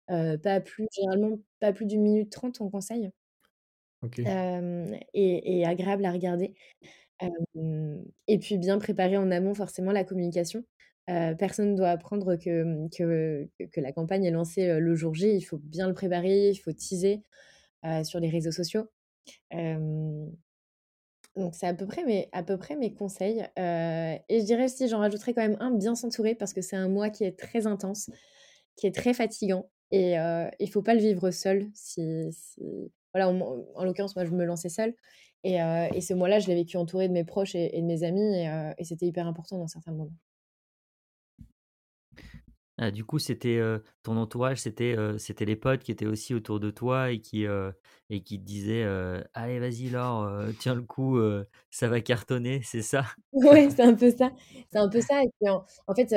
pas 0.08 0.60
plus, 0.60 0.88
généralement 0.92 1.40
pas 1.60 1.74
plus 1.74 1.86
d'une 1.86 2.02
minute 2.02 2.32
trente, 2.32 2.62
on 2.62 2.70
conseille. 2.70 3.10
et, 5.14 5.66
agréable 5.66 6.06
à 6.06 6.12
regarder. 6.12 6.54
et 8.28 8.40
puis 8.40 8.58
bien 8.58 8.78
préparer 8.80 9.18
en 9.18 9.32
amont 9.32 9.54
forcément 9.54 9.94
la 9.94 10.04
communication. 10.04 10.66
personne 11.08 11.72
ne 11.72 11.78
doit 11.78 11.90
apprendre 11.90 12.36
que, 12.36 12.88
que, 12.96 13.48
que, 13.72 13.82
la 13.82 13.94
campagne 13.94 14.26
est 14.26 14.32
lancée 14.32 14.80
le 14.80 14.96
jour 14.96 15.14
J. 15.14 15.36
Il 15.36 15.42
faut 15.42 15.58
bien 15.58 15.88
le 15.88 15.94
préparer, 15.94 16.50
il 16.50 16.58
faut 16.58 16.74
teaser 16.74 17.24
sur 18.04 18.20
les 18.20 18.30
réseaux 18.30 18.52
sociaux. 18.52 18.90
Donc 21.36 21.56
c'est 21.56 21.68
à 21.68 21.74
peu 21.74 21.86
près 21.86 22.04
mes, 22.04 22.30
à 22.32 22.44
peu 22.44 22.58
près 22.58 22.76
mes 22.76 22.94
conseils. 22.94 23.40
et 23.58 24.40
je 24.40 24.46
dirais 24.46 24.66
aussi, 24.66 24.88
j'en 24.88 25.00
rajouterais 25.00 25.34
quand 25.34 25.42
même 25.42 25.58
un, 25.60 25.72
bien 25.72 25.96
s'entourer 25.96 26.36
parce 26.36 26.54
que 26.54 26.62
c'est 26.62 26.76
un 26.76 26.90
mois 26.90 27.10
qui 27.10 27.24
est 27.24 27.38
très 27.38 27.66
intense, 27.68 28.10
qui 28.76 28.88
est 28.88 28.96
très 28.96 29.14
fatigant. 29.14 29.70
Et 29.92 30.14
il 30.14 30.66
ne 30.66 30.72
faut 30.72 30.82
pas 30.82 30.94
le 30.94 31.00
vivre 31.00 31.32
seul. 31.32 31.70
Si, 31.74 32.02
Voilà, 33.14 33.30
en, 33.30 33.84
l'occurrence, 33.84 34.16
moi, 34.16 34.26
je 34.26 34.32
me 34.32 34.46
lançais 34.46 34.70
seule. 34.70 34.94
Et, 35.44 35.58
et 35.58 36.02
ce 36.02 36.14
mois-là, 36.14 36.40
je 36.40 36.48
l'ai 36.48 36.56
vécu 36.56 36.78
entouré 36.78 37.08
de 37.08 37.14
mes 37.14 37.24
proches 37.24 37.56
et, 37.56 37.82
de 37.82 37.86
mes 37.86 38.04
amis. 38.04 38.46
Et, 38.78 38.84
c'était 38.84 39.06
hyper 39.06 39.28
important 39.28 39.58
dans 39.58 39.68
certains 39.68 39.92
moments. 39.92 40.14
Ah, 42.80 42.90
du 42.90 43.06
coup, 43.06 43.20
c'était 43.20 43.62
ton 44.02 44.18
entourage, 44.18 44.58
c'était 44.62 44.96
c'était 45.20 45.46
les 45.46 45.56
potes 45.56 45.84
qui 45.84 45.92
étaient 45.92 46.08
aussi 46.08 46.34
autour 46.34 46.60
de 46.60 46.72
toi 46.72 47.12
et 47.12 47.20
qui, 47.20 47.46
et 48.10 48.24
qui 48.24 48.40
te 48.40 48.44
disaient 48.44 48.84
Allez, 49.36 49.60
vas-y, 49.60 49.90
Laure, 49.90 50.48
tiens 50.60 50.74
le 50.74 50.82
coup, 50.82 51.20
ça 51.70 51.88
va 51.88 52.02
cartonner, 52.02 52.62
c'est 52.64 52.82
ça 52.82 53.06
Oui, 53.34 53.70
c'est 53.70 53.84
un 53.84 53.94
peu 53.94 54.10
ça. 54.10 54.32
C'est 54.72 54.80
un 54.80 54.90
peu 54.90 55.02
ça. 55.02 55.22
En, 55.86 55.94
fait, 55.94 56.16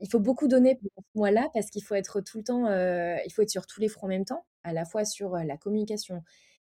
il 0.00 0.08
faut 0.08 0.20
beaucoup 0.20 0.46
donner 0.46 0.76
pour 0.76 0.90
ce 0.96 1.18
mois-là 1.18 1.48
parce 1.52 1.70
qu'il 1.70 1.82
faut 1.82 1.96
être 1.96 2.20
tout 2.20 2.38
le 2.38 2.44
temps, 2.44 2.66
il 2.68 3.32
faut 3.32 3.42
être 3.42 3.50
sur 3.50 3.66
tous 3.66 3.80
les 3.80 3.88
fronts 3.88 4.06
en 4.06 4.10
même 4.10 4.24
temps, 4.24 4.44
à 4.62 4.72
la 4.72 4.84
fois 4.84 5.04
sur 5.04 5.32
la 5.32 5.56
communication. 5.56 6.22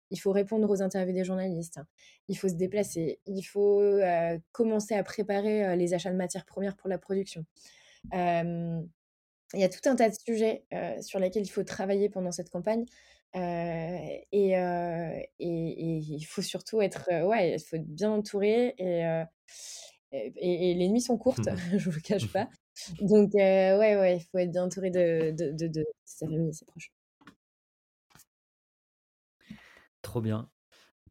Il 0.09 0.19
faut 0.21 0.31
répondre 0.31 0.69
aux 0.69 0.81
interviews 0.81 1.13
des 1.13 1.25
journalistes. 1.25 1.81
Il 2.29 2.37
faut 2.37 2.47
se 2.47 2.53
déplacer. 2.53 3.19
Il 3.25 3.43
faut 3.43 3.81
commencer 4.53 4.95
à 4.95 5.03
préparer 5.03 5.75
les 5.75 5.93
achats 5.93 6.11
de 6.11 6.17
matières 6.17 6.45
premières 6.45 6.77
pour 6.77 6.87
la 6.87 6.97
production 6.97 7.45
il 8.13 9.59
y 9.59 9.63
a 9.63 9.69
tout 9.69 9.87
un 9.89 9.95
tas 9.95 10.09
de 10.09 10.15
sujets 10.15 10.65
sur 11.01 11.19
lesquels 11.19 11.43
il 11.43 11.49
faut 11.49 11.63
travailler 11.63 12.09
pendant 12.09 12.31
cette 12.31 12.49
campagne. 12.49 12.85
et, 13.33 14.51
et, 14.51 15.27
il 15.39 16.23
faut 16.23 16.41
surtout 16.41 16.81
être, 16.81 17.09
ouais, 17.25 17.53
il 17.53 17.59
faut 17.59 17.75
être 17.77 17.87
bien 17.87 18.11
entouré 18.11 18.75
et, 18.77 19.23
et, 20.11 20.73
les 20.73 20.89
nuits 20.89 21.01
sont 21.01 21.17
courtes, 21.17 21.49
je 21.77 21.89
vous 21.89 21.95
le 21.95 22.01
cache 22.01 22.31
pas. 22.31 22.49
Donc, 23.01 23.33
ouais, 23.33 23.77
ouais, 23.77 24.17
il 24.17 24.23
faut 24.23 24.37
être 24.37 24.51
bien 24.51 24.65
entouré 24.65 24.89
de, 24.89 25.31
de, 25.31 25.51
de, 25.51 25.67
de 25.67 25.85
sa 26.03 26.27
famille 26.27 26.49
et 26.49 26.53
ses 26.53 26.65
proches. 26.65 26.91
Trop 30.01 30.21
bien 30.21 30.49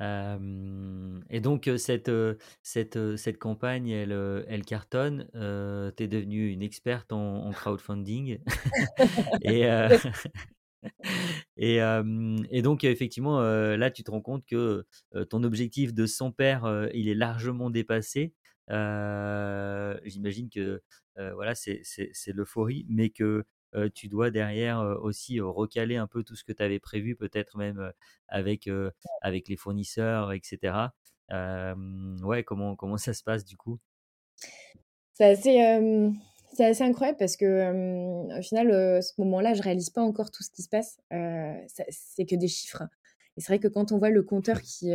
et 0.01 1.41
donc 1.41 1.71
cette, 1.77 2.11
cette, 2.63 3.17
cette 3.17 3.39
campagne, 3.39 3.89
elle, 3.89 4.45
elle 4.49 4.65
cartonne. 4.65 5.29
tu 5.33 6.03
es 6.03 6.09
devenue 6.09 6.49
une 6.51 6.63
experte 6.63 7.13
en, 7.13 7.51
crowdfunding. 7.53 8.39
et, 9.43 9.63
et, 11.57 11.79
et, 12.51 12.63
donc 12.63 12.85
effectivement, 12.85 13.41
là, 13.41 13.91
tu 13.91 14.03
te 14.03 14.11
rends 14.11 14.21
compte 14.21 14.45
que 14.47 14.85
ton 15.31 15.45
objectif 15.45 15.95
de 15.95 16.07
100 16.07 16.33
paires, 16.33 16.89
il 16.93 17.09
est 17.09 17.15
largement 17.15 17.71
dépassé. 17.71 18.33
J'imagine 18.69 20.51
que 20.51 20.83
voilà, 21.17 21.55
c'est 21.55 22.33
l'euphorie, 22.33 22.85
mais 22.89 23.11
que 23.11 23.45
tu 23.95 24.09
dois 24.09 24.31
derrière 24.31 24.81
aussi 25.03 25.41
recaler 25.41 25.97
un 25.97 26.07
peu 26.07 26.23
tout 26.23 26.37
ce 26.37 26.45
que 26.45 26.53
tu 26.53 26.63
avais 26.63 26.79
prévu, 26.79 27.17
peut-être 27.17 27.57
même 27.57 27.93
avec, 28.29 28.69
avec 29.23 29.49
les 29.49 29.57
fournisseurs, 29.57 30.33
etc. 30.33 30.93
ouais, 31.31 32.45
comment, 32.45 32.77
comment 32.77 32.97
ça 32.97 33.15
se 33.15 33.23
passe 33.23 33.45
du 33.45 33.57
coup? 33.57 33.79
C'est 35.15 35.25
assez, 35.25 36.11
c'est 36.53 36.65
assez 36.65 36.83
incroyable 36.83 37.19
parce 37.19 37.37
que 37.37 38.39
au 38.39 38.43
final, 38.43 38.71
à 38.73 39.03
ce 39.03 39.13
moment-là, 39.19 39.55
je 39.55 39.63
réalise 39.63 39.91
pas 39.91 40.03
encore 40.03 40.31
tout 40.31 40.43
ce 40.43 40.51
qui 40.51 40.63
se 40.63 40.69
passe. 40.69 41.01
c'est 41.11 42.27
que 42.27 42.37
des 42.37 42.49
chiffres. 42.49 42.83
Et 43.37 43.41
c'est 43.41 43.49
vrai 43.49 43.59
que 43.59 43.69
quand 43.69 43.93
on 43.93 43.99
voit 43.99 44.11
le 44.11 44.23
compteur 44.23 44.61
qui, 44.63 44.93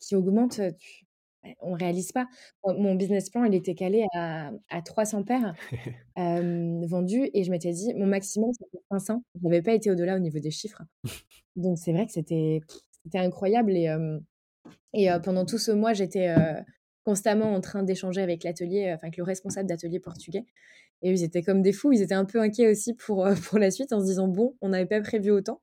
qui 0.00 0.14
augmente, 0.14 0.60
on 1.60 1.72
ne 1.72 1.78
réalise 1.78 2.12
pas. 2.12 2.26
Mon 2.64 2.94
business 2.94 3.30
plan, 3.30 3.44
il 3.44 3.54
était 3.54 3.74
calé 3.74 4.04
à, 4.14 4.50
à 4.70 4.82
300 4.82 5.24
paires 5.24 5.54
vendus 6.16 7.30
et 7.34 7.44
je 7.44 7.50
m'étais 7.50 7.72
dit, 7.72 7.94
mon 7.94 8.06
maximum, 8.06 8.50
c'était 8.52 8.82
500. 8.90 9.22
Je 9.34 9.48
n'avais 9.48 9.62
pas 9.62 9.72
été 9.72 9.90
au-delà 9.90 10.16
au 10.16 10.18
niveau 10.18 10.38
des 10.38 10.50
chiffres. 10.50 10.82
Donc, 11.56 11.78
c'est 11.78 11.92
vrai 11.92 12.06
que 12.06 12.12
c'était 12.12 12.60
incroyable. 13.14 13.72
Et, 13.72 13.88
et 14.92 15.08
pendant 15.22 15.44
tout 15.44 15.58
ce 15.58 15.72
mois, 15.72 15.92
j'étais 15.92 16.34
constamment 17.04 17.54
en 17.54 17.60
train 17.60 17.82
d'échanger 17.82 18.20
avec 18.20 18.42
l'atelier, 18.44 18.92
enfin, 18.94 19.06
avec 19.06 19.16
le 19.16 19.24
responsable 19.24 19.68
d'atelier 19.68 20.00
portugais. 20.00 20.44
Et 21.02 21.10
ils 21.10 21.22
étaient 21.22 21.42
comme 21.42 21.62
des 21.62 21.72
fous. 21.72 21.92
Ils 21.92 22.02
étaient 22.02 22.14
un 22.14 22.24
peu 22.24 22.40
inquiets 22.40 22.68
aussi 22.68 22.94
pour, 22.94 23.28
pour 23.44 23.58
la 23.58 23.70
suite 23.70 23.92
en 23.92 24.00
se 24.00 24.06
disant, 24.06 24.28
bon, 24.28 24.56
on 24.60 24.70
n'avait 24.70 24.86
pas 24.86 25.00
prévu 25.00 25.30
autant. 25.30 25.60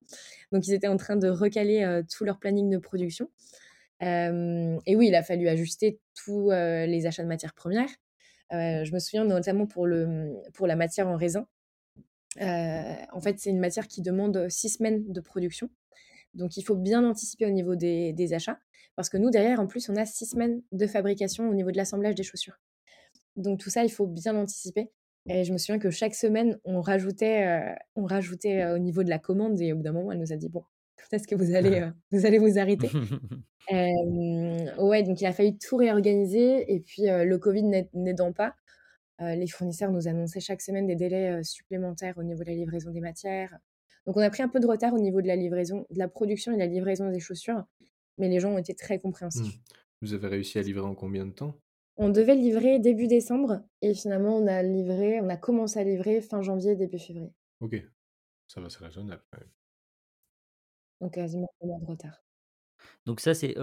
Donc, 0.51 0.67
ils 0.67 0.73
étaient 0.73 0.87
en 0.87 0.97
train 0.97 1.15
de 1.15 1.27
recaler 1.27 2.01
tout 2.11 2.23
leur 2.23 2.39
planning 2.39 2.69
de 2.69 2.77
production 2.77 3.29
et 4.05 4.95
oui, 4.95 5.07
il 5.07 5.15
a 5.15 5.23
fallu 5.23 5.47
ajuster 5.47 5.99
tous 6.15 6.51
les 6.51 7.05
achats 7.05 7.23
de 7.23 7.27
matières 7.27 7.53
premières. 7.53 7.89
je 8.51 8.91
me 8.93 8.99
souviens 8.99 9.25
notamment 9.25 9.67
pour, 9.67 9.87
le, 9.87 10.07
mmh, 10.07 10.33
pour 10.53 10.67
la 10.67 10.75
matière 10.75 11.07
en 11.07 11.15
raisin. 11.15 11.47
en 12.39 13.21
fait, 13.21 13.39
c'est 13.39 13.49
une 13.49 13.59
matière 13.59 13.87
qui 13.87 14.01
demande 14.01 14.47
six 14.49 14.69
semaines 14.69 15.11
de 15.11 15.21
production. 15.21 15.69
Donc, 16.33 16.57
il 16.57 16.63
faut 16.63 16.75
bien 16.75 17.03
anticiper 17.07 17.45
au 17.45 17.51
niveau 17.51 17.75
des, 17.75 18.33
achats. 18.33 18.59
Parce 18.95 19.09
que 19.09 19.17
nous, 19.17 19.29
derrière, 19.29 19.59
en 19.59 19.67
plus, 19.67 19.89
on 19.89 19.95
a 19.95 20.05
six 20.05 20.25
semaines 20.25 20.61
de 20.71 20.87
fabrication 20.87 21.49
au 21.49 21.53
niveau 21.53 21.71
de 21.71 21.77
l'assemblage 21.77 22.15
des 22.15 22.23
chaussures. 22.23 22.59
Donc, 23.35 23.59
tout 23.59 23.69
ça, 23.69 23.83
il 23.83 23.91
faut 23.91 24.07
bien 24.07 24.35
anticiper. 24.35 24.91
Et 25.27 25.43
je 25.45 25.53
me 25.53 25.57
souviens 25.57 25.79
que 25.79 25.89
chaque 25.89 26.15
semaine, 26.15 26.59
on 26.65 26.81
rajoutait, 26.81 27.75
on 27.95 28.05
rajoutait 28.05 28.65
au 28.71 28.77
niveau 28.77 29.03
de 29.03 29.09
la 29.09 29.19
commande. 29.19 29.59
Et 29.61 29.73
au 29.73 29.77
bout 29.77 29.83
d'un 29.83 29.93
moment, 29.93 30.11
elle 30.11 30.19
nous 30.19 30.33
a 30.33 30.35
dit 30.35 30.49
Bon, 30.49 30.63
est-ce 31.11 31.27
que 31.27 31.35
vous 31.35 31.55
allez, 31.55 31.89
vous, 32.11 32.25
allez 32.25 32.39
vous 32.39 32.57
arrêter 32.59 32.89
ouais, 33.71 35.03
donc 35.03 35.21
il 35.21 35.25
a 35.25 35.33
fallu 35.33 35.57
tout 35.57 35.77
réorganiser 35.77 36.71
et 36.73 36.79
puis 36.79 37.03
le 37.07 37.37
Covid 37.37 37.63
n'aidant 37.93 38.33
pas, 38.33 38.55
les 39.19 39.47
fournisseurs 39.47 39.91
nous 39.91 40.07
annonçaient 40.07 40.39
chaque 40.39 40.61
semaine 40.61 40.87
des 40.87 40.95
délais 40.95 41.43
supplémentaires 41.43 42.17
au 42.17 42.23
niveau 42.23 42.43
de 42.43 42.49
la 42.49 42.55
livraison 42.55 42.91
des 42.91 43.01
matières. 43.01 43.57
Donc 44.05 44.17
on 44.17 44.21
a 44.21 44.29
pris 44.29 44.43
un 44.43 44.49
peu 44.49 44.59
de 44.59 44.67
retard 44.67 44.93
au 44.93 44.99
niveau 44.99 45.21
de 45.21 45.27
la 45.27 45.35
livraison, 45.35 45.85
de 45.89 45.99
la 45.99 46.07
production 46.07 46.51
et 46.51 46.55
de 46.55 46.59
la 46.59 46.67
livraison 46.67 47.09
des 47.09 47.19
chaussures, 47.19 47.63
mais 48.17 48.27
les 48.27 48.39
gens 48.39 48.51
ont 48.51 48.57
été 48.57 48.75
très 48.75 48.99
compréhensifs. 48.99 49.55
Mmh. 49.55 49.61
Vous 50.01 50.13
avez 50.13 50.27
réussi 50.27 50.59
à 50.59 50.61
livrer 50.61 50.85
en 50.85 50.95
combien 50.95 51.25
de 51.25 51.31
temps? 51.31 51.57
On 51.95 52.09
devait 52.09 52.35
livrer 52.35 52.79
début 52.79 53.07
décembre 53.07 53.61
et 53.81 53.93
finalement 53.93 54.35
on 54.37 54.47
a 54.47 54.63
livré, 54.63 55.21
on 55.21 55.29
a 55.29 55.37
commencé 55.37 55.79
à 55.79 55.83
livrer 55.83 56.21
fin 56.21 56.41
janvier, 56.41 56.75
début 56.75 56.99
février. 56.99 57.31
Ok, 57.61 57.81
ça 58.47 58.59
va, 58.59 58.69
c'est 58.69 58.83
raisonnable 58.83 59.21
Donc 61.03 61.15
quasiment 61.15 61.51
un 61.61 61.67
mois 61.67 61.79
de 61.79 61.85
retard. 61.85 62.23
Donc 63.05 63.19
ça, 63.19 63.33
c'est 63.33 63.55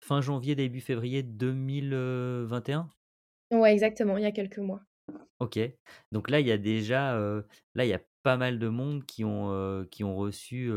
fin 0.00 0.20
janvier, 0.20 0.54
début 0.54 0.82
février 0.82 1.22
2021 1.22 2.86
Ouais, 3.50 3.72
exactement, 3.72 4.18
il 4.18 4.24
y 4.24 4.26
a 4.26 4.32
quelques 4.32 4.58
mois. 4.58 4.82
Ok. 5.40 5.58
Donc 6.10 6.28
là, 6.28 6.40
il 6.40 6.46
y 6.46 6.52
a 6.52 6.58
déjà, 6.58 7.16
là, 7.74 7.84
il 7.86 7.88
y 7.88 7.94
a 7.94 8.00
pas 8.22 8.36
mal 8.36 8.58
de 8.58 8.68
monde 8.68 9.06
qui 9.06 9.24
ont, 9.24 9.86
qui 9.90 10.04
ont 10.04 10.16
reçu 10.16 10.70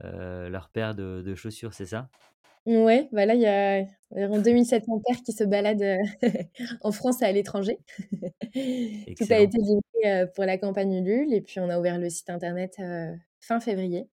leur 0.00 0.70
paire 0.70 0.94
de, 0.94 1.34
chaussures, 1.34 1.74
c'est 1.74 1.84
ça? 1.84 2.08
Ouais, 2.64 3.08
bah 3.12 3.26
là, 3.26 3.34
il 3.34 3.42
y 3.42 3.46
a 3.46 3.84
environ 4.10 4.38
2700 4.40 5.02
paires 5.06 5.22
qui 5.22 5.32
se 5.32 5.44
baladent 5.44 5.98
en 6.80 6.92
France 6.92 7.20
et 7.20 7.26
à 7.26 7.32
l'étranger. 7.32 7.78
Tout 8.54 9.26
a 9.28 9.38
été 9.38 9.58
livré 9.58 10.30
pour 10.34 10.44
la 10.44 10.56
campagne 10.56 10.94
Ulule 10.94 11.34
et 11.34 11.42
puis 11.42 11.60
on 11.60 11.68
a 11.68 11.78
ouvert 11.78 11.98
le 11.98 12.08
site 12.08 12.30
internet 12.30 12.80
fin 13.40 13.60
février 13.60 14.08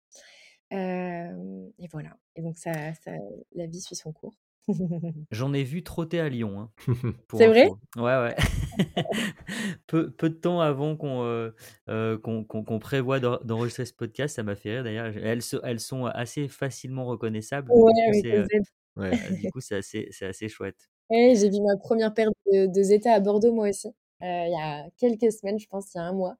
et 0.71 1.87
voilà. 1.91 2.17
Et 2.35 2.41
donc, 2.41 2.57
ça, 2.57 2.71
ça, 3.03 3.11
la 3.55 3.65
vie 3.67 3.81
suit 3.81 3.95
son 3.95 4.11
cours. 4.11 4.33
J'en 5.31 5.53
ai 5.53 5.63
vu 5.63 5.81
trotter 5.83 6.19
à 6.19 6.27
Lyon, 6.27 6.59
hein, 6.59 6.71
pour 7.27 7.39
C'est 7.39 7.47
vrai? 7.47 7.63
info. 7.63 7.77
Ouais, 7.95 8.03
ouais. 8.17 8.35
peu, 9.87 10.11
peu 10.11 10.29
de 10.29 10.35
temps 10.35 10.59
avant 10.59 10.95
qu'on 10.97 11.23
euh, 11.23 11.51
euh, 11.89 12.17
qu'on 12.17 12.43
qu'on- 12.43 12.63
qu'on 12.63 12.79
d'en- 13.19 13.39
d'enregistrer 13.43 13.85
ce 13.85 13.93
podcast, 13.93 14.35
ça 14.35 14.43
m'a 14.43 14.55
fait 14.55 14.71
rire 14.73 14.83
d'ailleurs. 14.83 15.05
Elles, 15.17 15.41
se- 15.41 15.57
elles 15.63 15.79
sont 15.79 16.05
assez 16.05 16.47
facilement 16.47 17.05
reconnaissables. 17.05 17.71
Ouais, 17.71 17.93
Du 17.93 18.21
coup, 18.21 18.27
avec 18.27 18.47
c'est 18.49 18.57
Z. 18.59 18.63
Ouais. 18.97 19.11
du 19.41 19.51
coup, 19.51 19.61
c'est 19.61 19.75
assez, 19.77 20.07
c'est 20.11 20.25
assez 20.25 20.49
chouette. 20.49 20.89
Ouais, 21.09 21.33
j'ai 21.37 21.49
vu 21.49 21.61
ma 21.61 21.77
première 21.77 22.13
paire 22.13 22.29
de, 22.51 22.65
de 22.67 22.83
Zeta 22.83 23.13
à 23.13 23.19
Bordeaux, 23.21 23.53
moi 23.53 23.69
aussi, 23.69 23.87
euh, 23.87 23.93
il 24.21 24.51
y 24.51 24.61
a 24.61 24.85
quelques 24.97 25.31
semaines, 25.31 25.59
je 25.59 25.67
pense, 25.67 25.93
il 25.93 25.97
y 25.97 26.01
a 26.01 26.03
un 26.03 26.13
mois. 26.13 26.35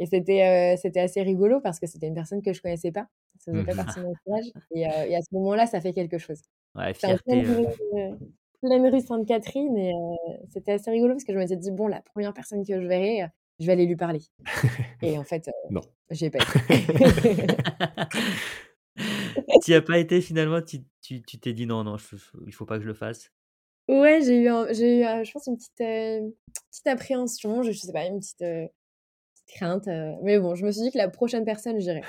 Et 0.00 0.06
c'était 0.06 0.76
c'était 0.80 1.00
assez 1.00 1.22
rigolo 1.22 1.60
parce 1.60 1.80
que 1.80 1.86
c'était 1.86 2.06
une 2.06 2.14
personne 2.14 2.42
que 2.42 2.52
je 2.52 2.60
connaissais 2.62 2.92
pas. 2.92 3.08
Ça 3.38 3.52
faisait 3.52 3.64
pas 3.64 3.72
Mhm. 3.72 3.76
partie 3.84 4.00
de 4.00 4.04
mon. 4.04 4.14
Et, 4.74 4.86
euh, 4.86 5.04
et 5.06 5.16
à 5.16 5.20
ce 5.22 5.28
moment-là, 5.32 5.66
ça 5.66 5.80
fait 5.80 5.92
quelque 5.92 6.18
chose. 6.18 6.40
Ouais, 6.74 6.92
pleine 6.92 7.16
fierté. 7.16 7.42
rue, 7.42 7.66
euh, 7.94 8.16
pleine 8.62 8.86
rue 8.88 9.00
Sainte-Catherine 9.00 9.76
et 9.78 9.92
c'était 10.50 10.72
assez 10.72 10.90
rigolo 10.90 11.14
parce 11.14 11.24
que 11.24 11.32
je 11.32 11.38
m'étais 11.38 11.56
dit, 11.56 11.70
bon, 11.70 11.86
la 11.88 12.00
première 12.02 12.32
personne 12.34 12.64
que 12.66 12.80
je 12.80 12.86
verrai, 12.86 13.26
je 13.60 13.66
vais 13.66 13.72
aller 13.72 13.86
lui 13.86 13.96
parler. 13.96 14.20
Et 15.02 15.16
en 15.18 15.24
fait, 15.24 15.48
Non. 15.70 15.80
j'y 16.10 16.26
ai 16.26 16.30
pas 16.30 16.38
été. 16.38 16.48
Tu 19.62 19.74
as 19.74 19.82
pas 19.82 19.98
été 19.98 20.20
finalement, 20.20 20.60
tu 20.60 20.78
tu 21.02 21.22
tu 21.22 21.38
t'es 21.38 21.52
dit 21.52 21.66
non, 21.66 21.84
non, 21.84 21.96
je- 21.96 22.16
je- 22.16 22.30
il 22.46 22.52
faut 22.52 22.66
pas 22.66 22.76
que 22.78 22.82
je 22.82 22.88
le 22.88 22.94
fasse? 22.94 23.30
Ouais, 23.88 24.20
j'ai 24.22 24.36
eu, 24.42 24.48
un- 24.48 24.72
j'ai 24.72 25.00
eu 25.00 25.04
euh, 25.04 25.24
je 25.24 25.32
pense, 25.32 25.46
une 25.46 25.56
petite, 25.56 25.80
euh, 25.80 26.28
petite 26.70 26.86
appréhension, 26.86 27.62
je, 27.62 27.70
je 27.72 27.78
sais 27.78 27.92
pas, 27.92 28.04
une 28.06 28.18
petite, 28.18 28.42
euh, 28.42 28.66
petite 29.34 29.56
crainte. 29.56 29.86
mais 30.22 30.38
bon, 30.38 30.54
je 30.56 30.64
me 30.66 30.72
suis 30.72 30.82
dit 30.82 30.90
que 30.92 30.98
la 30.98 31.08
prochaine 31.08 31.44
personne, 31.44 31.78
j'irai. 31.80 32.02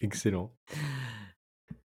Excellent. 0.00 0.52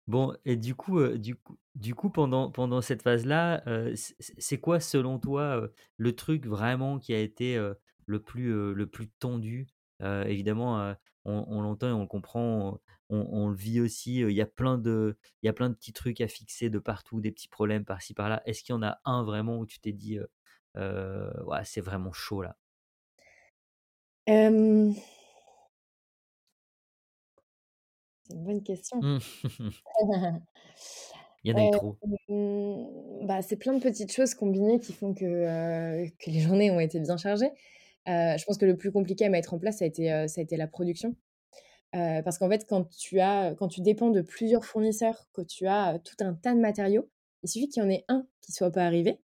Bon, 0.06 0.34
et 0.44 0.56
du 0.56 0.74
coup, 0.74 0.98
euh, 0.98 1.16
du 1.16 1.36
coup, 1.36 1.56
du 1.74 1.94
coup, 1.94 2.10
pendant, 2.10 2.50
pendant 2.50 2.80
cette 2.80 3.02
phase-là, 3.02 3.62
euh, 3.68 3.94
c'est 4.18 4.58
quoi 4.60 4.80
selon 4.80 5.18
toi 5.18 5.42
euh, 5.60 5.68
le 5.96 6.14
truc 6.14 6.46
vraiment 6.46 6.98
qui 6.98 7.14
a 7.14 7.20
été 7.20 7.56
le 8.06 8.20
plus, 8.22 8.74
le 8.74 8.86
plus 8.86 9.08
tendu? 9.08 9.66
Évidemment, 10.00 10.94
on, 11.24 11.44
on 11.46 11.60
l'entend 11.62 11.88
et 11.88 11.92
on 11.92 12.00
le 12.00 12.08
comprend, 12.08 12.80
on, 13.08 13.28
on 13.30 13.48
le 13.48 13.54
vit 13.54 13.80
aussi. 13.80 14.16
Il 14.16 14.32
y 14.32 14.40
a 14.40 14.46
plein 14.46 14.76
de, 14.78 15.16
il 15.42 15.46
y 15.46 15.48
a 15.48 15.52
plein 15.52 15.70
de 15.70 15.74
petits 15.74 15.92
trucs 15.92 16.20
à 16.20 16.26
fixer 16.26 16.70
de 16.70 16.80
partout, 16.80 17.20
des 17.20 17.30
petits 17.30 17.48
problèmes 17.48 17.84
par-ci 17.84 18.12
par-là. 18.12 18.42
Est-ce 18.44 18.64
qu'il 18.64 18.72
y 18.74 18.76
en 18.76 18.82
a 18.82 18.98
un 19.04 19.22
vraiment 19.22 19.58
où 19.58 19.66
tu 19.66 19.78
t'es 19.78 19.92
dit, 19.92 20.18
ouais, 20.74 21.62
c'est 21.64 21.80
vraiment 21.80 22.12
chaud 22.12 22.42
là? 22.42 22.56
C'est 28.32 28.36
une 28.38 28.44
bonne 28.44 28.62
question. 28.62 29.00
Hmm. 29.00 29.18
Il 31.44 31.50
y 31.50 31.54
en 31.54 31.56
a 31.58 31.62
eu 31.64 31.66
Euh, 31.66 31.70
trop. 31.70 31.96
hum, 32.28 33.26
bah, 33.26 33.42
c'est 33.42 33.56
plein 33.56 33.72
de 33.74 33.80
petites 33.82 34.12
choses 34.12 34.34
combinées 34.34 34.78
qui 34.78 34.92
font 34.92 35.12
que, 35.14 35.24
euh, 35.24 36.06
que 36.18 36.30
les 36.30 36.40
journées 36.56 36.70
ont 36.70 36.80
été 36.80 37.00
bien 37.00 37.16
chargées. 37.16 37.50
Euh, 38.08 38.36
je 38.36 38.44
pense 38.44 38.58
que 38.58 38.64
le 38.66 38.76
plus 38.76 38.92
compliqué 38.92 39.24
à 39.24 39.28
mettre 39.28 39.54
en 39.54 39.58
place, 39.58 39.78
ça 39.78 39.84
a 39.84 39.88
été, 39.88 40.08
ça 40.28 40.40
a 40.40 40.44
été 40.44 40.56
la 40.56 40.66
production. 40.66 41.16
Parce 41.92 42.38
qu'en 42.38 42.48
fait, 42.48 42.66
quand 42.66 42.84
tu 42.96 43.20
as, 43.20 43.54
quand 43.58 43.68
tu 43.68 43.80
dépends 43.82 44.10
de 44.10 44.22
plusieurs 44.22 44.64
fournisseurs, 44.64 45.28
que 45.34 45.42
tu 45.42 45.66
as 45.66 45.98
tout 46.00 46.16
un 46.20 46.34
tas 46.34 46.54
de 46.54 46.60
matériaux, 46.60 47.10
il 47.42 47.48
suffit 47.50 47.68
qu'il 47.68 47.82
y 47.82 47.86
en 47.86 47.90
ait 47.90 48.04
un 48.08 48.26
qui 48.40 48.52
soit 48.52 48.70
pas 48.72 48.84
arrivé, 48.86 49.20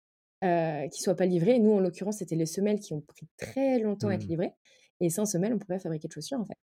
qui 0.42 1.02
soit 1.02 1.16
pas 1.16 1.26
livré. 1.26 1.58
Nous, 1.58 1.72
en 1.72 1.80
l'occurrence, 1.80 2.18
c'était 2.18 2.36
les 2.36 2.46
semelles 2.46 2.78
qui 2.80 2.92
ont 2.94 3.00
pris 3.00 3.26
très 3.36 3.78
longtemps 3.80 4.08
à 4.08 4.14
être 4.14 4.22
Mhm. 4.24 4.28
livrées. 4.28 4.52
Et 5.00 5.10
sans 5.10 5.26
semelles, 5.26 5.52
on 5.52 5.56
ne 5.56 5.60
pouvait 5.60 5.76
pas 5.76 5.80
fabriquer 5.82 6.08
de 6.08 6.12
chaussures, 6.12 6.40
en 6.40 6.44
fait. 6.46 6.56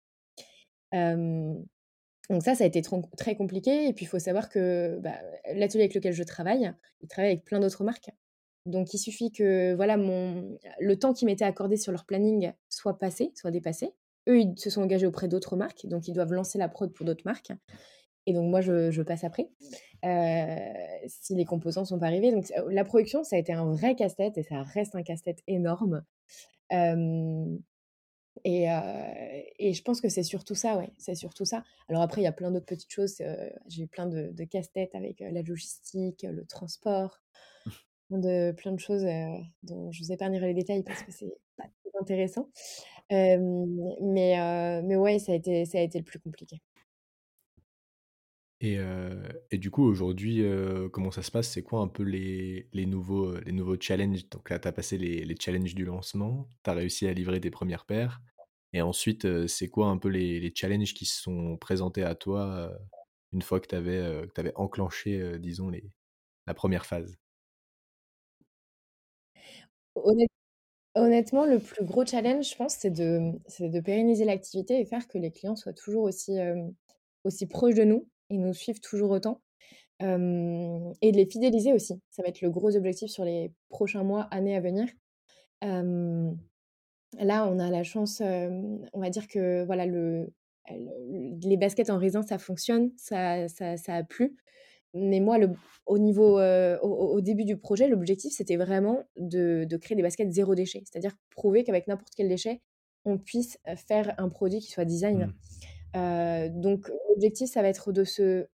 Euh, 2.29 2.33
donc 2.33 2.43
ça, 2.43 2.55
ça 2.55 2.63
a 2.63 2.67
été 2.67 2.81
très 3.17 3.35
compliqué. 3.35 3.87
Et 3.87 3.93
puis, 3.93 4.05
il 4.05 4.07
faut 4.07 4.19
savoir 4.19 4.49
que 4.49 4.97
bah, 4.99 5.15
l'atelier 5.53 5.83
avec 5.83 5.95
lequel 5.95 6.13
je 6.13 6.23
travaille, 6.23 6.71
il 7.01 7.07
travaille 7.07 7.31
avec 7.31 7.45
plein 7.45 7.59
d'autres 7.59 7.83
marques. 7.83 8.09
Donc, 8.65 8.93
il 8.93 8.97
suffit 8.97 9.31
que 9.31 9.73
voilà, 9.75 9.95
le 9.97 10.95
temps 10.99 11.13
qui 11.13 11.25
m'était 11.25 11.45
accordé 11.45 11.77
sur 11.77 11.91
leur 11.91 12.05
planning 12.05 12.51
soit 12.69 12.97
passé, 12.99 13.31
soit 13.33 13.51
dépassé. 13.51 13.93
Eux, 14.27 14.41
ils 14.41 14.59
se 14.59 14.69
sont 14.69 14.81
engagés 14.81 15.07
auprès 15.07 15.29
d'autres 15.29 15.55
marques, 15.55 15.85
donc 15.85 16.09
ils 16.09 16.13
doivent 16.13 16.33
lancer 16.33 16.57
la 16.57 16.67
prod 16.67 16.91
pour 16.91 17.05
d'autres 17.05 17.23
marques. 17.23 17.53
Et 18.25 18.33
donc, 18.33 18.49
moi, 18.49 18.59
je, 18.59 19.01
passe 19.03 19.23
après, 19.23 19.49
euh, 20.03 20.55
si 21.07 21.33
les 21.33 21.45
composants 21.45 21.85
sont 21.85 21.97
pas 21.97 22.07
arrivés. 22.07 22.33
Donc, 22.33 22.45
ça- 22.45 22.61
la 22.69 22.83
production, 22.83 23.23
ça 23.23 23.37
a 23.37 23.39
été 23.39 23.53
un 23.53 23.71
vrai 23.71 23.95
casse-tête 23.95 24.37
et 24.37 24.43
ça 24.43 24.63
reste 24.63 24.95
un 24.95 25.03
casse-tête 25.03 25.39
énorme. 25.47 26.03
Euh, 26.73 27.57
et, 28.47 28.71
euh, 28.71 29.41
et 29.59 29.73
je 29.73 29.83
pense 29.83 29.99
que 29.99 30.07
c'est 30.07 30.23
surtout 30.23 30.55
ça, 30.55 30.77
ouais, 30.77 30.89
c'est 30.97 31.15
surtout 31.15 31.43
ça. 31.43 31.65
Alors 31.89 32.01
après, 32.01 32.21
il 32.21 32.23
y 32.23 32.27
a 32.27 32.31
plein 32.31 32.49
d'autres 32.49 32.65
petites 32.65 32.89
choses. 32.89 33.19
euh, 33.19 33.49
j'ai 33.67 33.83
eu 33.83 33.87
plein 33.87 34.05
de, 34.05 34.31
de 34.31 34.43
casse-têtes 34.45 34.95
avec 34.95 35.21
euh, 35.21 35.29
la 35.31 35.41
logistique, 35.41 36.23
le 36.23 36.45
transport, 36.45 37.19
plein 38.07 38.19
de, 38.19 38.53
plein 38.53 38.71
de 38.71 38.79
choses 38.79 39.05
dont 39.63 39.91
je 39.91 40.01
vous 40.01 40.13
épargnerai 40.13 40.47
les 40.47 40.53
détails 40.53 40.83
parce 40.83 41.03
que 41.03 41.11
c'est 41.11 41.33
pas 41.57 41.65
très 41.65 41.99
intéressant. 42.01 42.49
Mais, 43.11 43.37
mais 44.81 44.95
ouais, 44.95 45.19
ça 45.19 45.33
a 45.33 45.35
été, 45.35 45.65
ça 45.65 45.79
a 45.79 45.81
été 45.81 45.97
le 45.97 46.05
plus 46.05 46.19
compliqué. 46.19 46.61
Et, 48.61 48.77
et 49.51 49.57
du 49.57 49.71
coup, 49.71 49.83
aujourd'hui, 49.83 50.41
comment 50.93 51.11
ça 51.11 51.21
se 51.21 51.31
passe? 51.31 51.49
C'est 51.49 51.63
quoi 51.63 51.81
un 51.81 51.87
peu 51.89 52.03
les, 52.03 52.69
les 52.71 52.85
nouveaux, 52.85 53.37
les 53.41 53.51
nouveaux 53.51 53.79
challenges? 53.79 54.29
Donc 54.29 54.49
là, 54.49 54.57
tu 54.57 54.69
as 54.69 54.71
passé 54.71 54.97
les, 54.97 55.25
les 55.25 55.35
challenges 55.37 55.75
du 55.75 55.83
lancement, 55.83 56.49
tu 56.63 56.69
as 56.69 56.73
réussi 56.73 57.07
à 57.07 57.13
livrer 57.13 57.41
tes 57.41 57.51
premières 57.51 57.85
paires. 57.85 58.21
Et 58.77 58.81
ensuite, 58.83 59.47
c'est 59.47 59.69
quoi 59.69 59.87
un 59.87 59.97
peu 59.97 60.07
les, 60.07 60.53
challenges 60.53 60.93
qui 60.93 61.05
se 61.05 61.19
sont 61.19 61.57
présentés 61.57 62.03
à 62.03 62.13
toi 62.13 62.71
une 63.33 63.41
fois 63.41 63.59
que 63.59 63.65
tu 63.65 63.73
avais, 63.73 64.53
enclenché, 64.53 65.39
disons, 65.39 65.71
la 66.45 66.53
première 66.53 66.85
phase? 66.85 67.17
Honnêt- 69.95 70.27
honnêtement, 70.95 71.45
le 71.45 71.59
plus 71.59 71.85
gros 71.85 72.05
challenge, 72.05 72.51
je 72.51 72.55
pense, 72.55 72.75
c'est 72.75 72.91
de, 72.91 73.31
de 73.59 73.79
pérenniser 73.81 74.25
l'activité 74.25 74.79
et 74.79 74.85
faire 74.85 75.07
que 75.07 75.17
les 75.17 75.31
clients 75.31 75.55
soient 75.55 75.73
toujours 75.73 76.03
aussi, 76.03 76.37
aussi 77.23 77.47
proches 77.47 77.73
de 77.75 77.83
nous 77.83 78.07
et 78.29 78.37
nous 78.37 78.53
suivent 78.53 78.81
toujours 78.81 79.09
autant. 79.09 79.41
Et 80.01 80.05
de 80.05 81.17
les 81.17 81.25
fidéliser 81.25 81.73
aussi. 81.73 81.99
Ça 82.11 82.21
va 82.21 82.29
être 82.29 82.41
le 82.41 82.51
gros 82.51 82.75
objectif 82.75 83.09
sur 83.09 83.25
les 83.25 83.51
prochains 83.69 84.03
mois, 84.03 84.25
années 84.25 84.55
à 84.55 84.61
venir. 84.61 84.87
Là, 87.19 87.47
on 87.47 87.59
a 87.59 87.69
la 87.69 87.83
chance, 87.83 88.21
on 88.21 88.99
va 88.99 89.09
dire 89.09 89.27
que 89.27 89.63
voilà, 89.65 89.85
le, 89.85 90.29
le- 90.69 91.39
les 91.47 91.57
baskets 91.57 91.89
en 91.89 91.97
raisin, 91.97 92.23
ça 92.23 92.37
fonctionne, 92.37 92.91
ça, 92.97 93.47
ça, 93.47 93.77
ça 93.77 93.95
a 93.95 94.03
plu. 94.03 94.35
Mais 94.93 95.19
moi, 95.19 95.37
le, 95.37 95.49
au 95.85 95.99
niveau, 95.99 96.39
euh, 96.39 96.77
au, 96.81 96.89
au 96.89 97.21
début 97.21 97.45
du 97.45 97.57
projet, 97.57 97.87
l'objectif, 97.87 98.33
c'était 98.33 98.55
vraiment 98.55 99.03
de, 99.17 99.65
de 99.69 99.77
créer 99.77 99.95
des 99.95 100.01
baskets 100.01 100.31
zéro 100.31 100.55
déchet. 100.55 100.81
C'est-à-dire 100.85 101.15
prouver 101.29 101.63
qu'avec 101.63 101.87
n'importe 101.87 102.13
quel 102.15 102.29
déchet, 102.29 102.61
on 103.05 103.17
puisse 103.17 103.57
faire 103.87 104.13
un 104.17 104.29
produit 104.29 104.59
qui 104.59 104.71
soit 104.71 104.85
design. 104.85 105.25
Mm. 105.25 105.33
Euh, 105.97 106.49
donc, 106.49 106.89
l'objectif, 107.09 107.49
ça 107.49 107.61
va 107.61 107.67
être 107.69 107.91
de 107.91 108.03
se 108.03 108.47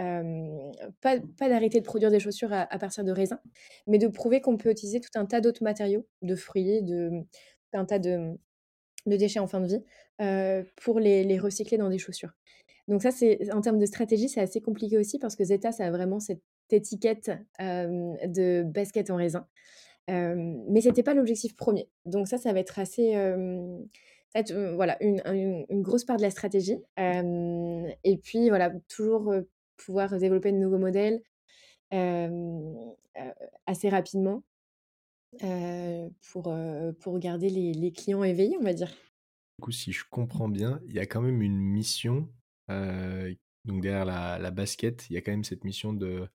euh, 0.00 0.72
pas, 1.00 1.18
pas 1.38 1.48
d'arrêter 1.48 1.78
de 1.80 1.84
produire 1.84 2.10
des 2.10 2.20
chaussures 2.20 2.52
à, 2.52 2.62
à 2.72 2.78
partir 2.78 3.04
de 3.04 3.12
raisins, 3.12 3.38
mais 3.86 3.98
de 3.98 4.08
prouver 4.08 4.40
qu'on 4.40 4.56
peut 4.56 4.70
utiliser 4.70 5.00
tout 5.00 5.10
un 5.16 5.26
tas 5.26 5.40
d'autres 5.40 5.62
matériaux, 5.62 6.06
de 6.22 6.34
fruits, 6.34 6.82
de, 6.82 7.10
un 7.74 7.84
tas 7.84 7.98
de, 7.98 8.38
de 9.06 9.16
déchets 9.16 9.40
en 9.40 9.46
fin 9.46 9.60
de 9.60 9.66
vie, 9.66 9.84
euh, 10.20 10.62
pour 10.82 11.00
les, 11.00 11.24
les 11.24 11.38
recycler 11.38 11.78
dans 11.78 11.88
des 11.88 11.98
chaussures. 11.98 12.32
Donc 12.88 13.02
ça, 13.02 13.10
c'est 13.10 13.52
en 13.52 13.60
termes 13.60 13.78
de 13.78 13.86
stratégie, 13.86 14.28
c'est 14.28 14.40
assez 14.40 14.60
compliqué 14.60 14.98
aussi 14.98 15.18
parce 15.18 15.36
que 15.36 15.44
Zeta, 15.44 15.72
ça 15.72 15.86
a 15.86 15.90
vraiment 15.90 16.20
cette 16.20 16.42
étiquette 16.70 17.30
euh, 17.60 18.14
de 18.26 18.62
basket 18.64 19.10
en 19.10 19.16
raisin. 19.16 19.46
Euh, 20.10 20.34
mais 20.68 20.80
c'était 20.80 21.02
pas 21.04 21.14
l'objectif 21.14 21.54
premier. 21.56 21.88
Donc 22.06 22.26
ça, 22.26 22.38
ça 22.38 22.52
va 22.52 22.58
être 22.60 22.78
assez... 22.78 23.12
être, 24.34 24.74
voilà, 24.74 24.96
une, 25.00 25.22
une- 25.26 25.66
une 25.68 25.82
grosse 25.82 26.04
part 26.04 26.16
de 26.16 26.22
la 26.22 26.30
stratégie. 26.30 26.78
Et 26.98 28.16
puis, 28.16 28.48
voilà, 28.48 28.72
toujours 28.88 29.32
pouvoir 29.76 30.18
développer 30.18 30.50
de 30.50 30.56
nouveaux 30.56 30.78
modèles 30.78 31.22
assez 33.66 33.88
rapidement 33.88 34.42
euh, 35.42 36.08
pour, 36.32 36.48
euh, 36.48 36.92
pour 36.92 37.18
garder 37.18 37.48
les, 37.50 37.72
les 37.72 37.92
clients 37.92 38.24
éveillés, 38.24 38.56
on 38.60 38.64
va 38.64 38.74
dire. 38.74 38.92
Du 39.58 39.62
coup, 39.64 39.72
si 39.72 39.92
je 39.92 40.04
comprends 40.10 40.48
bien, 40.48 40.80
il 40.86 40.94
y 40.94 40.98
a 40.98 41.06
quand 41.06 41.20
même 41.20 41.42
une 41.42 41.58
mission. 41.58 42.32
euh, 42.70 43.34
donc 43.64 43.80
derrière 43.82 44.04
la, 44.04 44.38
la 44.38 44.50
basket, 44.50 45.06
il 45.08 45.14
y 45.14 45.16
a 45.16 45.20
quand 45.22 45.30
même 45.32 45.44
cette 45.44 45.64
mission 45.64 45.92
de 45.92 46.28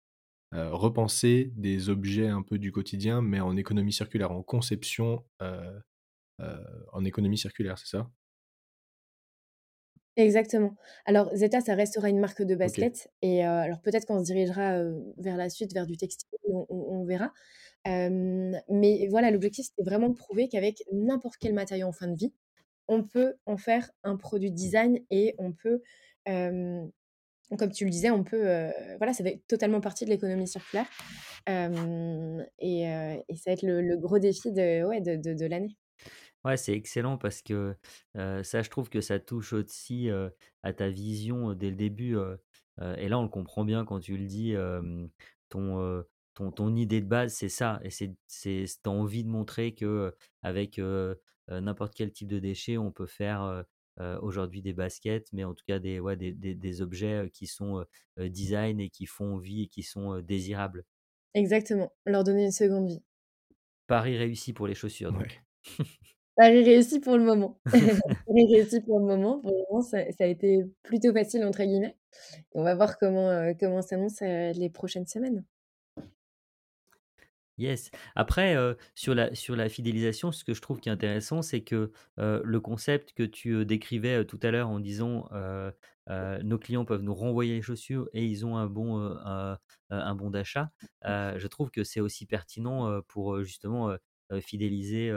repenser 0.53 1.51
des 1.57 1.89
objets 1.89 2.27
un 2.29 2.41
peu 2.43 2.59
du 2.59 2.71
quotidien, 2.71 3.21
mais 3.21 3.39
en 3.41 3.57
économie 3.57 3.93
circulaire, 3.93 4.31
en 4.31 4.43
conception 4.43 5.25
en 6.93 7.05
économie 7.05 7.37
circulaire, 7.37 7.77
c'est 7.77 7.87
ça? 7.87 8.09
Exactement. 10.15 10.75
Alors, 11.05 11.29
Zeta, 11.35 11.61
ça 11.61 11.75
restera 11.75 12.09
une 12.09 12.19
marque 12.19 12.41
de 12.41 12.55
Ok. 12.63 12.79
basket. 12.79 13.07
Et 13.21 13.43
alors, 13.43 13.79
peut-être 13.81 14.05
qu'on 14.07 14.19
se 14.19 14.23
dirigera 14.25 14.81
vers 15.17 15.37
la 15.37 15.49
suite, 15.49 15.73
vers 15.73 15.85
du 15.85 15.95
textile, 15.95 16.27
on, 16.49 16.65
on- 16.69 17.01
on 17.01 17.05
verra. 17.05 17.31
Euh, 17.87 18.53
mais 18.69 19.07
voilà, 19.09 19.31
l'objectif, 19.31 19.67
c'était 19.67 19.87
vraiment 19.87 20.09
de 20.09 20.15
prouver 20.15 20.49
qu'avec 20.49 20.83
n'importe 20.91 21.37
quel 21.39 21.53
matériau 21.53 21.87
en 21.87 21.91
fin 21.91 22.07
de 22.07 22.15
vie, 22.15 22.33
on 22.87 23.03
peut 23.03 23.35
en 23.45 23.57
faire 23.57 23.89
un 24.03 24.15
produit 24.15 24.51
design 24.51 24.99
et 25.09 25.35
on 25.37 25.51
peut 25.51 25.81
euh, 26.29 26.85
comme 27.57 27.71
tu 27.71 27.85
le 27.85 27.91
disais, 27.91 28.09
on 28.09 28.25
peut, 28.25 28.43
voilà, 28.97 29.13
ça 29.13 29.23
fait 29.23 29.41
totalement 29.47 29.79
partie 29.79 30.03
de 30.03 30.09
l'économie 30.09 30.47
circulaire. 30.49 30.85
et, 31.47 32.83
ça 33.37 33.43
va 33.45 33.53
être 33.53 33.61
le, 33.61 33.95
gros 33.95 34.19
défi 34.19 34.51
de, 34.51 34.85
ouais, 34.85 34.99
de, 34.99 35.15
de, 35.15 35.45
l'année. 35.45 35.77
Ouais, 36.43 36.57
c'est 36.57 36.73
excellent 36.73 37.17
parce 37.17 37.41
que 37.41 37.73
ça, 38.15 38.61
je 38.61 38.69
trouve 38.69 38.89
que 38.89 38.99
ça 38.99 39.19
touche 39.19 39.53
aussi 39.53 40.09
à 40.61 40.73
ta 40.73 40.89
vision 40.89 41.53
dès 41.53 41.69
le 41.69 41.77
début. 41.77 42.17
et 42.97 43.07
là, 43.07 43.17
on 43.17 43.23
le 43.23 43.29
comprend 43.29 43.63
bien 43.63 43.85
quand 43.85 44.01
tu 44.01 44.17
le 44.17 44.25
dis. 44.25 44.53
ton, 45.47 46.03
ton, 46.37 46.51
ton 46.51 46.75
idée 46.75 47.01
de 47.01 47.07
base, 47.07 47.33
c'est 47.33 47.49
ça. 47.49 47.79
Et 47.83 47.89
c'est, 47.89 48.13
c'est, 48.27 48.87
envie 48.87 49.23
de 49.23 49.29
montrer 49.29 49.73
que 49.73 50.15
avec 50.43 50.79
n'importe 51.49 51.93
quel 51.95 52.11
type 52.11 52.27
de 52.27 52.39
déchet, 52.39 52.77
on 52.77 52.91
peut 52.91 53.07
faire 53.07 53.65
aujourd'hui 54.21 54.61
des 54.61 54.73
baskets, 54.73 55.27
mais 55.33 55.43
en 55.43 55.53
tout 55.55 55.65
cas 55.67 55.79
des, 55.79 55.99
ouais, 55.99 56.15
des, 56.15 56.31
des, 56.33 56.81
objets 56.81 57.29
qui 57.33 57.47
sont 57.47 57.83
design 58.17 58.79
et 58.79 58.89
qui 58.89 59.07
font 59.07 59.37
vie 59.37 59.63
et 59.63 59.67
qui 59.67 59.83
sont 59.83 60.19
désirables. 60.21 60.85
Exactement, 61.33 61.91
leur 62.05 62.23
donner 62.23 62.45
une 62.45 62.51
seconde 62.51 62.87
vie. 62.87 63.03
Paris 63.87 64.17
réussi 64.17 64.53
pour 64.53 64.67
les 64.67 64.75
chaussures, 64.75 65.11
donc. 65.11 65.41
Paris 66.35 66.63
réussi 66.63 66.99
pour 66.99 67.17
le 67.17 67.23
moment. 67.23 67.59
Paris 68.27 68.47
réussi 68.53 68.81
pour 68.81 68.99
le 68.99 69.05
moment. 69.05 69.39
Pour 69.39 69.51
le 69.51 69.63
moment, 69.69 69.81
ça, 69.81 69.97
a 69.97 70.25
été 70.25 70.63
plutôt 70.83 71.11
facile, 71.11 71.43
entre 71.43 71.63
guillemets. 71.63 71.97
on 72.53 72.63
va 72.63 72.75
voir 72.75 72.99
comment, 72.99 73.53
comment 73.59 73.81
s'annoncent 73.81 74.23
les 74.23 74.69
prochaines 74.69 75.07
semaines. 75.07 75.43
Yes. 77.57 77.89
Après, 78.15 78.55
sur 78.93 79.15
la 79.15 79.33
sur 79.33 79.55
la 79.55 79.67
fidélisation, 79.67 80.31
ce 80.31 80.43
que 80.43 80.53
je 80.53 80.61
trouve 80.61 80.79
qui 80.79 80.89
est 80.89 80.91
intéressant, 80.91 81.41
c'est 81.41 81.61
que, 81.61 81.91
le 82.17 82.59
concept 82.59 83.13
que 83.13 83.23
tu, 83.23 83.65
décrivais, 83.65 84.25
tout 84.25 84.39
à 84.43 84.51
l'heure 84.51 84.69
en 84.69 84.79
disant, 84.79 85.27
«Nos 86.07 86.59
clients 86.59 86.85
peuvent 86.85 87.01
nous 87.01 87.15
renvoyer 87.15 87.55
les 87.55 87.61
chaussures 87.63 88.09
et 88.13 88.25
ils 88.25 88.45
ont 88.45 88.57
un 88.57 88.67
bon, 88.67 88.99
un 89.89 90.15
bon 90.15 90.29
d'achat». 90.29 90.69
je 91.03 91.47
trouve 91.47 91.71
que 91.71 91.83
c'est 91.83 91.99
aussi 91.99 92.27
pertinent, 92.27 93.01
pour, 93.07 93.41
justement, 93.43 93.91
fidéliser, 94.41 95.11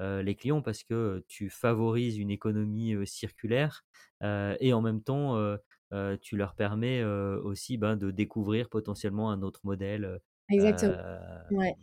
les 0.00 0.34
clients 0.34 0.62
parce 0.62 0.82
que, 0.82 1.24
tu 1.28 1.48
favorises 1.48 2.18
une 2.18 2.30
économie, 2.30 2.96
circulaire, 3.06 3.84
et 4.22 4.72
en 4.72 4.82
même 4.82 5.00
temps, 5.02 5.36
tu 6.20 6.36
leur 6.36 6.54
permets, 6.56 7.04
aussi, 7.04 7.78
ben, 7.78 7.96
de 7.96 8.10
découvrir 8.10 8.68
potentiellement 8.68 9.30
un 9.30 9.42
autre 9.42 9.60
modèle, 9.62 10.18
Exactement. 10.50 10.96
Ouais. 11.50 11.74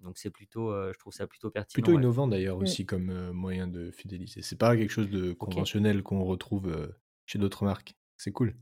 donc 0.00 0.18
c'est 0.18 0.30
plutôt, 0.30 0.70
je 0.92 0.98
trouve 0.98 1.12
ça 1.12 1.26
plutôt 1.26 1.50
pertinent. 1.50 1.72
Plutôt 1.82 1.98
innovant 1.98 2.26
d'ailleurs 2.26 2.58
mmh. 2.58 2.62
aussi 2.62 2.86
comme 2.86 3.30
moyen 3.32 3.66
de 3.66 3.90
fidéliser. 3.90 4.42
C'est 4.42 4.58
pas 4.58 4.76
quelque 4.76 4.90
chose 4.90 5.10
de 5.10 5.32
conventionnel 5.32 6.02
qu'on 6.02 6.24
retrouve 6.24 6.94
chez 7.26 7.38
d'autres 7.38 7.64
marques. 7.64 7.94
C'est 8.16 8.32
cool. 8.32 8.54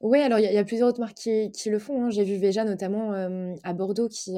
Oui, 0.00 0.20
alors 0.20 0.38
il 0.38 0.44
y, 0.44 0.56
a 0.56 0.64
plusieurs 0.64 0.88
autres 0.88 1.00
marques 1.00 1.16
qui, 1.16 1.50
qui 1.52 1.68
le 1.68 1.78
font. 1.78 2.04
Hein. 2.04 2.10
J'ai 2.10 2.24
vu 2.24 2.36
Veja 2.38 2.64
notamment 2.64 3.12
à 3.62 3.72
Bordeaux 3.72 4.08
qui, 4.08 4.36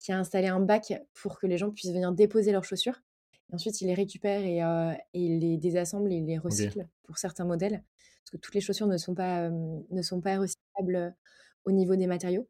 qui 0.00 0.12
a 0.12 0.18
installé 0.18 0.48
un 0.48 0.60
bac 0.60 0.92
pour 1.14 1.38
que 1.38 1.46
les 1.46 1.58
gens 1.58 1.70
puissent 1.70 1.92
venir 1.92 2.12
déposer 2.12 2.52
leurs 2.52 2.64
chaussures. 2.64 3.00
Et 3.50 3.54
ensuite, 3.54 3.80
ils 3.80 3.86
les 3.86 3.94
récupèrent 3.94 4.42
et, 4.42 4.58
et 5.12 5.38
les 5.38 5.58
désassemblent 5.58 6.12
et 6.12 6.20
les 6.20 6.38
recyclent 6.38 6.86
pour 7.04 7.18
certains 7.18 7.44
modèles. 7.44 7.82
Parce 8.22 8.30
que 8.32 8.36
toutes 8.38 8.54
les 8.54 8.60
chaussures 8.60 8.86
ne 8.86 8.96
sont 8.96 9.14
pas, 9.14 9.50
ne 9.50 10.02
sont 10.02 10.20
pas 10.20 10.38
recyclables 10.38 11.14
au 11.66 11.72
niveau 11.72 11.96
des 11.96 12.06
matériaux 12.06 12.48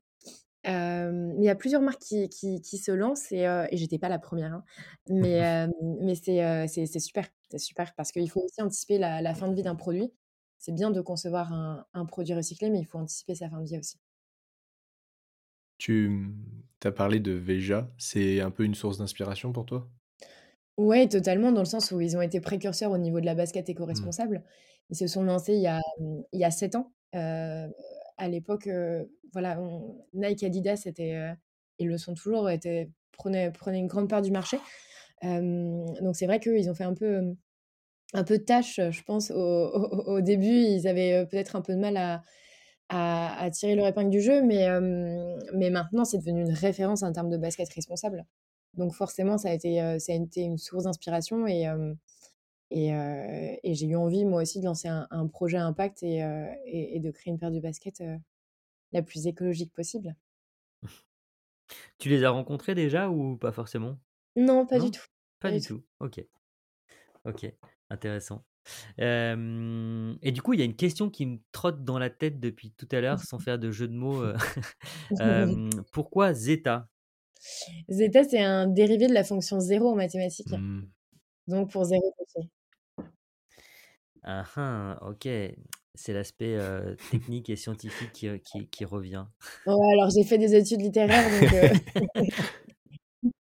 mais 0.64 1.34
il 1.38 1.44
y 1.44 1.48
a 1.48 1.54
plusieurs 1.54 1.82
marques 1.82 2.00
qui, 2.00 2.28
qui, 2.28 2.60
qui 2.60 2.78
se 2.78 2.90
lancent 2.90 3.32
et, 3.32 3.44
et 3.70 3.76
j'étais 3.76 3.98
pas 3.98 4.08
la 4.08 4.18
première. 4.18 4.52
Hein. 4.52 4.64
Mais, 5.08 5.66
mais 6.00 6.14
c'est, 6.14 6.66
c'est, 6.68 6.98
super, 6.98 7.26
c'est 7.50 7.58
super 7.58 7.94
parce 7.94 8.12
qu'il 8.12 8.28
faut 8.30 8.40
aussi 8.40 8.62
anticiper 8.62 8.98
la, 8.98 9.22
la 9.22 9.34
fin 9.34 9.48
de 9.48 9.54
vie 9.54 9.62
d'un 9.62 9.74
produit. 9.76 10.12
C'est 10.58 10.72
bien 10.72 10.90
de 10.90 11.00
concevoir 11.00 11.52
un, 11.52 11.84
un, 11.92 12.06
produit 12.06 12.34
recyclé, 12.34 12.70
mais 12.70 12.80
il 12.80 12.86
faut 12.86 12.98
anticiper 12.98 13.34
sa 13.34 13.50
fin 13.50 13.60
de 13.60 13.66
vie 13.66 13.78
aussi. 13.78 13.98
Tu 15.78 16.08
mmh, 16.08 16.34
as 16.84 16.92
parlé 16.92 17.20
de 17.20 17.32
Veja, 17.32 17.90
c'est 17.98 18.40
un 18.40 18.50
peu 18.50 18.64
une 18.64 18.74
source 18.74 18.98
d'inspiration 18.98 19.52
pour 19.52 19.66
toi? 19.66 19.88
Oui, 20.76 21.08
totalement, 21.08 21.52
dans 21.52 21.60
le 21.60 21.66
sens 21.66 21.90
où 21.92 22.00
ils 22.00 22.16
ont 22.16 22.22
été 22.22 22.40
précurseurs 22.40 22.90
au 22.90 22.98
niveau 22.98 23.20
de 23.20 23.26
la 23.26 23.34
basket 23.34 23.68
mmh. 23.68 23.72
éco-responsable. 23.72 24.44
Ils 24.90 24.96
se 24.96 25.06
sont 25.06 25.22
lancés 25.22 25.54
il 25.54 25.62
y 25.62 25.66
a, 25.66 25.80
mmh, 26.00 26.22
il 26.32 26.40
y 26.40 26.44
a 26.44 26.50
7 26.50 26.76
ans. 26.76 26.92
Euh, 27.14 27.68
à 28.16 28.28
l'époque, 28.28 28.68
voilà, 29.32 29.58
Nike, 30.12 30.44
Adidas 30.44 30.88
ils 31.78 31.88
le 31.88 31.98
sont 31.98 32.14
toujours, 32.14 32.48
étaient, 32.50 32.88
prenaient, 33.12 33.52
une 33.66 33.86
grande 33.86 34.08
part 34.08 34.22
du 34.22 34.30
marché. 34.30 34.58
donc 35.22 36.16
c'est 36.16 36.26
vrai 36.26 36.40
qu'ils 36.40 36.70
ont 36.70 36.74
fait 36.74 36.84
un 36.84 36.94
peu, 36.94 37.34
un 38.12 38.24
peu 38.24 38.38
de 38.38 38.44
tâche, 38.44 38.80
je 38.90 39.02
pense, 39.02 39.30
au, 39.30 40.20
début. 40.20 40.46
Ils 40.46 40.86
avaient 40.86 41.26
peut-être 41.26 41.56
un 41.56 41.62
peu 41.62 41.74
de 41.74 41.80
mal 41.80 41.96
à, 41.96 42.22
à, 42.88 43.50
tirer 43.50 43.74
leur 43.74 43.86
épingle 43.86 44.10
du 44.10 44.20
jeu, 44.20 44.42
mais, 44.42 44.66
mais 45.54 45.70
maintenant, 45.70 46.04
c'est 46.04 46.18
devenu 46.18 46.42
une 46.42 46.52
référence 46.52 47.02
en 47.02 47.12
termes 47.12 47.30
de 47.30 47.38
basket 47.38 47.68
responsable. 47.72 48.24
Donc 48.74 48.92
forcément, 48.92 49.38
ça 49.38 49.50
a 49.50 49.52
été, 49.52 49.98
ça 49.98 50.12
a 50.12 50.16
été 50.16 50.42
une 50.42 50.58
source 50.58 50.84
d'inspiration 50.84 51.46
et, 51.46 51.66
et, 52.74 53.74
j'ai 53.74 53.86
eu 53.86 53.96
envie, 53.96 54.24
moi 54.24 54.42
aussi, 54.42 54.60
de 54.60 54.64
lancer 54.64 54.88
un, 54.88 55.26
projet 55.28 55.58
impact 55.58 56.02
et, 56.02 56.18
et, 56.66 57.00
de 57.00 57.10
créer 57.10 57.32
une 57.32 57.38
paire 57.38 57.52
de 57.52 57.60
baskets 57.60 58.02
la 58.92 59.02
plus 59.02 59.26
écologique 59.26 59.72
possible. 59.72 60.14
Tu 61.98 62.10
les 62.10 62.24
as 62.24 62.30
rencontrés 62.30 62.74
déjà 62.74 63.08
ou 63.08 63.38
pas 63.38 63.50
forcément? 63.50 63.98
Non, 64.36 64.66
pas 64.66 64.78
du 64.78 64.90
tout. 64.90 65.06
Pas, 65.40 65.50
du 65.50 65.62
tout. 65.62 65.82
Ok. 65.98 66.22
Ok, 67.24 67.50
intéressant. 67.88 68.44
et 68.98 70.32
du 70.32 70.42
coup, 70.42 70.52
il 70.52 70.58
y 70.58 70.62
a 70.62 70.66
une 70.66 70.76
question 70.76 71.08
qui 71.08 71.24
me 71.24 71.38
trotte 71.52 71.82
dans 71.82 71.98
la 71.98 72.10
tête 72.10 72.38
depuis 72.38 72.72
tout 72.72 72.88
à 72.92 73.00
l'heure, 73.00 73.18
sans 73.20 73.38
faire 73.48 73.58
de 73.58 73.70
jeu 73.70 73.88
de 73.88 73.94
mots. 73.94 74.22
pourquoi 75.92 76.34
zeta? 76.34 76.88
Zeta, 77.88 78.24
c'est 78.24 78.42
un 78.42 78.66
dérivé 78.66 79.06
de 79.06 79.14
la 79.14 79.24
fonction 79.24 79.58
zéro 79.60 79.90
en 79.90 79.96
mathématiques. 79.96 80.52
Mmh. 80.52 80.82
Donc 81.46 81.70
pour 81.70 81.84
zéro. 81.84 82.14
Ah, 84.24 84.44
ah 84.56 84.98
ok. 85.02 85.28
C'est 85.96 86.12
l'aspect 86.12 86.58
technique 87.10 87.50
et 87.50 87.56
scientifique 87.56 88.10
qui, 88.12 88.66
qui, 88.66 88.84
revient. 88.84 89.26
Ouais, 89.66 89.92
alors 89.92 90.10
j'ai 90.10 90.24
fait 90.24 90.38
des 90.38 90.56
études 90.56 90.80
littéraires, 90.80 91.24
donc 91.40 91.50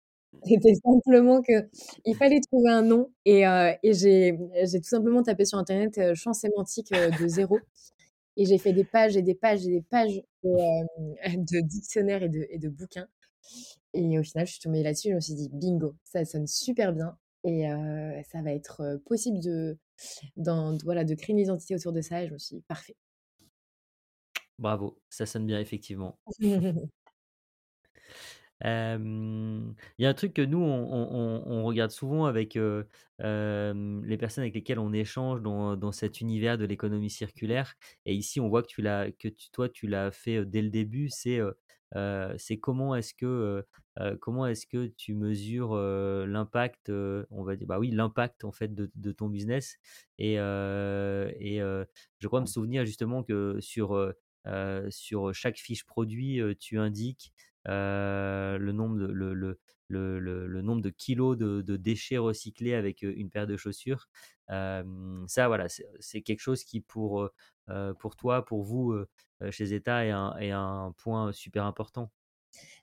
c'était 0.46 0.76
simplement 0.76 1.42
que 1.42 1.68
il 2.06 2.16
fallait 2.16 2.42
trouver 2.42 2.70
un 2.70 2.84
nom 2.84 3.12
et, 3.26 3.42
et 3.82 3.94
j'ai 3.94 4.38
tout 4.56 4.84
simplement 4.84 5.24
tapé 5.24 5.46
sur 5.46 5.58
internet 5.58 6.14
champ 6.14 6.34
sémantique 6.34 6.92
de 6.92 7.28
zéro 7.28 7.58
et 8.38 8.46
j'ai 8.46 8.58
fait 8.58 8.74
des 8.74 8.84
pages 8.84 9.16
et 9.16 9.22
des 9.22 9.36
pages 9.36 9.66
et 9.66 9.72
des 9.72 9.82
pages 9.82 10.22
de, 10.44 11.62
dictionnaires 11.62 12.24
et 12.24 12.30
de, 12.30 12.46
et 12.50 12.58
de 12.58 12.70
bouquins. 12.70 13.08
Et 13.94 14.18
au 14.18 14.24
final, 14.24 14.48
je 14.48 14.54
suis 14.54 14.62
tombée 14.62 14.84
là-dessus, 14.84 15.10
je 15.10 15.16
me 15.16 15.20
suis 15.20 15.36
dit 15.36 15.50
bingo, 15.52 15.96
ça 16.04 16.26
sonne 16.26 16.48
super 16.48 16.94
bien 16.94 17.18
et 17.44 17.66
ça 18.30 18.42
va 18.42 18.52
être 18.52 19.02
possible 19.06 19.40
de, 19.40 19.78
dans, 20.38 20.78
voilà, 20.84 21.04
de 21.04 21.16
créer 21.16 21.34
une 21.34 21.40
identité 21.40 21.76
autour 21.76 21.94
de 21.94 22.02
ça. 22.02 22.24
Et 22.24 22.28
je 22.28 22.34
me 22.34 22.38
suis 22.38 22.58
dit, 22.58 22.64
parfait. 22.68 22.96
Bravo, 24.60 25.02
ça 25.10 25.26
sonne 25.26 25.46
bien, 25.46 25.60
effectivement. 25.60 26.20
Il 28.66 29.76
y 30.00 30.06
a 30.06 30.10
un 30.10 30.14
truc 30.14 30.34
que 30.34 30.42
nous, 30.42 30.60
on, 30.60 31.64
regarde 31.66 31.92
souvent 31.92 32.26
avec 32.26 32.56
les 32.56 34.18
personnes 34.18 34.44
avec 34.44 34.54
lesquelles 34.54 34.80
on 34.80 34.94
échange 34.94 35.42
dans, 35.42 35.92
cet 35.92 36.22
univers 36.22 36.58
de 36.58 36.66
l'économie 36.66 37.10
circulaire. 37.10 37.76
Et 38.06 38.14
ici, 38.14 38.40
on 38.40 38.48
voit 38.48 38.62
que, 38.62 38.68
tu 38.68 38.82
l'as, 38.82 39.12
que 39.12 39.28
toi, 39.52 39.68
tu 39.68 39.88
l'as 39.88 40.12
fait 40.12 40.46
dès 40.46 40.62
le 40.62 40.70
début. 40.70 41.10
C'est, 41.10 41.42
c'est 42.38 42.58
comment 42.58 42.96
est-ce 42.96 43.14
que 43.14 43.66
comment 44.22 44.48
est-ce 44.48 44.66
que 44.66 44.88
tu 44.88 45.14
mesures 45.14 45.76
l'impact, 45.76 46.90
on 46.90 47.44
va 47.44 47.56
dire, 47.56 47.68
bah 47.68 47.80
oui, 47.80 47.92
l'impact 47.92 48.44
en 48.44 48.52
fait 48.52 48.74
de, 48.74 49.12
ton 49.12 49.30
business. 49.30 49.78
Et, 50.18 50.34
et 50.34 51.60
je 51.60 52.28
crois 52.28 52.42
me 52.42 52.46
souvenir 52.46 52.86
justement 52.86 53.24
que 53.24 53.58
sur 53.60 54.14
sur 54.90 55.34
chaque 55.34 55.58
fiche 55.58 55.86
produit, 55.86 56.42
tu 56.60 56.80
indiques 56.80 57.34
le 57.66 58.72
nombre 58.72 58.98
de, 58.98 59.06
le, 59.08 59.34
le, 59.34 59.60
le, 59.88 60.20
le, 60.48 60.62
nombre 60.62 60.82
de 60.82 60.90
kilos 60.90 61.38
de, 61.38 61.62
de, 61.62 61.78
déchets 61.78 62.18
recyclés 62.18 62.74
avec 62.74 63.04
une 63.04 63.30
paire 63.30 63.48
de 63.48 63.58
chaussures. 63.58 64.08
ça, 64.50 65.48
voilà, 65.48 65.68
c'est 66.00 66.22
quelque 66.22 66.42
chose 66.42 66.64
qui, 66.64 66.82
pour, 66.82 67.30
pour 68.00 68.16
toi, 68.16 68.46
pour 68.46 68.64
vous, 68.64 68.96
chez 69.52 69.68
Zeta, 69.68 70.06
est 70.06 70.12
un, 70.12 70.36
est 70.40 70.52
un 70.52 70.94
point 70.98 71.32
super 71.32 71.66
important. 71.66 72.10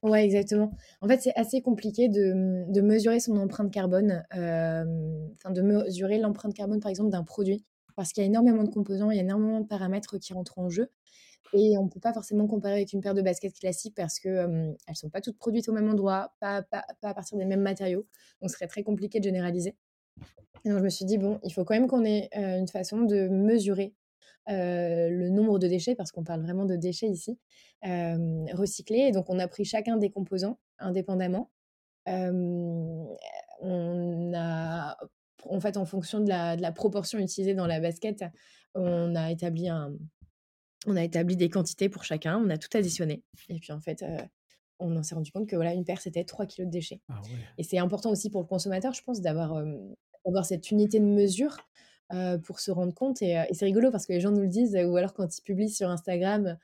Ouais, 0.03 0.25
exactement. 0.25 0.73
En 1.01 1.09
fait, 1.09 1.21
c'est 1.21 1.35
assez 1.37 1.61
compliqué 1.63 2.09
de, 2.09 2.81
mesurer 2.81 3.21
son 3.21 3.37
empreinte 3.37 3.73
carbone, 3.73 4.25
enfin 4.33 5.51
de 5.51 5.63
mesurer 5.63 6.19
l'empreinte 6.19 6.55
carbone, 6.55 6.81
par 6.81 6.91
exemple, 6.91 7.11
d'un 7.11 7.25
produit, 7.25 7.65
parce 7.97 8.13
qu'il 8.13 8.23
y 8.23 8.25
a 8.25 8.29
énormément 8.29 8.65
de 8.65 8.71
composants, 8.71 9.11
il 9.11 9.17
y 9.17 9.21
a 9.21 9.23
énormément 9.23 9.61
de 9.61 9.67
paramètres 9.67 10.19
qui 10.19 10.33
rentrent 10.33 10.59
en 10.59 10.71
jeu. 10.71 10.91
Et 11.53 11.77
on 11.77 11.85
ne 11.85 11.89
peut 11.89 12.01
pas 12.01 12.13
forcément 12.13 12.47
comparer 12.47 12.75
avec 12.75 12.93
une 12.93 13.01
paire 13.01 13.15
de 13.15 13.23
baskets 13.23 13.59
classiques 13.59 13.95
parce 13.97 14.21
qu'elles 14.21 14.77
ne 14.89 14.95
sont 14.95 15.11
pas 15.11 15.21
toutes 15.21 15.37
produites 15.37 15.69
au 15.69 15.73
même 15.73 15.89
endroit, 15.89 16.33
pas, 16.39 16.63
pas, 16.63 16.85
à 17.03 17.15
partir 17.15 17.37
des 17.39 17.45
mêmes 17.45 17.61
matériaux. 17.61 18.07
Donc, 18.41 18.51
ce 18.51 18.57
serait 18.57 18.69
très 18.69 18.85
compliqué 18.85 19.19
de 19.19 19.25
généraliser. 19.25 19.75
Donc, 20.65 20.79
je 20.79 20.85
me 20.85 20.89
suis 20.89 21.05
dit, 21.05 21.19
bon, 21.19 21.41
il 21.43 21.53
faut 21.53 21.65
quand 21.65 21.75
même 21.75 21.89
qu'on 21.89 22.05
ait 22.05 22.29
une 22.33 22.69
façon 22.69 23.03
de 23.03 23.29
mesurer 23.29 23.95
le 24.47 25.29
nombre 25.29 25.59
de 25.59 25.69
déchets, 25.69 25.95
parce 25.95 26.13
qu'on 26.13 26.25
parle 26.25 26.43
vraiment 26.43 26.65
de 26.65 26.77
déchets 26.77 27.09
ici, 27.09 27.39
recyclés. 27.83 29.07
Et 29.09 29.13
donc, 29.13 29.29
on 29.29 29.39
a 29.39 29.49
pris 29.49 29.65
chacun 29.65 29.97
des 29.97 30.11
composants 30.11 30.59
indépendamment. 30.79 31.51
on 32.07 33.17
a, 34.35 34.97
en 35.45 35.61
fait, 35.61 35.77
en 35.77 35.85
fonction 35.85 36.21
de 36.21 36.29
la, 36.29 36.57
de 36.57 36.63
la, 36.63 36.73
proportion 36.73 37.19
utilisée 37.19 37.55
dans 37.55 37.67
la 37.67 37.81
basket, 37.81 38.25
on 38.75 39.15
a 39.15 39.31
établi 39.31 39.69
un, 39.69 39.93
on 40.87 40.97
a 40.97 41.05
établi 41.05 41.37
des 41.37 41.51
quantités 41.51 41.89
pour 41.89 42.05
chacun, 42.05 42.39
on 42.39 42.51
a 42.51 42.59
tout 42.59 42.75
additionné. 42.77 43.23
Et 43.49 43.59
puis, 43.59 43.73
en 43.73 43.81
fait, 43.81 44.05
on 44.79 45.03
s'est 45.03 45.15
rendu 45.15 45.31
compte 45.31 45.47
que 45.49 45.57
voilà, 45.57 45.75
une 45.75 45.85
paire, 45.85 46.01
c'était 46.01 46.25
3 46.25 46.47
kilos 46.47 46.67
de 46.67 46.73
déchets. 46.73 47.01
Ah 47.09 47.21
et 47.59 47.63
c'est 47.63 47.79
important 47.79 48.11
aussi 48.11 48.31
pour 48.31 48.41
le 48.41 48.47
consommateur, 48.47 48.95
je 48.95 49.03
pense, 49.03 49.21
d'avoir 49.21 49.63
cette 50.45 50.71
unité 50.71 51.01
de 51.01 51.05
mesure 51.05 51.59
pour 52.45 52.61
se 52.61 52.71
rendre 52.71 52.95
compte. 52.95 53.23
Et, 53.23 53.37
c'est 53.53 53.65
rigolo 53.65 53.91
parce 53.91 54.07
que 54.07 54.13
les 54.13 54.21
gens 54.21 54.31
nous 54.31 54.43
le 54.43 54.49
disent, 54.49 54.77
ou 54.77 54.97
alors 54.97 55.15
quand 55.15 55.37
ils 55.37 55.43
publient 55.43 55.71
sur 55.71 55.89
Instagram, 55.89 56.59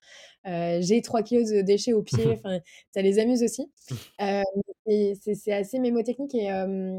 j'ai 0.44 1.00
3 1.02 1.22
kilos 1.22 1.50
de 1.50 1.60
déchets 1.60 1.92
au 1.92 2.02
pied, 2.02 2.26
enfin, 2.32 2.60
ça 2.92 3.02
les 3.02 3.18
amuse 3.18 3.42
aussi. 3.42 3.70
et 4.86 5.14
c'est 5.14 5.52
assez 5.52 5.78
mémotechnique 5.78 6.34
et, 6.34 6.48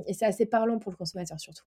et 0.06 0.14
c'est 0.14 0.26
assez 0.26 0.46
parlant 0.46 0.80
pour 0.80 0.92
le 0.92 0.98
consommateur 0.98 1.40
surtout. 1.40 1.64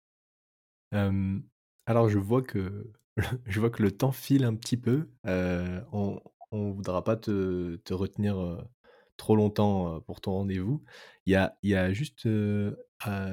alors 0.92 2.08
je 2.08 2.18
vois 2.18 2.42
que 2.42 2.92
je 3.46 3.60
vois 3.60 3.70
que 3.70 3.82
le 3.82 3.92
temps 3.92 4.12
file 4.12 4.44
un 4.44 4.54
petit 4.54 4.76
peu. 4.76 5.08
on 5.24 6.20
ne 6.52 6.72
voudra 6.72 7.04
pas 7.04 7.16
te, 7.16 7.76
te 7.76 7.94
retenir 7.94 8.64
trop 9.16 9.36
longtemps 9.36 10.00
pour 10.02 10.20
ton 10.20 10.32
rendez-vous. 10.32 10.82
Il 11.26 11.32
y 11.32 11.36
a, 11.36 11.56
y 11.62 11.74
a 11.74 11.92
juste 11.92 12.28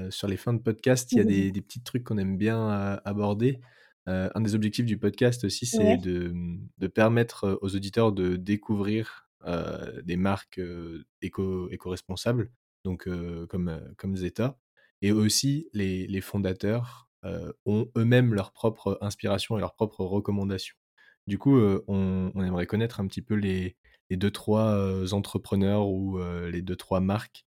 sur 0.09 0.27
les 0.27 0.37
fins 0.37 0.53
de 0.53 0.61
podcast, 0.61 1.11
il 1.11 1.17
y 1.17 1.21
a 1.21 1.23
des, 1.23 1.51
des 1.51 1.61
petits 1.61 1.81
trucs 1.81 2.03
qu'on 2.03 2.17
aime 2.17 2.37
bien 2.37 2.69
aborder. 3.05 3.59
un 4.05 4.41
des 4.41 4.55
objectifs 4.55 4.85
du 4.85 4.97
podcast 4.97 5.43
aussi, 5.43 5.65
c'est 5.65 5.97
de, 5.97 6.29
mmh, 6.29 6.67
de, 6.77 6.87
permettre 6.87 7.59
aux 7.61 7.75
auditeurs 7.75 8.11
de 8.11 8.35
découvrir 8.35 9.29
des 10.03 10.17
marques 10.17 10.61
éco, 11.21 11.69
éco-responsables, 11.69 12.51
donc 12.83 13.07
comme, 13.49 13.93
comme 13.97 14.15
Zeta. 14.15 14.57
Et 15.01 15.11
aussi, 15.11 15.67
les, 15.73 16.07
les 16.07 16.21
fondateurs 16.21 17.09
ont 17.65 17.89
eux-mêmes 17.97 18.33
leur 18.33 18.51
propre 18.51 18.97
inspiration 19.01 19.57
et 19.57 19.61
leurs 19.61 19.75
propres 19.75 20.03
recommandations. 20.05 20.75
Du 21.27 21.37
coup, 21.37 21.57
on, 21.59 22.31
on, 22.33 22.43
aimerait 22.43 22.65
connaître 22.65 22.99
un 22.99 23.07
petit 23.07 23.21
peu 23.21 23.35
les, 23.35 23.77
les 24.09 24.17
deux, 24.17 24.31
trois 24.31 25.13
entrepreneurs 25.13 25.87
ou 25.87 26.19
les 26.19 26.61
deux, 26.61 26.75
trois 26.75 26.99
marques 26.99 27.45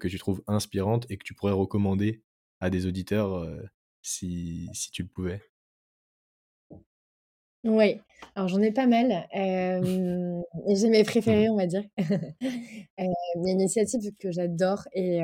que 0.00 0.08
tu 0.08 0.18
trouves 0.18 0.42
inspirantes 0.46 1.06
et 1.10 1.16
que 1.16 1.24
tu 1.24 1.34
pourrais 1.34 1.52
recommander 1.52 2.22
à 2.60 2.70
des 2.70 2.86
auditeurs 2.86 3.46
si, 4.02 4.68
si 4.72 4.90
tu 4.90 5.02
le 5.02 5.08
pouvais? 5.08 5.42
Oui, 7.64 8.00
alors 8.34 8.48
j'en 8.48 8.62
ai 8.62 8.70
pas 8.70 8.86
mal. 8.86 9.26
j'ai 9.32 10.88
mes 10.88 11.04
préférés, 11.04 11.48
on 11.48 11.56
va 11.56 11.66
dire. 11.66 11.82
il 11.98 12.06
y 12.98 13.02
a 13.02 13.06
une 13.36 13.48
initiative 13.48 14.12
que 14.18 14.30
j'adore 14.30 14.86
et, 14.92 15.20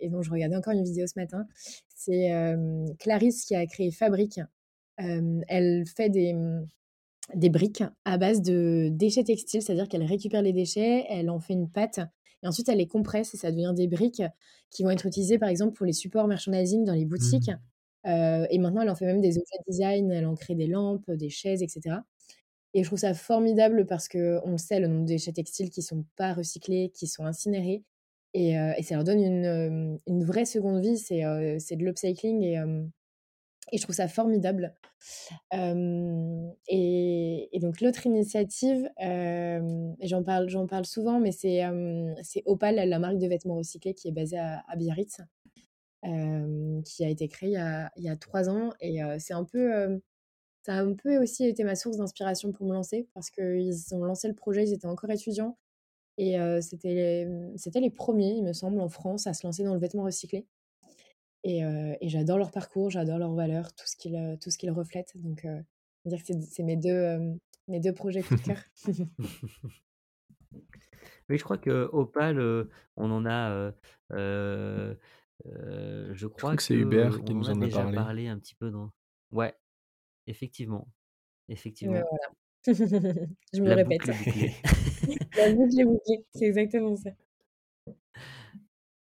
et, 0.00 0.08
dont 0.08 0.22
je 0.22 0.30
regardais 0.30 0.56
encore 0.56 0.74
une 0.74 0.84
vidéo 0.84 1.06
ce 1.06 1.18
matin. 1.18 1.46
C'est 1.94 2.32
Clarisse 2.98 3.44
qui 3.44 3.54
a 3.54 3.64
créé 3.66 3.90
Fabrique. 3.90 4.40
elle 4.96 5.84
fait 5.86 6.10
des, 6.10 6.34
mmh, 6.34 6.66
des 7.34 7.48
briques 7.48 7.84
à 8.04 8.18
base 8.18 8.42
de 8.42 8.88
déchets 8.90 9.24
textiles, 9.24 9.62
c'est-à-dire 9.62 9.88
qu'elle 9.88 10.04
récupère 10.04 10.42
les 10.42 10.52
déchets, 10.52 11.06
elle 11.08 11.30
en 11.30 11.40
fait 11.40 11.54
une 11.54 11.70
pâte, 11.70 12.00
et 12.44 12.46
ensuite 12.46 12.68
elle 12.68 12.78
les 12.78 12.86
compresse 12.86 13.34
et 13.34 13.36
ça 13.36 13.50
devient 13.50 13.72
des 13.74 13.88
briques 13.88 14.22
qui 14.70 14.84
vont 14.84 14.90
être 14.90 15.06
utilisées 15.06 15.38
par 15.38 15.48
exemple 15.48 15.74
pour 15.74 15.86
les 15.86 15.92
supports 15.92 16.28
merchandising 16.28 16.84
dans 16.84 16.92
les 16.92 17.06
boutiques. 17.06 17.48
Mmh. 17.48 18.08
Euh, 18.08 18.46
et 18.50 18.58
maintenant 18.58 18.82
elle 18.82 18.90
en 18.90 18.94
fait 18.94 19.06
même 19.06 19.22
des 19.22 19.38
objets 19.38 19.56
design, 19.66 20.12
elle 20.12 20.26
en 20.26 20.34
crée 20.34 20.54
des 20.54 20.66
lampes, 20.66 21.10
des 21.10 21.30
chaises, 21.30 21.62
etc. 21.62 21.96
Et 22.74 22.82
je 22.82 22.88
trouve 22.88 22.98
ça 22.98 23.14
formidable 23.14 23.86
parce 23.86 24.08
que 24.08 24.40
on 24.44 24.52
le 24.52 24.58
sait, 24.58 24.78
le 24.78 24.88
nombre 24.88 25.02
de 25.02 25.08
déchets 25.08 25.32
textiles 25.32 25.70
qui 25.70 25.80
sont 25.80 26.04
pas 26.16 26.34
recyclés, 26.34 26.90
qui 26.94 27.06
sont 27.06 27.24
incinérés, 27.24 27.82
et, 28.34 28.58
euh, 28.58 28.72
ça 28.82 28.96
leur 28.96 29.04
donne 29.04 29.20
une, 29.22 30.00
une, 30.06 30.24
vraie 30.24 30.44
seconde 30.44 30.80
vie. 30.80 30.98
C'est 30.98 31.24
euh, 31.24 31.56
de 31.56 31.84
l'upcycling 31.84 32.42
et 32.42 32.58
et 33.72 33.78
je 33.78 33.82
trouve 33.82 33.94
ça 33.94 34.08
formidable. 34.08 34.74
et, 36.68 37.58
donc 37.60 37.80
l'autre 37.80 38.06
initiative, 38.06 38.90
j'en 38.98 40.22
parle, 40.22 40.48
j'en 40.48 40.66
parle 40.66 40.84
souvent, 40.84 41.20
mais 41.20 41.32
c'est 41.32 41.62
c'est 42.22 42.42
Opal, 42.46 42.76
la 42.76 42.98
marque 42.98 43.18
de 43.18 43.26
vêtements 43.26 43.56
recyclés 43.56 43.94
qui 43.94 44.08
est 44.08 44.12
basée 44.12 44.38
à, 44.38 44.62
Biarritz, 44.76 45.20
qui 46.84 47.04
a 47.04 47.08
été 47.08 47.28
créée 47.28 47.58
il 47.96 48.02
y 48.04 48.08
a, 48.08 48.16
trois 48.16 48.48
ans. 48.48 48.72
Et 48.80 49.00
c'est 49.18 49.34
un 49.34 49.44
peu, 49.44 50.00
ça 50.62 50.74
a 50.74 50.82
un 50.82 50.94
peu 50.94 51.18
aussi 51.18 51.46
été 51.46 51.64
ma 51.64 51.74
source 51.76 51.96
d'inspiration 51.96 52.52
pour 52.52 52.66
me 52.66 52.72
lancer, 52.72 53.08
parce 53.14 53.30
qu'ils 53.30 53.94
ont 53.94 54.04
lancé 54.04 54.28
le 54.28 54.34
projet, 54.34 54.64
ils 54.64 54.74
étaient 54.74 54.86
encore 54.86 55.10
étudiants. 55.10 55.58
Et 56.18 56.36
c'était 56.60 57.28
c'était 57.56 57.80
les 57.80 57.90
premiers, 57.90 58.34
il 58.34 58.44
me 58.44 58.52
semble, 58.52 58.80
en 58.80 58.88
France 58.88 59.26
à 59.26 59.34
se 59.34 59.46
lancer 59.46 59.64
dans 59.64 59.74
le 59.74 59.80
vêtement 59.80 60.04
recyclé. 60.04 60.46
Et, 61.44 61.62
j'adore 62.08 62.38
leur 62.38 62.50
parcours, 62.50 62.90
j'adore 62.90 63.18
leurs 63.18 63.34
valeurs, 63.34 63.74
tout 63.74 63.86
ce 63.86 63.96
qu'ils 63.96 64.38
tout 64.40 64.50
ce 64.50 64.58
qu'ils 64.58 64.70
reflètent. 64.70 65.12
Donc, 65.16 65.46
dire 66.06 66.24
que 66.24 66.32
c'est 66.42 66.62
mes 66.62 66.76
deux 66.76 67.18
mes 67.68 67.80
deux 67.80 67.92
projets 67.92 68.22
coup 68.22 68.34
de 68.34 68.40
cœur. 68.42 68.62
Oui, 71.28 71.38
je 71.38 71.44
crois 71.44 71.58
que 71.58 71.88
Opal, 71.92 72.38
on 72.96 73.10
en 73.10 73.26
a, 73.26 73.72
je 74.10 74.96
crois 76.26 76.56
que 76.56 76.62
c'est 76.62 76.74
Hubert 76.74 77.22
qui 77.24 77.34
nous 77.34 77.50
en 77.50 77.60
a 77.60 77.64
déjà 77.64 77.84
parlé. 77.92 78.28
un 78.28 78.38
petit 78.38 78.54
peu 78.54 78.70
dans 78.70 78.90
ouais, 79.32 79.54
effectivement, 80.26 80.88
effectivement. 81.48 82.02
Je 82.66 83.60
me 83.60 83.74
répète. 83.74 84.06
La 85.36 85.52
boucle 85.52 85.78
est 85.78 85.84
bouclée, 85.84 86.24
c'est 86.34 86.46
exactement 86.46 86.96
ça. 86.96 87.10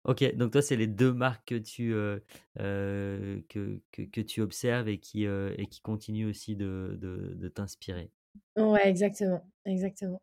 OK, 0.04 0.36
donc 0.36 0.52
toi, 0.52 0.62
c'est 0.62 0.76
les 0.76 0.88
deux 0.88 1.14
marques 1.14 1.50
que 1.50 1.56
tu, 1.56 1.94
que, 2.58 3.82
que, 3.92 4.02
que 4.02 4.22
tu 4.22 4.42
observes 4.42 4.88
et 4.90 5.00
qui, 5.00 5.26
et 5.26 5.68
qui 5.70 5.82
continuent 5.82 6.30
aussi 6.30 6.56
de, 6.56 6.98
de, 7.00 7.34
de 7.36 7.48
t'inspirer? 7.48 8.12
Ouais, 8.56 8.88
exactement, 8.88 9.46
exactement. 9.66 10.22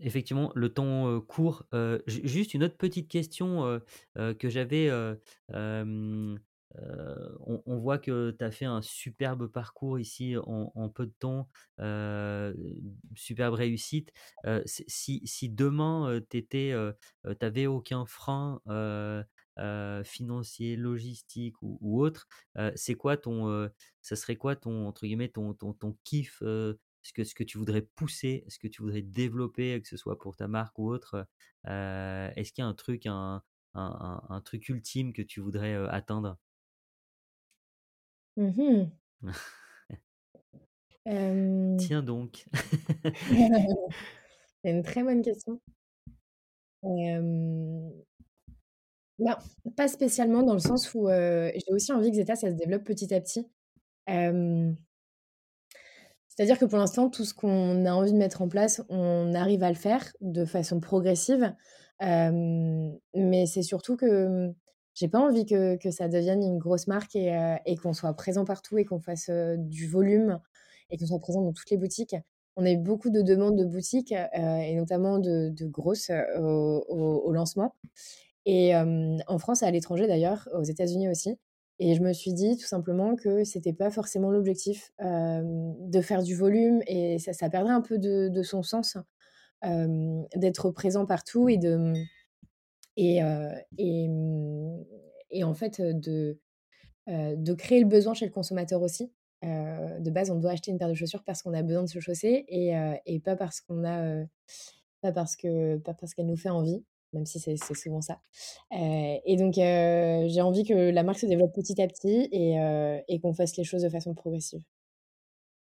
effectivement, 0.00 0.52
le 0.54 0.72
temps 0.72 1.20
court. 1.20 1.66
juste 2.06 2.54
une 2.54 2.64
autre 2.64 2.76
petite 2.76 3.08
question 3.08 3.80
que 4.16 4.48
j'avais. 4.48 4.90
On, 6.76 7.78
voit 7.78 7.98
que 7.98 8.30
tu 8.38 8.44
as 8.44 8.50
fait 8.50 8.64
un 8.64 8.82
superbe 8.82 9.48
parcours 9.48 9.98
ici 9.98 10.36
en, 10.38 10.88
peu 10.88 11.06
de 11.06 11.14
temps, 11.18 11.48
superbe 13.14 13.54
réussite. 13.54 14.12
si, 14.66 15.20
si, 15.24 15.48
demain 15.48 16.20
tu 16.30 16.46
n'avais 17.40 17.66
aucun 17.66 18.06
frein 18.06 18.60
financier, 20.04 20.76
logistique 20.76 21.56
ou, 21.62 22.02
autre, 22.02 22.28
c'est 22.76 22.94
quoi 22.94 23.16
ton, 23.16 23.68
ça 24.00 24.16
serait 24.16 24.36
quoi 24.36 24.56
ton 24.56 24.86
entre 24.86 25.06
guillemets 25.06 25.28
ton, 25.28 25.54
ton, 25.54 25.72
ton 25.72 25.96
kiff 26.04 26.40
ce 27.02 27.12
que, 27.14 27.24
ce 27.24 27.34
que 27.34 27.44
tu 27.44 27.58
voudrais 27.58 27.82
pousser, 27.82 28.44
ce 28.48 28.58
que 28.58 28.68
tu 28.68 28.82
voudrais 28.82 29.02
développer, 29.02 29.80
que 29.80 29.88
ce 29.88 29.96
soit 29.96 30.18
pour 30.18 30.36
ta 30.36 30.48
marque 30.48 30.78
ou 30.78 30.88
autre, 30.88 31.26
est-ce 31.64 32.52
qu'il 32.52 32.62
y 32.62 32.64
a 32.64 32.68
un 32.68 32.74
truc, 32.74 33.06
un, 33.06 33.42
un, 33.74 34.22
un, 34.28 34.40
truc 34.40 34.68
ultime 34.68 35.12
que 35.12 35.22
tu 35.22 35.40
voudrais 35.40 35.74
atteindre? 35.88 36.38
Mmh 38.40 38.90
Tiens 41.78 42.02
donc. 42.02 42.46
C'est 44.62 44.70
une 44.70 44.82
très 44.82 45.02
bonne 45.02 45.22
question. 45.22 45.60
Ben, 46.82 47.92
pas 49.76 49.88
spécialement 49.88 50.42
dans 50.42 50.54
le 50.54 50.60
sens 50.60 50.94
où, 50.94 51.08
j'ai 51.08 51.72
aussi 51.72 51.92
envie 51.92 52.10
que 52.10 52.16
Zeta, 52.16 52.36
ça 52.36 52.50
se 52.50 52.54
développe 52.54 52.84
petit 52.84 53.12
à 53.12 53.20
petit. 53.20 53.46
c'est-à-dire 56.28 56.58
que 56.58 56.64
pour 56.64 56.78
l'instant, 56.78 57.10
tout 57.10 57.24
ce 57.24 57.34
qu'on 57.34 57.84
a 57.84 57.92
envie 57.92 58.12
de 58.12 58.18
mettre 58.18 58.40
en 58.40 58.48
place, 58.48 58.82
on 58.88 59.34
arrive 59.34 59.62
à 59.62 59.68
le 59.68 59.74
faire 59.74 60.10
de 60.22 60.46
façon 60.46 60.80
progressive. 60.80 61.54
mais 62.00 63.46
c'est 63.46 63.62
surtout 63.62 63.96
que, 63.96 64.54
j'ai 65.00 65.08
pas 65.08 65.18
envie 65.18 65.46
que, 65.46 65.76
que, 65.76 65.90
ça 65.90 66.08
devienne 66.08 66.42
une 66.42 66.58
grosse 66.58 66.86
marque 66.86 67.16
et, 67.16 67.34
euh, 67.34 67.56
et 67.64 67.74
qu'on 67.76 67.94
soit 67.94 68.12
présent 68.12 68.44
partout 68.44 68.76
et 68.76 68.84
qu'on 68.84 69.00
fasse 69.00 69.30
euh, 69.30 69.56
du 69.56 69.88
volume 69.88 70.38
et 70.90 70.98
qu'on 70.98 71.06
soit 71.06 71.18
présent 71.18 71.40
dans 71.40 71.54
toutes 71.54 71.70
les 71.70 71.78
boutiques. 71.78 72.16
On 72.56 72.66
a 72.66 72.70
eu 72.70 72.76
beaucoup 72.76 73.08
de 73.08 73.22
demandes 73.22 73.56
de 73.56 73.64
boutiques 73.64 74.12
euh, 74.12 74.56
et 74.58 74.74
notamment 74.74 75.18
de, 75.18 75.54
grosses 75.62 76.10
au, 76.38 76.84
au, 76.88 77.32
lancement. 77.32 77.74
Et 78.44 78.74
en 78.74 79.38
France 79.38 79.62
et 79.62 79.66
à 79.66 79.70
l'étranger 79.70 80.06
d'ailleurs, 80.06 80.48
aux 80.54 80.64
États-Unis 80.64 81.08
aussi. 81.08 81.38
Et 81.78 81.94
je 81.94 82.02
me 82.02 82.12
suis 82.12 82.34
dit 82.34 82.56
tout 82.58 82.66
simplement 82.66 83.16
que 83.16 83.44
c'était 83.44 83.72
pas 83.72 83.90
forcément 83.90 84.30
l'objectif 84.30 84.92
de 84.98 86.00
faire 86.00 86.22
du 86.22 86.34
volume 86.34 86.82
et 86.86 87.18
ça, 87.18 87.32
ça 87.32 87.48
perdrait 87.48 87.72
un 87.72 87.80
peu 87.80 87.98
de, 87.98 88.28
de 88.28 88.42
son 88.42 88.62
sens 88.62 88.98
d'être 89.62 90.70
présent 90.70 91.06
partout 91.06 91.48
et 91.48 91.56
de 91.56 91.94
mmh, 93.00 94.84
et, 95.30 95.44
en 95.44 95.54
fait 95.54 95.80
de, 95.80 96.38
créer 97.54 97.80
le 97.80 97.86
besoin 97.86 98.14
chez 98.14 98.26
le 98.26 98.32
consommateur 98.32 98.82
aussi. 98.82 99.12
de 99.42 100.10
base, 100.10 100.30
on 100.30 100.36
doit 100.36 100.52
acheter 100.52 100.70
une 100.70 100.78
paire 100.78 100.88
de 100.88 100.94
chaussures 100.94 101.24
parce 101.24 101.42
qu'on 101.42 101.54
a 101.54 101.62
besoin 101.62 101.82
de 101.82 101.88
se 101.88 102.00
chausser 102.00 102.44
et, 102.48 103.20
pas 103.20 103.36
parce 103.36 103.60
qu'on 103.60 103.84
a, 103.84 104.24
pas 105.00 105.12
parce 105.12 105.36
que, 105.36 105.78
pas 105.78 105.94
parce 105.94 106.14
qu'elle 106.14 106.26
nous 106.26 106.36
fait 106.36 106.50
envie, 106.50 106.84
même 107.12 107.26
si 107.26 107.40
c'est 107.40 107.56
souvent 107.56 108.02
ça. 108.02 108.20
et 108.72 109.36
donc, 109.38 109.54
j'ai 109.54 110.40
envie 110.40 110.64
que 110.64 110.90
la 110.90 111.02
marque 111.02 111.18
se 111.20 111.26
développe 111.26 111.54
petit 111.54 111.80
à 111.80 111.88
petit 111.88 112.28
et, 112.32 112.56
et 113.08 113.20
qu'on 113.20 113.32
fasse 113.34 113.56
les 113.56 113.64
choses 113.64 113.82
de 113.82 113.88
façon 113.88 114.14
progressive. 114.14 114.62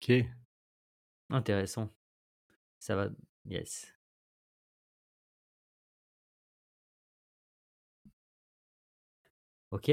Ok. 0.02 0.12
Intéressant. 1.30 1.90
Ça 2.80 2.96
va, 2.96 3.10
yes. 3.46 3.97
Ok? 9.72 9.92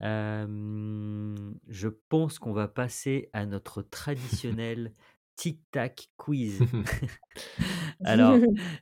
je 0.00 1.88
pense 2.08 2.38
qu'on 2.38 2.52
va 2.52 2.68
passer 2.68 3.30
à 3.32 3.46
notre 3.46 3.80
traditionnel 3.80 4.92
tic-tac 5.36 6.08
quiz. 6.16 6.60
Alors, 8.04 8.38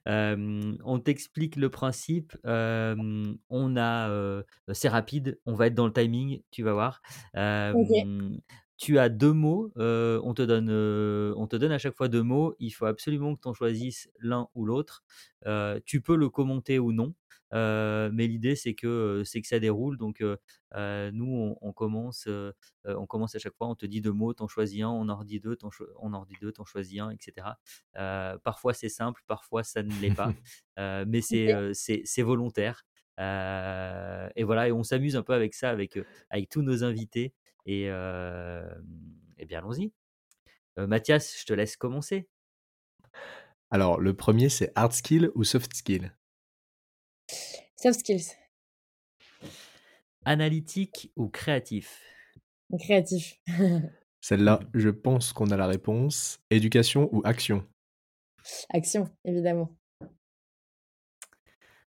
on 0.06 0.98
t'explique 0.98 1.56
le 1.56 1.70
principe. 1.70 2.36
on 2.44 3.76
a, 3.76 4.42
c'est 4.72 4.88
rapide, 4.88 5.38
on 5.46 5.54
va 5.54 5.68
être 5.68 5.74
dans 5.74 5.86
le 5.86 5.92
timing, 5.92 6.42
tu 6.50 6.62
vas 6.62 6.72
voir. 6.72 7.02
Tu 8.82 8.98
as 8.98 9.08
deux 9.08 9.32
mots, 9.32 9.70
on, 9.76 10.34
te 10.34 10.42
donne, 10.42 10.68
on 11.36 11.46
te 11.46 11.54
donne 11.54 11.70
à 11.70 11.78
chaque 11.78 11.94
fois 11.94 12.08
deux 12.08 12.24
mots. 12.24 12.56
Il 12.58 12.70
faut 12.70 12.86
absolument 12.86 13.36
que 13.36 13.40
tu 13.40 13.46
en 13.46 13.54
choisisses 13.54 14.10
l'un 14.18 14.48
ou 14.56 14.66
l'autre. 14.66 15.04
tu 15.86 16.00
peux 16.00 16.16
le 16.16 16.28
commenter 16.28 16.80
ou 16.80 16.90
non 16.90 17.14
mais 17.52 18.26
l'idée, 18.26 18.56
c'est 18.56 18.74
que, 18.74 19.22
c'est 19.24 19.40
que 19.40 19.46
ça 19.46 19.60
déroule. 19.60 19.98
Donc, 19.98 20.20
nous, 20.20 21.56
on, 21.60 21.72
commence, 21.72 22.28
on 22.84 23.06
commence 23.06 23.36
à 23.36 23.38
chaque 23.38 23.54
fois, 23.54 23.68
on 23.68 23.76
te 23.76 23.86
dit 23.86 24.00
deux 24.00 24.10
mots, 24.10 24.34
t'en 24.34 24.48
choisis 24.48 24.82
un, 24.82 24.88
on 24.88 25.08
en 25.08 25.16
redit 25.16 25.38
deux, 25.38 25.56
on 26.00 26.12
en 26.12 26.20
redit 26.22 26.34
deux, 26.40 26.50
t'en 26.50 26.64
choisis 26.64 26.98
un, 26.98 27.10
etc. 27.10 27.46
parfois, 28.42 28.74
c'est 28.74 28.88
simple, 28.88 29.22
parfois, 29.28 29.62
ça 29.62 29.84
ne 29.84 29.92
l'est 30.00 30.12
pas. 30.12 30.32
mais 31.06 31.20
c'est, 31.20 31.70
c'est, 31.72 32.22
volontaire. 32.22 32.84
et 33.16 34.42
voilà, 34.42 34.66
et 34.66 34.72
on 34.72 34.82
s'amuse 34.82 35.14
un 35.14 35.22
peu 35.22 35.34
avec 35.34 35.54
ça, 35.54 35.70
avec, 35.70 36.00
avec 36.30 36.48
tous 36.48 36.62
nos 36.62 36.82
invités. 36.82 37.32
Et, 37.66 37.84
et 37.84 39.44
bien, 39.46 39.58
allons-y. 39.58 39.92
Mathias, 40.76 41.38
je 41.38 41.44
te 41.46 41.52
laisse 41.52 41.76
commencer. 41.76 42.28
Alors, 43.70 44.00
le 44.00 44.14
premier, 44.14 44.48
c'est 44.48 44.70
hard 44.74 44.92
skill 44.92 45.30
ou 45.34 45.44
soft 45.44 45.74
skill? 45.74 46.14
Soft 47.76 48.00
skills. 48.00 48.36
Analytique 50.24 51.10
ou 51.16 51.28
créatif? 51.28 52.00
Créatif. 52.78 53.36
Celle-là, 54.20 54.60
je 54.74 54.88
pense 54.88 55.32
qu'on 55.32 55.50
a 55.50 55.56
la 55.56 55.66
réponse. 55.66 56.40
Éducation 56.50 57.08
ou 57.12 57.22
action? 57.24 57.66
Action, 58.70 59.08
évidemment. 59.24 59.76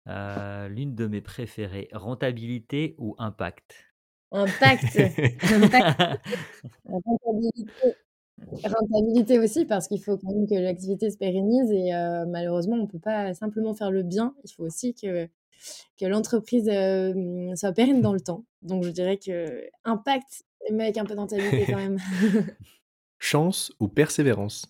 Euh, 0.07 0.68
l'une 0.68 0.95
de 0.95 1.07
mes 1.07 1.22
préférées, 1.22 1.89
rentabilité 1.93 2.95
ou 2.97 3.15
impact? 3.18 3.87
Impact. 4.32 4.99
Rentabilité. 6.86 7.95
Rentabilité 8.63 9.39
aussi, 9.39 9.65
parce 9.65 9.88
qu'il 9.88 10.01
faut 10.01 10.17
quand 10.17 10.32
même 10.32 10.47
que 10.47 10.55
l'activité 10.55 11.09
se 11.09 11.17
pérennise 11.17 11.71
et 11.71 11.93
euh, 11.93 12.25
malheureusement, 12.28 12.75
on 12.75 12.84
ne 12.84 12.88
peut 12.88 12.99
pas 12.99 13.34
simplement 13.34 13.73
faire 13.73 13.91
le 13.91 14.03
bien. 14.03 14.36
Il 14.43 14.51
faut 14.51 14.63
aussi 14.63 14.93
que 14.93 15.28
que 15.99 16.05
l'entreprise 16.05 16.69
euh, 16.69 17.55
soit 17.55 17.71
pérenne 17.73 18.01
dans 18.01 18.13
le 18.13 18.19
temps. 18.19 18.45
Donc 18.61 18.84
je 18.84 18.89
dirais 18.89 19.17
que 19.17 19.67
impact, 19.86 20.43
mais 20.71 20.86
avec 20.86 20.97
un 20.97 21.05
peu 21.05 21.15
d'entabilité 21.15 21.65
quand 21.65 21.78
même. 21.78 21.97
Chance 23.19 23.73
ou 23.80 23.88
persévérance? 23.88 24.67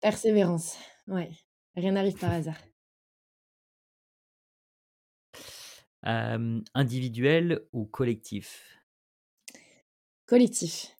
Persévérance, 0.00 0.76
ouais. 1.06 1.30
Rien 1.76 1.92
n'arrive 1.92 2.18
par 2.18 2.32
hasard. 2.32 2.56
Individuel 6.02 7.60
ou 7.72 7.84
collectif? 7.86 8.78
Collectif. 10.26 10.94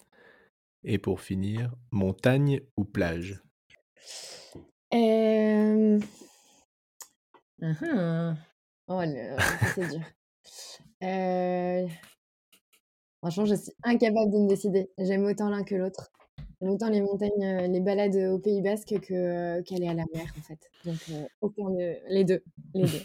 Et 0.84 0.99
pour 0.99 1.20
finir, 1.20 1.74
montagne 1.90 2.61
ou 2.76 2.84
plage? 2.84 3.42
Euh... 4.94 6.01
Oh 8.88 9.03
c'est 9.74 9.88
dur. 9.88 10.01
Euh, 11.05 11.86
franchement, 13.18 13.44
je 13.44 13.55
suis 13.55 13.72
incapable 13.84 14.32
de 14.32 14.38
me 14.38 14.49
décider. 14.49 14.90
J'aime 14.99 15.24
autant 15.26 15.49
l'un 15.49 15.62
que 15.62 15.76
l'autre. 15.76 16.11
J'aime 16.61 16.70
autant 16.70 16.88
les 16.88 17.01
montagnes, 17.01 17.44
euh, 17.44 17.68
les 17.68 17.78
balades 17.78 18.16
au 18.16 18.40
Pays 18.40 18.62
Basque 18.62 18.99
que, 18.99 19.14
euh, 19.14 19.62
qu'aller 19.62 19.86
à 19.86 19.94
la 19.94 20.03
mer, 20.12 20.26
en 20.36 20.42
fait. 20.42 20.59
Donc, 20.84 20.99
aucun 21.40 21.70
de 21.70 21.99
les 22.09 22.24
deux, 22.24 22.42
les 22.74 22.82
deux. 22.82 23.03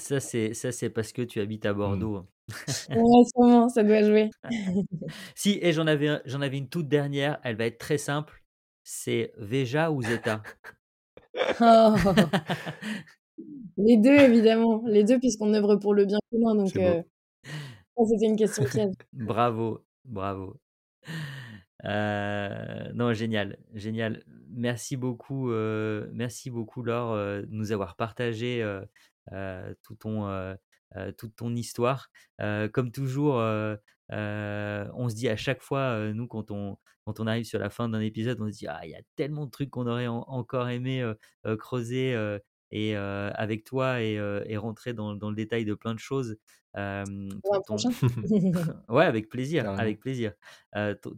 Ça, 0.00 0.18
c'est 0.18 0.54
ça, 0.54 0.72
c'est 0.72 0.88
parce 0.88 1.12
que 1.12 1.22
tu 1.22 1.40
habites 1.40 1.66
à 1.66 1.74
mmh. 1.74 1.76
Bordeaux. 1.76 2.26
Ouais, 2.90 3.24
sûrement, 3.32 3.68
ça 3.68 3.84
doit 3.84 4.02
jouer. 4.02 4.30
Si 5.36 5.58
et 5.62 5.72
j'en 5.72 5.86
avais 5.86 6.20
j'en 6.24 6.40
avais 6.40 6.58
une 6.58 6.68
toute 6.68 6.88
dernière, 6.88 7.38
elle 7.44 7.56
va 7.56 7.66
être 7.66 7.78
très 7.78 7.98
simple, 7.98 8.42
c'est 8.82 9.32
Veja 9.36 9.92
ou 9.92 10.02
Zeta? 10.02 10.42
Oh. 11.60 11.94
Les 13.76 13.96
deux, 13.96 14.18
évidemment. 14.18 14.82
Les 14.86 15.04
deux, 15.04 15.18
puisqu'on 15.18 15.54
œuvre 15.54 15.76
pour 15.76 15.94
le 15.94 16.04
bien 16.06 16.18
commun. 16.30 16.54
Donc, 16.54 16.74
euh, 16.76 17.02
c'était 18.08 18.26
une 18.26 18.36
question 18.36 18.64
piège. 18.64 18.92
bravo, 19.12 19.84
bravo. 20.04 20.56
Euh, 21.84 22.92
non, 22.94 23.12
génial, 23.12 23.58
génial. 23.74 24.22
Merci 24.48 24.96
beaucoup, 24.96 25.50
euh, 25.50 26.08
merci 26.12 26.50
beaucoup, 26.50 26.82
Laure, 26.82 27.14
de 27.14 27.48
nous 27.50 27.72
avoir 27.72 27.96
partagé 27.96 28.62
tout 29.82 29.94
ton, 29.96 30.56
toute 31.16 31.36
ton 31.36 31.54
histoire. 31.54 32.10
comme 32.38 32.92
toujours, 32.92 33.34
on 33.36 35.08
se 35.08 35.14
dit 35.14 35.28
à 35.28 35.36
chaque 35.36 35.62
fois, 35.62 36.12
nous, 36.12 36.26
quand 36.26 36.50
on, 36.50 36.76
quand 37.04 37.20
on 37.20 37.26
arrive 37.26 37.44
sur 37.44 37.58
la 37.58 37.70
fin 37.70 37.88
d'un 37.88 38.00
épisode, 38.00 38.40
on 38.40 38.50
se 38.50 38.58
dit 38.58 38.66
ah 38.66 38.80
il 38.84 38.90
y 38.90 38.94
a 38.94 39.02
tellement 39.16 39.46
de 39.46 39.50
trucs 39.50 39.70
qu'on 39.70 39.86
aurait 39.86 40.06
encore 40.06 40.68
aimé 40.68 41.04
creuser 41.58 42.38
et 42.70 42.96
avec 42.96 43.64
toi 43.64 44.00
et, 44.00 44.56
rentrer 44.56 44.92
dans, 44.92 45.14
le 45.14 45.34
détail 45.34 45.64
de 45.64 45.74
plein 45.74 45.94
de 45.94 45.98
choses. 45.98 46.36
ouais, 48.88 49.04
avec 49.04 49.28
plaisir, 49.28 49.68
avec 49.68 50.00
plaisir. 50.00 50.32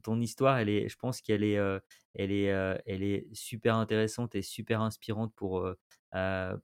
ton 0.02 0.20
histoire, 0.20 0.58
elle 0.58 0.68
est, 0.68 0.88
je 0.88 0.96
pense 0.96 1.20
qu'elle 1.20 1.44
est, 1.44 1.58
elle 2.14 2.32
est, 2.32 2.46
elle 2.86 3.02
est 3.02 3.26
super 3.34 3.76
intéressante 3.76 4.34
et 4.34 4.42
super 4.42 4.80
inspirante 4.80 5.32
pour, 5.34 5.68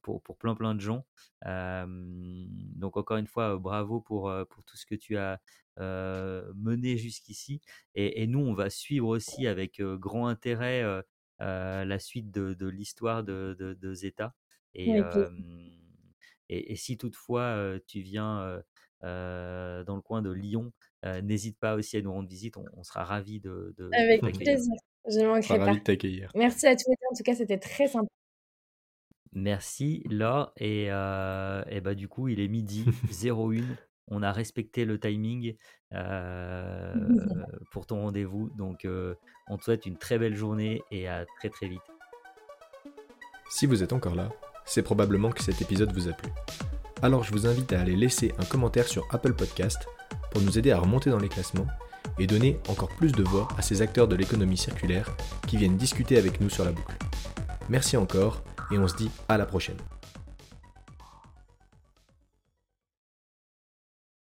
pour, 0.02 0.22
pour, 0.22 0.36
plein 0.36 0.54
plein 0.54 0.74
de 0.74 0.80
gens. 0.80 1.04
donc 1.44 2.96
encore 2.96 3.16
une 3.16 3.26
fois, 3.26 3.56
bravo 3.58 4.00
pour, 4.00 4.32
pour 4.50 4.64
tout 4.64 4.76
ce 4.76 4.86
que 4.86 4.94
tu 4.94 5.16
as 5.16 5.40
mené 5.76 6.96
jusqu'ici. 6.96 7.60
Et, 7.94 8.26
nous, 8.26 8.40
on 8.40 8.54
va 8.54 8.70
suivre 8.70 9.08
aussi 9.08 9.46
avec 9.46 9.80
grand 9.80 10.26
intérêt 10.26 10.82
la 11.40 11.98
suite 11.98 12.30
de, 12.30 12.66
l'histoire 12.68 13.24
de, 13.24 13.56
de, 13.58 13.94
Zeta. 13.94 14.34
Et, 14.74 15.00
et, 16.48 16.76
si 16.76 16.98
toutefois 16.98 17.78
tu 17.86 18.00
viens 18.00 18.62
dans 19.02 19.96
le 19.96 20.02
coin 20.02 20.22
de 20.22 20.30
Lyon, 20.30 20.72
n'hésite 21.22 21.58
pas 21.58 21.74
aussi 21.74 21.96
à 21.96 22.02
nous 22.02 22.12
rendre 22.12 22.28
visite. 22.28 22.56
On, 22.56 22.82
sera 22.82 23.04
ravis 23.04 23.40
de, 23.40 23.74
de 23.76 23.90
Avec 23.92 24.20
plaisir. 24.20 24.74
Je 25.10 25.20
ne 25.20 25.26
manquerai 25.26 25.58
pas. 25.58 26.28
Merci 26.34 26.66
à 26.66 26.76
tous. 26.76 26.90
En 26.90 27.16
tout 27.16 27.22
cas, 27.24 27.34
c'était 27.34 27.58
très 27.58 27.86
sympa. 27.86 28.08
Merci 29.32 30.02
Laure. 30.10 30.52
Et, 30.56 30.84
et 30.84 31.80
bah, 31.80 31.94
du 31.94 32.08
coup, 32.08 32.28
il 32.28 32.40
est 32.40 32.48
midi 32.48 32.84
01 33.24 33.62
on 34.10 34.22
a 34.22 34.32
respecté 34.32 34.84
le 34.84 34.98
timing 34.98 35.54
euh, 35.94 36.94
pour 37.70 37.86
ton 37.86 38.02
rendez-vous. 38.02 38.50
Donc, 38.56 38.84
euh, 38.84 39.14
on 39.48 39.56
te 39.56 39.64
souhaite 39.64 39.86
une 39.86 39.96
très 39.96 40.18
belle 40.18 40.34
journée 40.34 40.82
et 40.90 41.08
à 41.08 41.24
très 41.38 41.48
très 41.48 41.68
vite. 41.68 41.82
Si 43.50 43.66
vous 43.66 43.82
êtes 43.82 43.92
encore 43.92 44.14
là, 44.14 44.28
c'est 44.64 44.82
probablement 44.82 45.30
que 45.30 45.42
cet 45.42 45.62
épisode 45.62 45.92
vous 45.92 46.08
a 46.08 46.12
plu. 46.12 46.30
Alors, 47.02 47.22
je 47.22 47.32
vous 47.32 47.46
invite 47.46 47.72
à 47.72 47.80
aller 47.80 47.96
laisser 47.96 48.32
un 48.38 48.44
commentaire 48.44 48.86
sur 48.86 49.06
Apple 49.10 49.32
Podcast 49.32 49.86
pour 50.30 50.42
nous 50.42 50.58
aider 50.58 50.72
à 50.72 50.78
remonter 50.78 51.10
dans 51.10 51.18
les 51.18 51.28
classements 51.28 51.66
et 52.18 52.26
donner 52.26 52.58
encore 52.68 52.88
plus 52.88 53.12
de 53.12 53.22
voix 53.22 53.48
à 53.56 53.62
ces 53.62 53.80
acteurs 53.80 54.08
de 54.08 54.16
l'économie 54.16 54.56
circulaire 54.56 55.16
qui 55.46 55.56
viennent 55.56 55.76
discuter 55.76 56.18
avec 56.18 56.40
nous 56.40 56.50
sur 56.50 56.64
la 56.64 56.72
boucle. 56.72 56.96
Merci 57.68 57.96
encore 57.96 58.42
et 58.70 58.78
on 58.78 58.88
se 58.88 58.96
dit 58.96 59.10
à 59.28 59.38
la 59.38 59.46
prochaine. 59.46 59.76